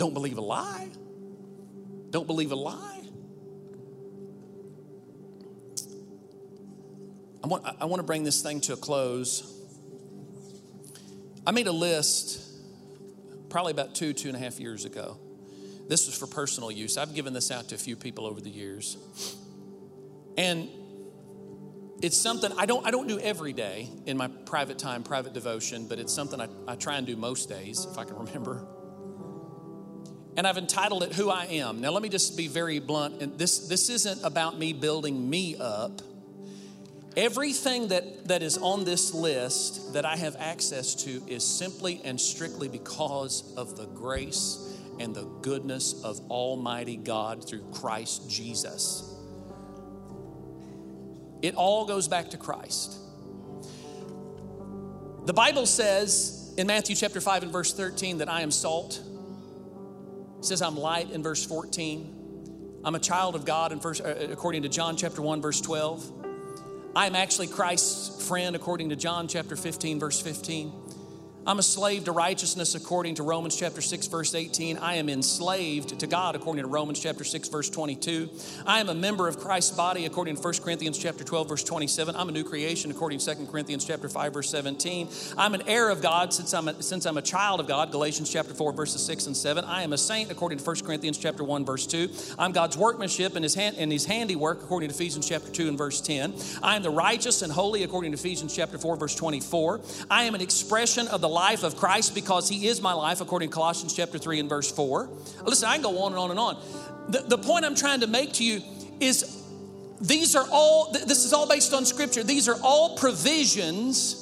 Don't 0.00 0.14
believe 0.14 0.38
a 0.38 0.40
lie. 0.40 0.88
Don't 2.08 2.26
believe 2.26 2.52
a 2.52 2.56
lie. 2.56 3.02
I 7.44 7.46
want, 7.46 7.66
I 7.78 7.84
want 7.84 8.00
to 8.00 8.04
bring 8.04 8.24
this 8.24 8.40
thing 8.40 8.62
to 8.62 8.72
a 8.72 8.76
close. 8.78 9.62
I 11.46 11.50
made 11.50 11.66
a 11.66 11.72
list 11.72 12.40
probably 13.50 13.72
about 13.72 13.94
two, 13.94 14.14
two 14.14 14.28
and 14.28 14.36
a 14.38 14.40
half 14.40 14.58
years 14.58 14.86
ago. 14.86 15.18
This 15.86 16.06
was 16.06 16.16
for 16.16 16.26
personal 16.26 16.70
use. 16.70 16.96
I've 16.96 17.14
given 17.14 17.34
this 17.34 17.50
out 17.50 17.68
to 17.68 17.74
a 17.74 17.78
few 17.78 17.94
people 17.94 18.24
over 18.24 18.40
the 18.40 18.48
years. 18.48 18.96
And 20.38 20.70
it's 22.00 22.16
something 22.16 22.50
I 22.56 22.64
don't, 22.64 22.86
I 22.86 22.90
don't 22.90 23.06
do 23.06 23.18
every 23.18 23.52
day 23.52 23.90
in 24.06 24.16
my 24.16 24.28
private 24.28 24.78
time, 24.78 25.02
private 25.02 25.34
devotion, 25.34 25.88
but 25.88 25.98
it's 25.98 26.14
something 26.14 26.40
I, 26.40 26.48
I 26.66 26.76
try 26.76 26.96
and 26.96 27.06
do 27.06 27.16
most 27.16 27.50
days 27.50 27.84
if 27.84 27.98
I 27.98 28.04
can 28.04 28.16
remember 28.16 28.66
and 30.40 30.46
I've 30.46 30.56
entitled 30.56 31.02
it 31.02 31.12
Who 31.12 31.28
I 31.28 31.44
Am. 31.44 31.82
Now, 31.82 31.90
let 31.90 32.02
me 32.02 32.08
just 32.08 32.34
be 32.34 32.48
very 32.48 32.78
blunt. 32.78 33.20
And 33.20 33.38
this, 33.38 33.68
this 33.68 33.90
isn't 33.90 34.24
about 34.24 34.58
me 34.58 34.72
building 34.72 35.28
me 35.28 35.54
up. 35.60 36.00
Everything 37.14 37.88
that, 37.88 38.26
that 38.28 38.42
is 38.42 38.56
on 38.56 38.86
this 38.86 39.12
list 39.12 39.92
that 39.92 40.06
I 40.06 40.16
have 40.16 40.36
access 40.38 40.94
to 41.04 41.22
is 41.26 41.46
simply 41.46 42.00
and 42.06 42.18
strictly 42.18 42.68
because 42.68 43.52
of 43.58 43.76
the 43.76 43.84
grace 43.84 44.78
and 44.98 45.14
the 45.14 45.26
goodness 45.42 46.02
of 46.02 46.18
Almighty 46.30 46.96
God 46.96 47.46
through 47.46 47.70
Christ 47.74 48.30
Jesus. 48.30 49.14
It 51.42 51.54
all 51.54 51.84
goes 51.84 52.08
back 52.08 52.30
to 52.30 52.38
Christ. 52.38 52.96
The 55.26 55.34
Bible 55.34 55.66
says 55.66 56.54
in 56.56 56.66
Matthew 56.66 56.96
chapter 56.96 57.20
5 57.20 57.42
and 57.42 57.52
verse 57.52 57.74
13 57.74 58.16
that 58.16 58.30
I 58.30 58.40
am 58.40 58.50
salt 58.50 59.02
says, 60.40 60.62
I'm 60.62 60.76
light 60.76 61.10
in 61.10 61.22
verse 61.22 61.44
14. 61.44 62.80
I'm 62.84 62.94
a 62.94 63.00
child 63.00 63.34
of 63.34 63.44
God 63.44 63.72
in 63.72 63.80
first, 63.80 64.00
uh, 64.00 64.14
according 64.30 64.62
to 64.62 64.68
John 64.68 64.96
chapter 64.96 65.20
1, 65.20 65.42
verse 65.42 65.60
12. 65.60 66.12
I 66.96 67.06
am 67.06 67.14
actually 67.14 67.46
Christ's 67.46 68.26
friend 68.26 68.56
according 68.56 68.88
to 68.88 68.96
John 68.96 69.28
chapter 69.28 69.54
15, 69.54 70.00
verse 70.00 70.20
15. 70.20 70.72
I'm 71.46 71.58
a 71.58 71.62
slave 71.62 72.04
to 72.04 72.12
righteousness 72.12 72.74
according 72.74 73.14
to 73.14 73.22
Romans 73.22 73.56
chapter 73.56 73.80
6 73.80 74.08
verse 74.08 74.34
18. 74.34 74.76
I 74.76 74.96
am 74.96 75.08
enslaved 75.08 75.98
to 76.00 76.06
God 76.06 76.36
according 76.36 76.64
to 76.64 76.68
Romans 76.68 77.00
chapter 77.00 77.24
6 77.24 77.48
verse 77.48 77.70
22. 77.70 78.28
I 78.66 78.80
am 78.80 78.90
a 78.90 78.94
member 78.94 79.26
of 79.26 79.38
Christ's 79.38 79.74
body 79.74 80.04
according 80.04 80.36
to 80.36 80.42
1 80.42 80.54
Corinthians 80.62 80.98
chapter 80.98 81.24
12 81.24 81.48
verse 81.48 81.64
27. 81.64 82.14
I'm 82.14 82.28
a 82.28 82.32
new 82.32 82.44
creation 82.44 82.90
according 82.90 83.20
to 83.20 83.34
2 83.34 83.46
Corinthians 83.46 83.86
chapter 83.86 84.06
5 84.06 84.34
verse 84.34 84.50
17. 84.50 85.08
I'm 85.38 85.54
an 85.54 85.62
heir 85.66 85.88
of 85.88 86.02
God 86.02 86.34
since 86.34 86.52
I'm 86.52 86.68
a, 86.68 86.82
since 86.82 87.06
I'm 87.06 87.16
a 87.16 87.22
child 87.22 87.60
of 87.60 87.66
God 87.66 87.90
Galatians 87.90 88.30
chapter 88.30 88.52
4 88.52 88.74
verses 88.74 89.02
6 89.06 89.28
and 89.28 89.36
7. 89.36 89.64
I 89.64 89.82
am 89.82 89.94
a 89.94 89.98
saint 89.98 90.30
according 90.30 90.58
to 90.58 90.64
1 90.64 90.76
Corinthians 90.84 91.16
chapter 91.16 91.42
1 91.42 91.64
verse 91.64 91.86
2. 91.86 92.10
I'm 92.38 92.52
God's 92.52 92.76
workmanship 92.76 93.34
and 93.34 93.42
his 93.42 93.54
hand 93.54 93.76
and 93.78 93.90
his 93.90 94.04
handiwork 94.04 94.62
according 94.62 94.90
to 94.90 94.94
Ephesians 94.94 95.26
chapter 95.26 95.50
2 95.50 95.68
and 95.68 95.78
verse 95.78 96.02
10. 96.02 96.34
I 96.62 96.76
am 96.76 96.82
the 96.82 96.90
righteous 96.90 97.40
and 97.40 97.50
holy 97.50 97.82
according 97.82 98.12
to 98.12 98.18
Ephesians 98.18 98.54
chapter 98.54 98.76
4 98.76 98.96
verse 98.96 99.14
24. 99.14 99.80
I 100.10 100.24
am 100.24 100.34
an 100.34 100.42
expression 100.42 101.08
of 101.08 101.22
the 101.22 101.29
life 101.30 101.62
of 101.62 101.76
Christ 101.76 102.14
because 102.14 102.48
he 102.48 102.66
is 102.66 102.80
my 102.82 102.92
life, 102.92 103.20
according 103.20 103.48
to 103.48 103.54
Colossians 103.54 103.94
chapter 103.94 104.18
3 104.18 104.40
and 104.40 104.48
verse 104.48 104.70
4. 104.70 105.08
Listen, 105.44 105.68
I 105.68 105.74
can 105.74 105.82
go 105.82 106.02
on 106.02 106.12
and 106.12 106.18
on 106.18 106.30
and 106.30 106.38
on. 106.38 106.62
The, 107.08 107.20
the 107.20 107.38
point 107.38 107.64
I'm 107.64 107.74
trying 107.74 108.00
to 108.00 108.06
make 108.06 108.34
to 108.34 108.44
you 108.44 108.60
is 109.00 109.42
these 110.00 110.34
are 110.34 110.46
all, 110.50 110.92
this 110.92 111.24
is 111.24 111.32
all 111.32 111.48
based 111.48 111.72
on 111.72 111.84
scripture. 111.84 112.22
These 112.22 112.48
are 112.48 112.56
all 112.62 112.96
provisions 112.96 114.20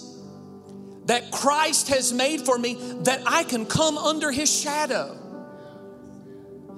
that 1.06 1.30
Christ 1.30 1.88
has 1.88 2.12
made 2.12 2.42
for 2.42 2.58
me 2.58 2.74
that 3.02 3.22
I 3.26 3.44
can 3.44 3.64
come 3.64 3.96
under 3.96 4.30
his 4.30 4.54
shadow. 4.54 5.16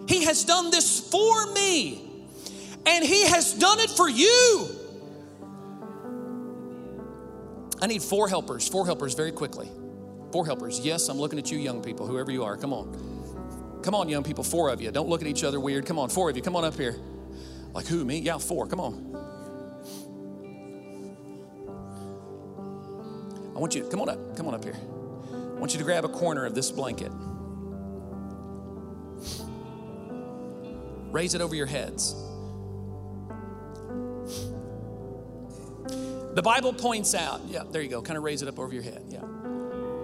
He 0.06 0.24
has 0.24 0.44
done 0.44 0.70
this 0.70 1.00
for 1.00 1.52
me, 1.52 2.26
and 2.86 3.04
he 3.04 3.26
has 3.26 3.54
done 3.54 3.80
it 3.80 3.90
for 3.90 4.08
you. 4.08 4.68
I 7.82 7.86
need 7.86 8.02
four 8.02 8.28
helpers, 8.28 8.68
four 8.68 8.86
helpers 8.86 9.14
very 9.14 9.32
quickly. 9.32 9.68
Four 10.32 10.46
helpers. 10.46 10.80
Yes, 10.80 11.08
I'm 11.08 11.18
looking 11.18 11.38
at 11.38 11.50
you, 11.50 11.58
young 11.58 11.82
people, 11.82 12.06
whoever 12.06 12.30
you 12.30 12.44
are. 12.44 12.56
Come 12.56 12.72
on. 12.72 13.80
Come 13.82 13.94
on, 13.94 14.08
young 14.08 14.22
people, 14.22 14.44
four 14.44 14.68
of 14.68 14.80
you. 14.80 14.90
Don't 14.90 15.08
look 15.08 15.22
at 15.22 15.26
each 15.26 15.42
other 15.42 15.58
weird. 15.58 15.86
Come 15.86 15.98
on, 15.98 16.08
four 16.08 16.30
of 16.30 16.36
you. 16.36 16.42
Come 16.42 16.54
on 16.54 16.64
up 16.64 16.74
here. 16.74 16.96
Like 17.72 17.86
who, 17.86 18.04
me? 18.04 18.18
Yeah, 18.18 18.38
four. 18.38 18.66
Come 18.66 18.80
on. 18.80 19.10
I 23.54 23.58
want 23.58 23.74
you 23.74 23.82
to 23.82 23.88
come 23.88 24.00
on 24.00 24.08
up. 24.08 24.36
Come 24.36 24.46
on 24.46 24.54
up 24.54 24.64
here. 24.64 24.76
I 25.32 25.58
want 25.58 25.72
you 25.72 25.78
to 25.78 25.84
grab 25.84 26.04
a 26.04 26.08
corner 26.08 26.46
of 26.46 26.54
this 26.54 26.70
blanket. 26.70 27.12
Raise 31.10 31.34
it 31.34 31.40
over 31.40 31.54
your 31.54 31.66
heads. 31.66 32.14
The 36.34 36.42
Bible 36.42 36.72
points 36.72 37.14
out, 37.14 37.40
yeah, 37.48 37.64
there 37.68 37.82
you 37.82 37.88
go, 37.88 38.00
kind 38.00 38.16
of 38.16 38.22
raise 38.22 38.40
it 38.40 38.48
up 38.48 38.60
over 38.60 38.72
your 38.72 38.84
head, 38.84 39.02
yeah. 39.08 39.24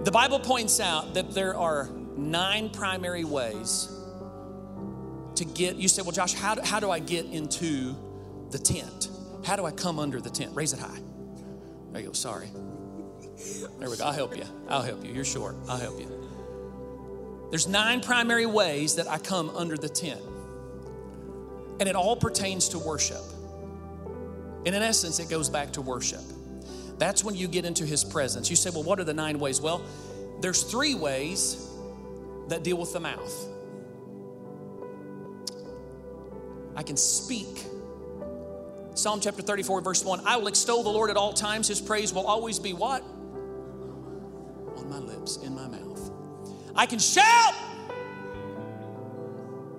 The 0.07 0.13
Bible 0.13 0.39
points 0.39 0.79
out 0.79 1.15
that 1.15 1.33
there 1.33 1.57
are 1.57 1.91
nine 2.17 2.71
primary 2.71 3.25
ways 3.25 3.91
to 5.35 5.45
get, 5.45 5.75
you 5.75 5.89
say, 5.89 6.03
well, 6.03 6.13
Josh, 6.13 6.33
how 6.33 6.55
do, 6.55 6.61
how 6.63 6.79
do 6.79 6.93
I 6.93 7.01
get 7.01 7.27
into 7.27 7.97
the 8.53 8.59
tent? 8.59 9.09
How 9.45 9.57
do 9.57 9.67
I 9.67 9.73
come 9.73 9.99
under 9.99 10.21
the 10.21 10.31
tent? 10.31 10.55
Raise 10.55 10.73
it 10.73 10.79
high. 10.79 11.01
There 11.91 12.03
you 12.03 12.07
go, 12.07 12.13
sorry. 12.13 12.47
There 13.81 13.91
we 13.91 13.97
go, 13.97 14.05
I'll 14.05 14.13
help 14.13 14.37
you. 14.37 14.45
I'll 14.69 14.83
help 14.83 15.05
you. 15.05 15.13
You're 15.13 15.25
short, 15.25 15.57
I'll 15.69 15.77
help 15.77 15.99
you. 15.99 17.49
There's 17.51 17.67
nine 17.67 18.01
primary 18.01 18.47
ways 18.47 18.95
that 18.95 19.09
I 19.09 19.19
come 19.19 19.51
under 19.57 19.77
the 19.77 19.89
tent. 19.89 20.23
And 21.81 21.89
it 21.89 21.97
all 21.97 22.15
pertains 22.15 22.69
to 22.69 22.79
worship. 22.79 23.25
And 24.65 24.73
in 24.73 24.83
essence, 24.85 25.19
it 25.19 25.29
goes 25.29 25.49
back 25.49 25.73
to 25.73 25.83
worship. 25.83 26.23
That's 26.99 27.23
when 27.23 27.35
you 27.35 27.49
get 27.49 27.65
into 27.65 27.85
his 27.85 28.05
presence. 28.05 28.49
You 28.49 28.57
say, 28.57 28.71
well, 28.71 28.83
what 28.83 28.99
are 28.99 29.05
the 29.05 29.15
nine 29.15 29.39
ways? 29.39 29.61
Well, 29.61 29.83
there's 30.41 30.63
three 30.63 30.95
ways 30.95 31.69
that 32.49 32.63
deal 32.63 32.79
with 32.79 32.93
the 32.93 33.01
mouth. 33.01 33.49
I 36.75 36.83
can 36.83 36.97
speak. 36.97 37.65
Psalm 38.95 39.21
chapter 39.21 39.43
34, 39.43 39.81
verse 39.83 40.05
1 40.05 40.23
I 40.25 40.37
will 40.37 40.47
extol 40.47 40.83
the 40.83 40.91
Lord 40.91 41.11
at 41.11 41.17
all 41.17 41.33
times. 41.33 41.69
His 41.69 41.81
praise 41.81 42.13
will 42.13 42.27
always 42.27 42.59
be 42.59 42.73
what? 42.73 43.03
On 44.77 44.89
my 44.89 44.99
lips, 44.99 45.39
in 45.39 45.55
my 45.55 45.67
mouth. 45.69 46.11
I 46.75 46.87
can 46.87 46.99
shout 46.99 47.55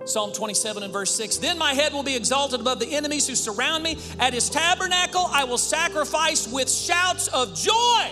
Psalm 0.08 0.32
27 0.32 0.84
and 0.84 0.94
verse 0.94 1.14
6 1.16 1.38
Then 1.38 1.58
my 1.58 1.74
head 1.74 1.92
will 1.92 2.04
be 2.04 2.16
exalted 2.16 2.62
above 2.62 2.80
the 2.80 2.88
enemies 2.96 3.28
who 3.28 3.36
surround 3.36 3.84
me. 3.84 3.98
At 4.20 4.34
his 4.34 4.50
tabernacle 4.50 5.28
I 5.32 5.44
will 5.44 5.58
sacrifice 5.58 6.48
with 6.48 6.72
shouts 6.72 7.28
of 7.28 7.54
joy. 7.54 8.08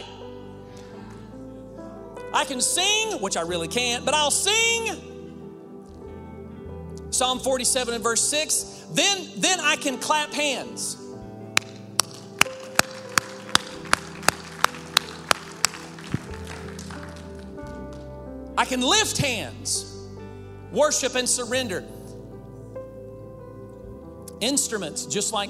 I 2.33 2.43
can 2.45 2.59
sing, 2.59 3.21
which 3.21 3.37
I 3.37 3.41
really 3.41 3.69
can't, 3.69 4.03
but 4.03 4.13
I'll 4.13 4.29
sing. 4.29 5.01
Psalm 7.11 7.39
47 7.39 7.93
and 7.93 8.03
verse 8.03 8.21
6 8.21 8.87
Then, 8.91 9.29
then 9.37 9.61
I 9.61 9.77
can 9.77 9.97
clap 9.97 10.33
hands. 10.33 10.97
I 18.57 18.65
can 18.65 18.81
lift 18.81 19.17
hands 19.17 19.94
worship 20.75 21.15
and 21.15 21.27
surrender. 21.27 21.83
Instruments, 24.41 25.05
just 25.05 25.33
like 25.33 25.49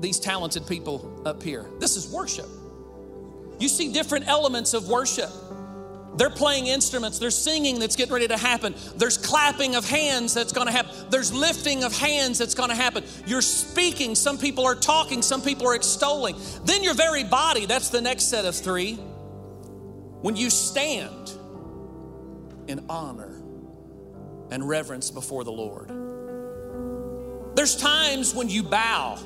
these 0.00 0.18
talented 0.18 0.66
people 0.66 1.22
up 1.24 1.42
here. 1.42 1.66
This 1.78 1.96
is 1.96 2.10
worship. 2.10 2.48
You 3.60 3.68
see 3.68 3.92
different 3.92 4.26
elements 4.26 4.74
of 4.74 4.88
worship. 4.88 5.30
They're 6.14 6.30
playing 6.30 6.66
instruments, 6.66 7.18
there's 7.18 7.36
singing 7.36 7.78
that's 7.78 7.96
getting 7.96 8.12
ready 8.12 8.28
to 8.28 8.36
happen, 8.36 8.74
there's 8.96 9.16
clapping 9.16 9.76
of 9.76 9.88
hands 9.88 10.34
that's 10.34 10.52
gonna 10.52 10.70
happen, 10.70 10.94
there's 11.08 11.32
lifting 11.32 11.84
of 11.84 11.96
hands 11.96 12.36
that's 12.36 12.54
gonna 12.54 12.74
happen. 12.74 13.04
You're 13.26 13.40
speaking, 13.40 14.14
some 14.14 14.36
people 14.36 14.66
are 14.66 14.74
talking, 14.74 15.22
some 15.22 15.40
people 15.40 15.66
are 15.66 15.74
extolling. 15.74 16.36
Then 16.66 16.82
your 16.82 16.92
very 16.92 17.24
body, 17.24 17.64
that's 17.64 17.88
the 17.88 18.02
next 18.02 18.24
set 18.24 18.44
of 18.44 18.54
three. 18.54 18.94
When 20.20 20.36
you 20.36 20.50
stand 20.50 21.32
in 22.68 22.84
honor 22.90 23.41
and 24.52 24.68
reverence 24.68 25.10
before 25.10 25.44
the 25.44 25.50
Lord. 25.50 25.88
There's 27.56 27.74
times 27.74 28.34
when 28.34 28.50
you 28.50 28.62
bow 28.62 29.16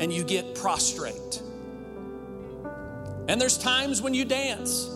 and 0.00 0.12
you 0.12 0.24
get 0.24 0.56
prostrate. 0.56 1.40
And 3.28 3.40
there's 3.40 3.56
times 3.56 4.02
when 4.02 4.12
you 4.12 4.24
dance. 4.24 4.90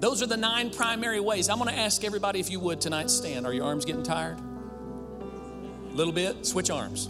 Those 0.00 0.22
are 0.22 0.26
the 0.26 0.36
nine 0.36 0.70
primary 0.70 1.18
ways. 1.18 1.48
I'm 1.48 1.58
going 1.58 1.74
to 1.74 1.80
ask 1.80 2.04
everybody 2.04 2.40
if 2.40 2.50
you 2.50 2.60
would 2.60 2.80
tonight 2.80 3.10
stand. 3.10 3.46
Are 3.46 3.52
your 3.52 3.64
arms 3.64 3.84
getting 3.86 4.02
tired? 4.02 4.38
A 4.38 5.94
little 5.94 6.12
bit? 6.12 6.44
Switch 6.46 6.70
arms. 6.70 7.08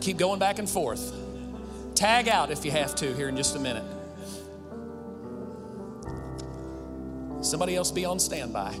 Keep 0.00 0.18
going 0.18 0.40
back 0.40 0.58
and 0.58 0.68
forth. 0.68 1.14
Tag 1.94 2.28
out 2.28 2.50
if 2.50 2.64
you 2.64 2.72
have 2.72 2.94
to 2.96 3.14
here 3.14 3.28
in 3.28 3.36
just 3.36 3.54
a 3.54 3.60
minute. 3.60 3.84
Somebody 7.42 7.76
else 7.76 7.90
be 7.90 8.04
on 8.04 8.18
standby. 8.18 8.76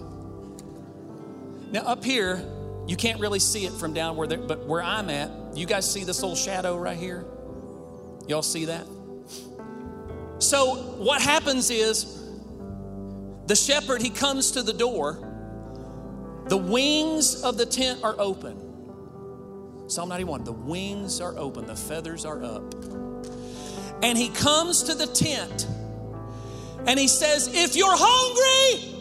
Now, 1.72 1.82
up 1.82 2.04
here, 2.04 2.42
you 2.86 2.96
can't 2.96 3.20
really 3.20 3.38
see 3.38 3.64
it 3.64 3.72
from 3.72 3.94
down 3.94 4.16
where 4.16 4.26
there, 4.26 4.38
but 4.38 4.66
where 4.66 4.82
I'm 4.82 5.08
at, 5.10 5.30
you 5.54 5.66
guys 5.66 5.90
see 5.90 6.04
this 6.04 6.20
little 6.22 6.36
shadow 6.36 6.76
right 6.76 6.98
here? 6.98 7.24
Y'all 8.26 8.42
see 8.42 8.66
that? 8.66 8.86
So, 10.38 10.76
what 10.98 11.22
happens 11.22 11.70
is 11.70 12.20
the 13.46 13.54
shepherd, 13.54 14.02
he 14.02 14.10
comes 14.10 14.52
to 14.52 14.62
the 14.62 14.72
door, 14.72 15.18
the 16.48 16.56
wings 16.56 17.42
of 17.42 17.56
the 17.56 17.66
tent 17.66 18.02
are 18.02 18.16
open. 18.18 18.58
Psalm 19.88 20.08
91 20.08 20.44
the 20.44 20.52
wings 20.52 21.20
are 21.20 21.36
open, 21.36 21.66
the 21.66 21.76
feathers 21.76 22.24
are 22.24 22.42
up. 22.42 22.74
And 24.02 24.16
he 24.16 24.28
comes 24.30 24.84
to 24.84 24.94
the 24.94 25.06
tent 25.06 25.66
and 26.86 26.98
he 26.98 27.08
says, 27.08 27.48
If 27.52 27.76
you're 27.76 27.96
hungry, 27.96 28.96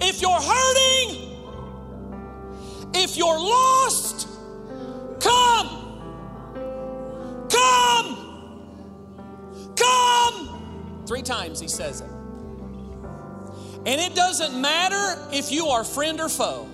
if 0.00 0.20
you're 0.20 0.30
hurting, 0.30 1.24
if 2.94 3.16
you're 3.16 3.38
lost, 3.38 4.28
come. 5.20 5.80
Come. 7.50 8.16
Come. 9.76 11.04
Three 11.06 11.22
times 11.22 11.60
he 11.60 11.68
says 11.68 12.00
it. 12.00 12.10
And 13.86 14.00
it 14.00 14.14
doesn't 14.14 14.58
matter 14.58 15.28
if 15.32 15.52
you 15.52 15.66
are 15.66 15.84
friend 15.84 16.20
or 16.20 16.28
foe. 16.28 16.68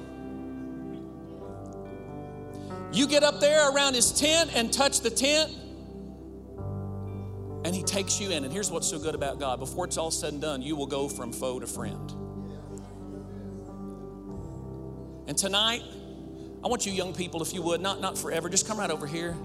You 2.93 3.07
get 3.07 3.23
up 3.23 3.41
there 3.41 3.71
around 3.71 3.95
his 3.95 4.13
tent 4.13 4.51
and 4.55 4.73
touch 4.73 5.01
the 5.01 5.11
tent, 5.11 5.53
and 7.65 7.75
He 7.75 7.83
takes 7.83 8.21
you 8.21 8.31
in. 8.31 8.45
And 8.45 8.53
here's 8.53 8.71
what's 8.71 8.89
so 8.89 8.99
good 8.99 9.15
about 9.15 9.39
God 9.39 9.59
before 9.59 9.85
it's 9.85 9.97
all 9.97 10.11
said 10.11 10.33
and 10.33 10.43
done, 10.43 10.63
you 10.63 10.77
will 10.77 10.87
go 10.87 11.09
from 11.09 11.33
foe 11.33 11.61
to 11.61 11.67
friend. 11.67 12.13
And 15.27 15.37
tonight, 15.39 15.83
I 16.63 16.69
want 16.69 16.87
you 16.87 16.93
young 16.93 17.15
people, 17.15 17.41
if 17.41 17.55
you 17.55 17.63
would, 17.63 17.81
not, 17.81 18.01
not 18.01 18.19
forever, 18.19 18.49
just 18.49 18.67
come 18.67 18.79
right 18.79 18.91
over 18.91 19.07
here. 19.07 19.37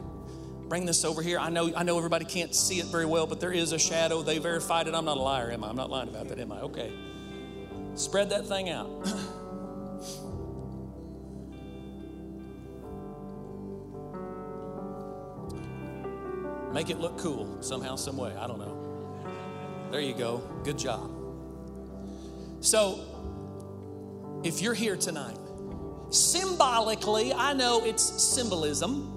Bring 0.67 0.85
this 0.85 1.05
over 1.05 1.21
here. 1.21 1.37
I 1.37 1.49
know, 1.49 1.71
I 1.75 1.83
know 1.83 1.97
everybody 1.97 2.25
can't 2.25 2.55
see 2.55 2.79
it 2.79 2.87
very 2.87 3.05
well, 3.05 3.27
but 3.27 3.39
there 3.39 3.51
is 3.51 3.71
a 3.71 3.77
shadow. 3.77 4.23
They 4.23 4.39
verified 4.39 4.87
it. 4.87 4.95
I'm 4.95 5.05
not 5.05 5.17
a 5.17 5.21
liar, 5.21 5.51
am 5.51 5.63
I? 5.63 5.69
I'm 5.69 5.75
not 5.75 5.91
lying 5.91 6.09
about 6.09 6.27
that, 6.29 6.39
am 6.39 6.51
I? 6.51 6.61
Okay. 6.61 6.91
Spread 7.93 8.31
that 8.31 8.47
thing 8.47 8.69
out. 8.69 8.89
Make 16.75 16.89
it 16.89 16.99
look 16.99 17.17
cool 17.17 17.57
somehow, 17.61 17.95
some 17.95 18.17
way. 18.17 18.35
I 18.37 18.47
don't 18.47 18.59
know. 18.59 19.87
There 19.91 20.01
you 20.01 20.13
go. 20.13 20.43
Good 20.65 20.77
job. 20.77 21.09
So, 22.59 22.99
if 24.43 24.61
you're 24.61 24.73
here 24.73 24.97
tonight, 24.97 25.37
symbolically, 26.09 27.31
I 27.31 27.53
know 27.53 27.85
it's 27.85 28.03
symbolism. 28.03 29.09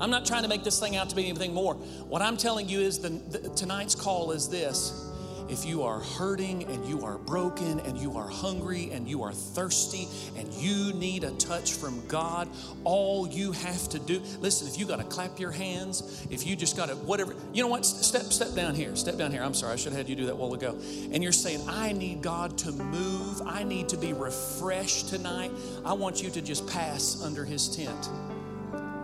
I'm 0.00 0.08
not 0.08 0.24
trying 0.24 0.42
to 0.44 0.48
make 0.48 0.64
this 0.64 0.80
thing 0.80 0.96
out 0.96 1.10
to 1.10 1.16
be 1.16 1.28
anything 1.28 1.52
more. 1.52 1.74
What 1.74 2.22
I'm 2.22 2.38
telling 2.38 2.66
you 2.66 2.80
is 2.80 2.98
the, 2.98 3.10
the 3.10 3.50
tonight's 3.50 3.94
call 3.94 4.32
is 4.32 4.48
this 4.48 5.09
if 5.50 5.66
you 5.66 5.82
are 5.82 6.00
hurting 6.00 6.64
and 6.64 6.86
you 6.86 7.04
are 7.04 7.18
broken 7.18 7.80
and 7.80 7.98
you 7.98 8.16
are 8.16 8.28
hungry 8.28 8.90
and 8.92 9.08
you 9.08 9.22
are 9.22 9.32
thirsty 9.32 10.08
and 10.36 10.52
you 10.54 10.92
need 10.92 11.24
a 11.24 11.30
touch 11.32 11.74
from 11.74 12.06
God, 12.06 12.48
all 12.84 13.26
you 13.26 13.52
have 13.52 13.88
to 13.90 13.98
do, 13.98 14.22
listen, 14.40 14.68
if 14.68 14.78
you 14.78 14.86
got 14.86 14.98
to 14.98 15.04
clap 15.04 15.38
your 15.40 15.50
hands, 15.50 16.26
if 16.30 16.46
you 16.46 16.56
just 16.56 16.76
got 16.76 16.88
to 16.88 16.94
whatever, 16.94 17.34
you 17.52 17.62
know 17.62 17.68
what? 17.68 17.84
Step 17.84 18.22
step 18.22 18.54
down 18.54 18.74
here. 18.74 18.94
Step 18.96 19.16
down 19.16 19.32
here. 19.32 19.42
I'm 19.42 19.54
sorry. 19.54 19.72
I 19.72 19.76
should 19.76 19.92
have 19.92 19.98
had 19.98 20.08
you 20.08 20.16
do 20.16 20.26
that 20.26 20.32
a 20.32 20.36
while 20.36 20.54
ago. 20.54 20.78
And 21.12 21.22
you're 21.22 21.32
saying, 21.32 21.68
"I 21.68 21.92
need 21.92 22.22
God 22.22 22.56
to 22.58 22.72
move. 22.72 23.42
I 23.44 23.64
need 23.64 23.88
to 23.90 23.96
be 23.96 24.12
refreshed 24.12 25.08
tonight." 25.08 25.50
I 25.84 25.92
want 25.92 26.22
you 26.22 26.30
to 26.30 26.40
just 26.40 26.66
pass 26.66 27.22
under 27.22 27.44
his 27.44 27.68
tent. 27.68 28.08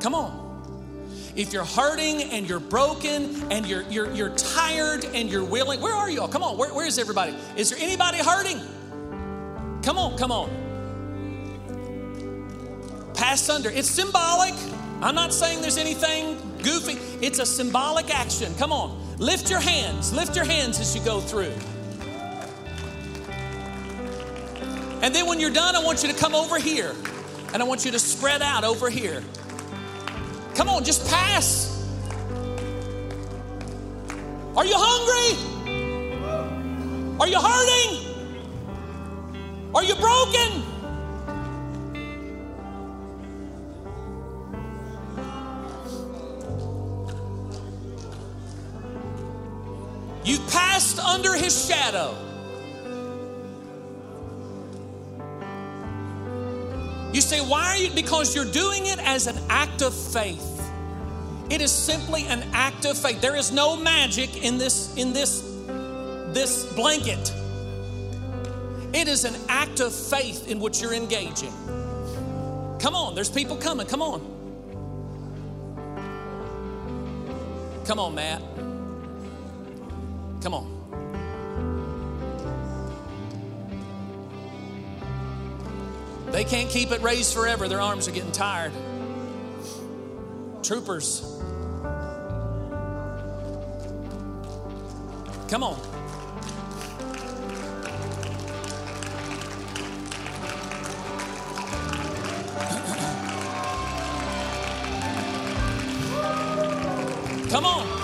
Come 0.01 0.15
on 0.15 0.56
if 1.35 1.53
you're 1.53 1.65
hurting 1.65 2.23
and 2.23 2.49
you're 2.49 2.61
broken 2.61 3.51
and 3.53 3.67
you're, 3.67 3.83
you're, 3.91 4.13
you're 4.13 4.35
tired 4.37 5.05
and 5.05 5.31
you're 5.31 5.45
willing, 5.45 5.81
where 5.81 5.95
are 5.95 6.11
you 6.11 6.21
all? 6.21 6.29
Come 6.29 6.43
on, 6.43 6.57
where, 6.57 6.73
where 6.73 6.87
is 6.87 6.99
everybody? 6.99 7.35
Is 7.57 7.71
there 7.71 7.79
anybody 7.81 8.19
hurting? 8.19 8.61
Come 9.83 9.99
on, 9.99 10.17
come 10.19 10.33
on. 10.33 10.51
Pass 13.15 13.49
under. 13.49 13.71
It's 13.71 13.89
symbolic. 13.89 14.55
I'm 15.01 15.15
not 15.15 15.33
saying 15.33 15.61
there's 15.61 15.79
anything 15.79 16.39
goofy. 16.63 16.99
It's 17.25 17.39
a 17.39 17.47
symbolic 17.47 18.15
action. 18.15 18.55
Come 18.57 18.73
on. 18.73 19.17
Lift 19.19 19.51
your 19.51 19.61
hands. 19.61 20.13
Lift 20.13 20.37
your 20.37 20.45
hands 20.45 20.81
as 20.81 20.95
you 20.95 21.03
go 21.03 21.21
through. 21.21 21.53
And 25.03 25.15
then 25.15 25.27
when 25.27 25.39
you're 25.39 25.51
done, 25.51 25.77
I 25.77 25.85
want 25.85 26.03
you 26.03 26.13
to 26.13 26.19
come 26.19 26.35
over 26.35 26.59
here. 26.59 26.95
And 27.53 27.63
I 27.63 27.67
want 27.67 27.85
you 27.85 27.93
to 27.93 27.99
spread 27.99 28.43
out 28.43 28.65
over 28.65 28.91
here. 28.91 29.23
Come 30.57 30.71
on, 30.71 30.83
just 30.85 31.07
pass. 31.07 31.67
Are 34.57 34.65
you 34.65 34.75
hungry? 34.75 35.37
Are 37.21 37.29
you 37.29 37.39
hurting? 37.39 38.07
Are 39.75 39.85
you 39.85 39.95
broken? 39.97 40.63
You 50.25 50.39
passed 50.51 50.99
under 50.99 51.35
his 51.35 51.67
shadow. 51.69 52.26
Say, 57.27 57.41
why 57.41 57.67
are 57.67 57.77
you? 57.77 57.91
Because 57.91 58.35
you're 58.35 58.45
doing 58.45 58.87
it 58.87 58.99
as 59.01 59.27
an 59.27 59.39
act 59.49 59.83
of 59.83 59.95
faith. 59.95 60.53
It 61.51 61.61
is 61.61 61.73
simply 61.73 62.27
an 62.27 62.45
act 62.53 62.85
of 62.85 62.97
faith. 62.97 63.21
There 63.21 63.37
is 63.37 63.53
no 63.53 63.77
magic 63.77 64.45
in 64.45 64.59
this, 64.59 64.95
in 64.97 65.13
this, 65.13 65.43
this 66.29 66.65
blanket. 66.75 67.33
It 68.93 69.09
is 69.09 69.25
an 69.25 69.35
act 69.49 69.81
of 69.81 69.95
faith 69.95 70.49
in 70.49 70.61
which 70.61 70.81
you're 70.81 70.95
engaging. 70.95 71.53
Come 72.81 72.95
on, 72.95 73.15
there's 73.15 73.31
people 73.31 73.57
coming. 73.57 73.87
Come 73.87 74.03
on. 74.03 74.21
Come 77.85 78.01
on, 78.01 78.15
Matt. 78.15 78.43
Come 80.43 80.55
on. 80.55 80.76
They 86.33 86.45
can't 86.45 86.69
keep 86.69 86.91
it 86.91 87.01
raised 87.03 87.33
forever. 87.35 87.69
Their 87.69 87.81
arms 87.81 88.09
are 88.09 88.13
getting 88.13 88.33
tired. 88.33 88.73
Troopers. 90.63 91.21
Come 95.49 95.63
on. 95.63 95.81
Come 107.49 107.65
on. 107.65 107.96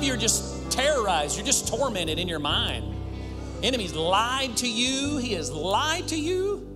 Of 0.00 0.06
you 0.06 0.14
are 0.14 0.16
just 0.16 0.72
terrorized. 0.72 1.36
You're 1.36 1.44
just 1.44 1.68
tormented 1.68 2.18
in 2.18 2.26
your 2.26 2.38
mind. 2.38 2.96
Enemy's 3.62 3.94
lied 3.94 4.56
to 4.58 4.68
you. 4.68 5.18
He 5.18 5.34
has 5.34 5.52
lied 5.52 6.08
to 6.08 6.16
you. 6.16 6.66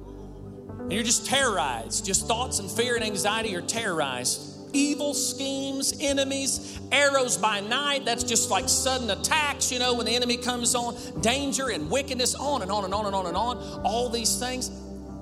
And 0.79 0.93
you're 0.93 1.03
just 1.03 1.25
terrorized. 1.25 2.05
Just 2.05 2.29
thoughts 2.29 2.59
and 2.59 2.71
fear 2.71 2.97
and 2.97 3.05
anxiety 3.05 3.57
are 3.57 3.63
terrorized 3.63 4.51
evil 4.75 5.15
schemes, 5.15 5.95
enemies, 6.01 6.81
arrows 6.91 7.39
by 7.39 7.61
night. 7.61 8.05
That's 8.05 8.25
just 8.25 8.51
like 8.51 8.69
sudden 8.69 9.09
attacks, 9.09 9.71
you 9.71 9.79
know, 9.79 9.95
when 9.95 10.05
the 10.05 10.15
enemy 10.17 10.37
comes 10.37 10.75
on, 10.75 10.97
danger 11.21 11.71
and 11.71 11.89
wickedness, 11.89 12.35
on 12.35 12.61
and 12.61 12.73
on 12.73 12.85
and 12.85 12.93
on 12.93 13.07
and 13.07 13.15
on 13.15 13.27
and 13.27 13.37
on. 13.37 13.59
All 13.85 14.09
these 14.09 14.37
things. 14.39 14.71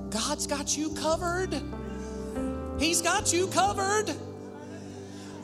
God's 0.09 0.47
got 0.47 0.75
you 0.75 0.95
covered. 0.95 1.61
He's 2.79 3.03
got 3.03 3.31
you 3.31 3.47
covered. 3.49 4.17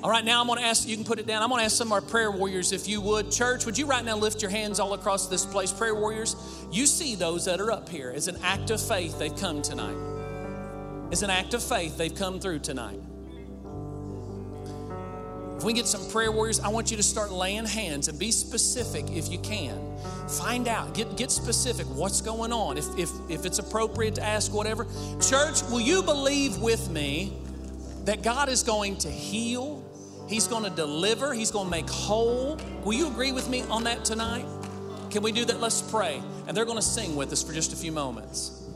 All 0.01 0.11
right, 0.11 0.25
now 0.25 0.41
I'm 0.41 0.47
going 0.47 0.61
to 0.61 0.65
ask, 0.65 0.87
you 0.87 0.95
can 0.95 1.05
put 1.05 1.19
it 1.19 1.27
down. 1.27 1.43
I'm 1.43 1.49
going 1.49 1.59
to 1.59 1.65
ask 1.65 1.77
some 1.77 1.89
of 1.89 1.93
our 1.93 2.01
prayer 2.01 2.31
warriors 2.31 2.71
if 2.71 2.87
you 2.87 3.01
would. 3.01 3.33
Church, 3.33 3.67
would 3.67 3.77
you 3.77 3.85
right 3.87 4.05
now 4.05 4.17
lift 4.17 4.41
your 4.41 4.51
hands 4.51 4.79
all 4.79 4.95
across 4.95 5.27
this 5.27 5.45
place? 5.45 5.73
Prayer 5.73 5.95
warriors, 5.95 6.37
you 6.71 6.87
see 6.87 7.17
those 7.17 7.47
that 7.47 7.61
are 7.61 7.73
up 7.73 7.89
here. 7.89 8.13
As 8.15 8.29
an 8.29 8.37
act 8.45 8.71
of 8.71 8.81
faith, 8.81 9.19
they've 9.19 9.37
come 9.37 9.61
tonight. 9.61 9.97
As 11.11 11.25
an 11.25 11.31
act 11.31 11.53
of 11.53 11.65
faith, 11.65 11.99
they've 11.99 12.15
come 12.15 12.39
through 12.39 12.61
tonight. 12.61 13.01
If 15.57 15.65
we 15.65 15.73
get 15.73 15.89
some 15.89 16.09
prayer 16.13 16.31
warriors, 16.31 16.61
I 16.61 16.69
want 16.69 16.93
you 16.93 16.97
to 16.97 17.03
start 17.03 17.33
laying 17.33 17.65
hands 17.65 18.07
and 18.07 18.17
be 18.17 18.31
specific 18.31 19.11
if 19.11 19.29
you 19.29 19.39
can. 19.41 19.99
Find 20.29 20.69
out, 20.69 20.95
get, 20.95 21.17
get 21.17 21.33
specific 21.33 21.89
what's 21.89 22.21
going 22.21 22.53
on, 22.53 22.79
if, 22.79 22.85
if, 22.97 23.11
if 23.29 23.45
it's 23.45 23.59
appropriate 23.59 24.15
to 24.15 24.23
ask 24.23 24.53
whatever. 24.55 24.87
Church, 25.21 25.61
will 25.65 25.81
you 25.81 26.05
believe 26.05 26.59
with 26.59 26.89
me 26.89 27.37
that 28.05 28.23
God 28.23 28.49
is 28.49 28.63
going 28.63 28.99
to 28.99 29.11
heal? 29.11 29.85
He's 30.29 30.47
going 30.47 30.65
to 30.65 30.71
deliver, 30.71 31.33
He's 31.33 31.51
going 31.51 31.67
to 31.67 31.71
make 31.71 31.89
whole. 31.89 32.59
Will 32.85 32.95
you 32.95 33.09
agree 33.09 33.33
with 33.33 33.49
me 33.49 33.63
on 33.63 33.85
that 33.85 34.05
tonight? 34.05 34.45
Can 35.11 35.23
we 35.23 35.33
do 35.33 35.45
that? 35.47 35.61
Let's 35.61 35.81
pray. 35.81 36.23
And 36.47 36.57
they're 36.57 36.67
going 36.67 36.77
to 36.79 36.83
sing 36.83 37.17
with 37.17 37.33
us 37.33 37.43
for 37.43 37.53
just 37.53 37.73
a 37.73 37.77
few 37.77 37.93
moments. 37.93 38.68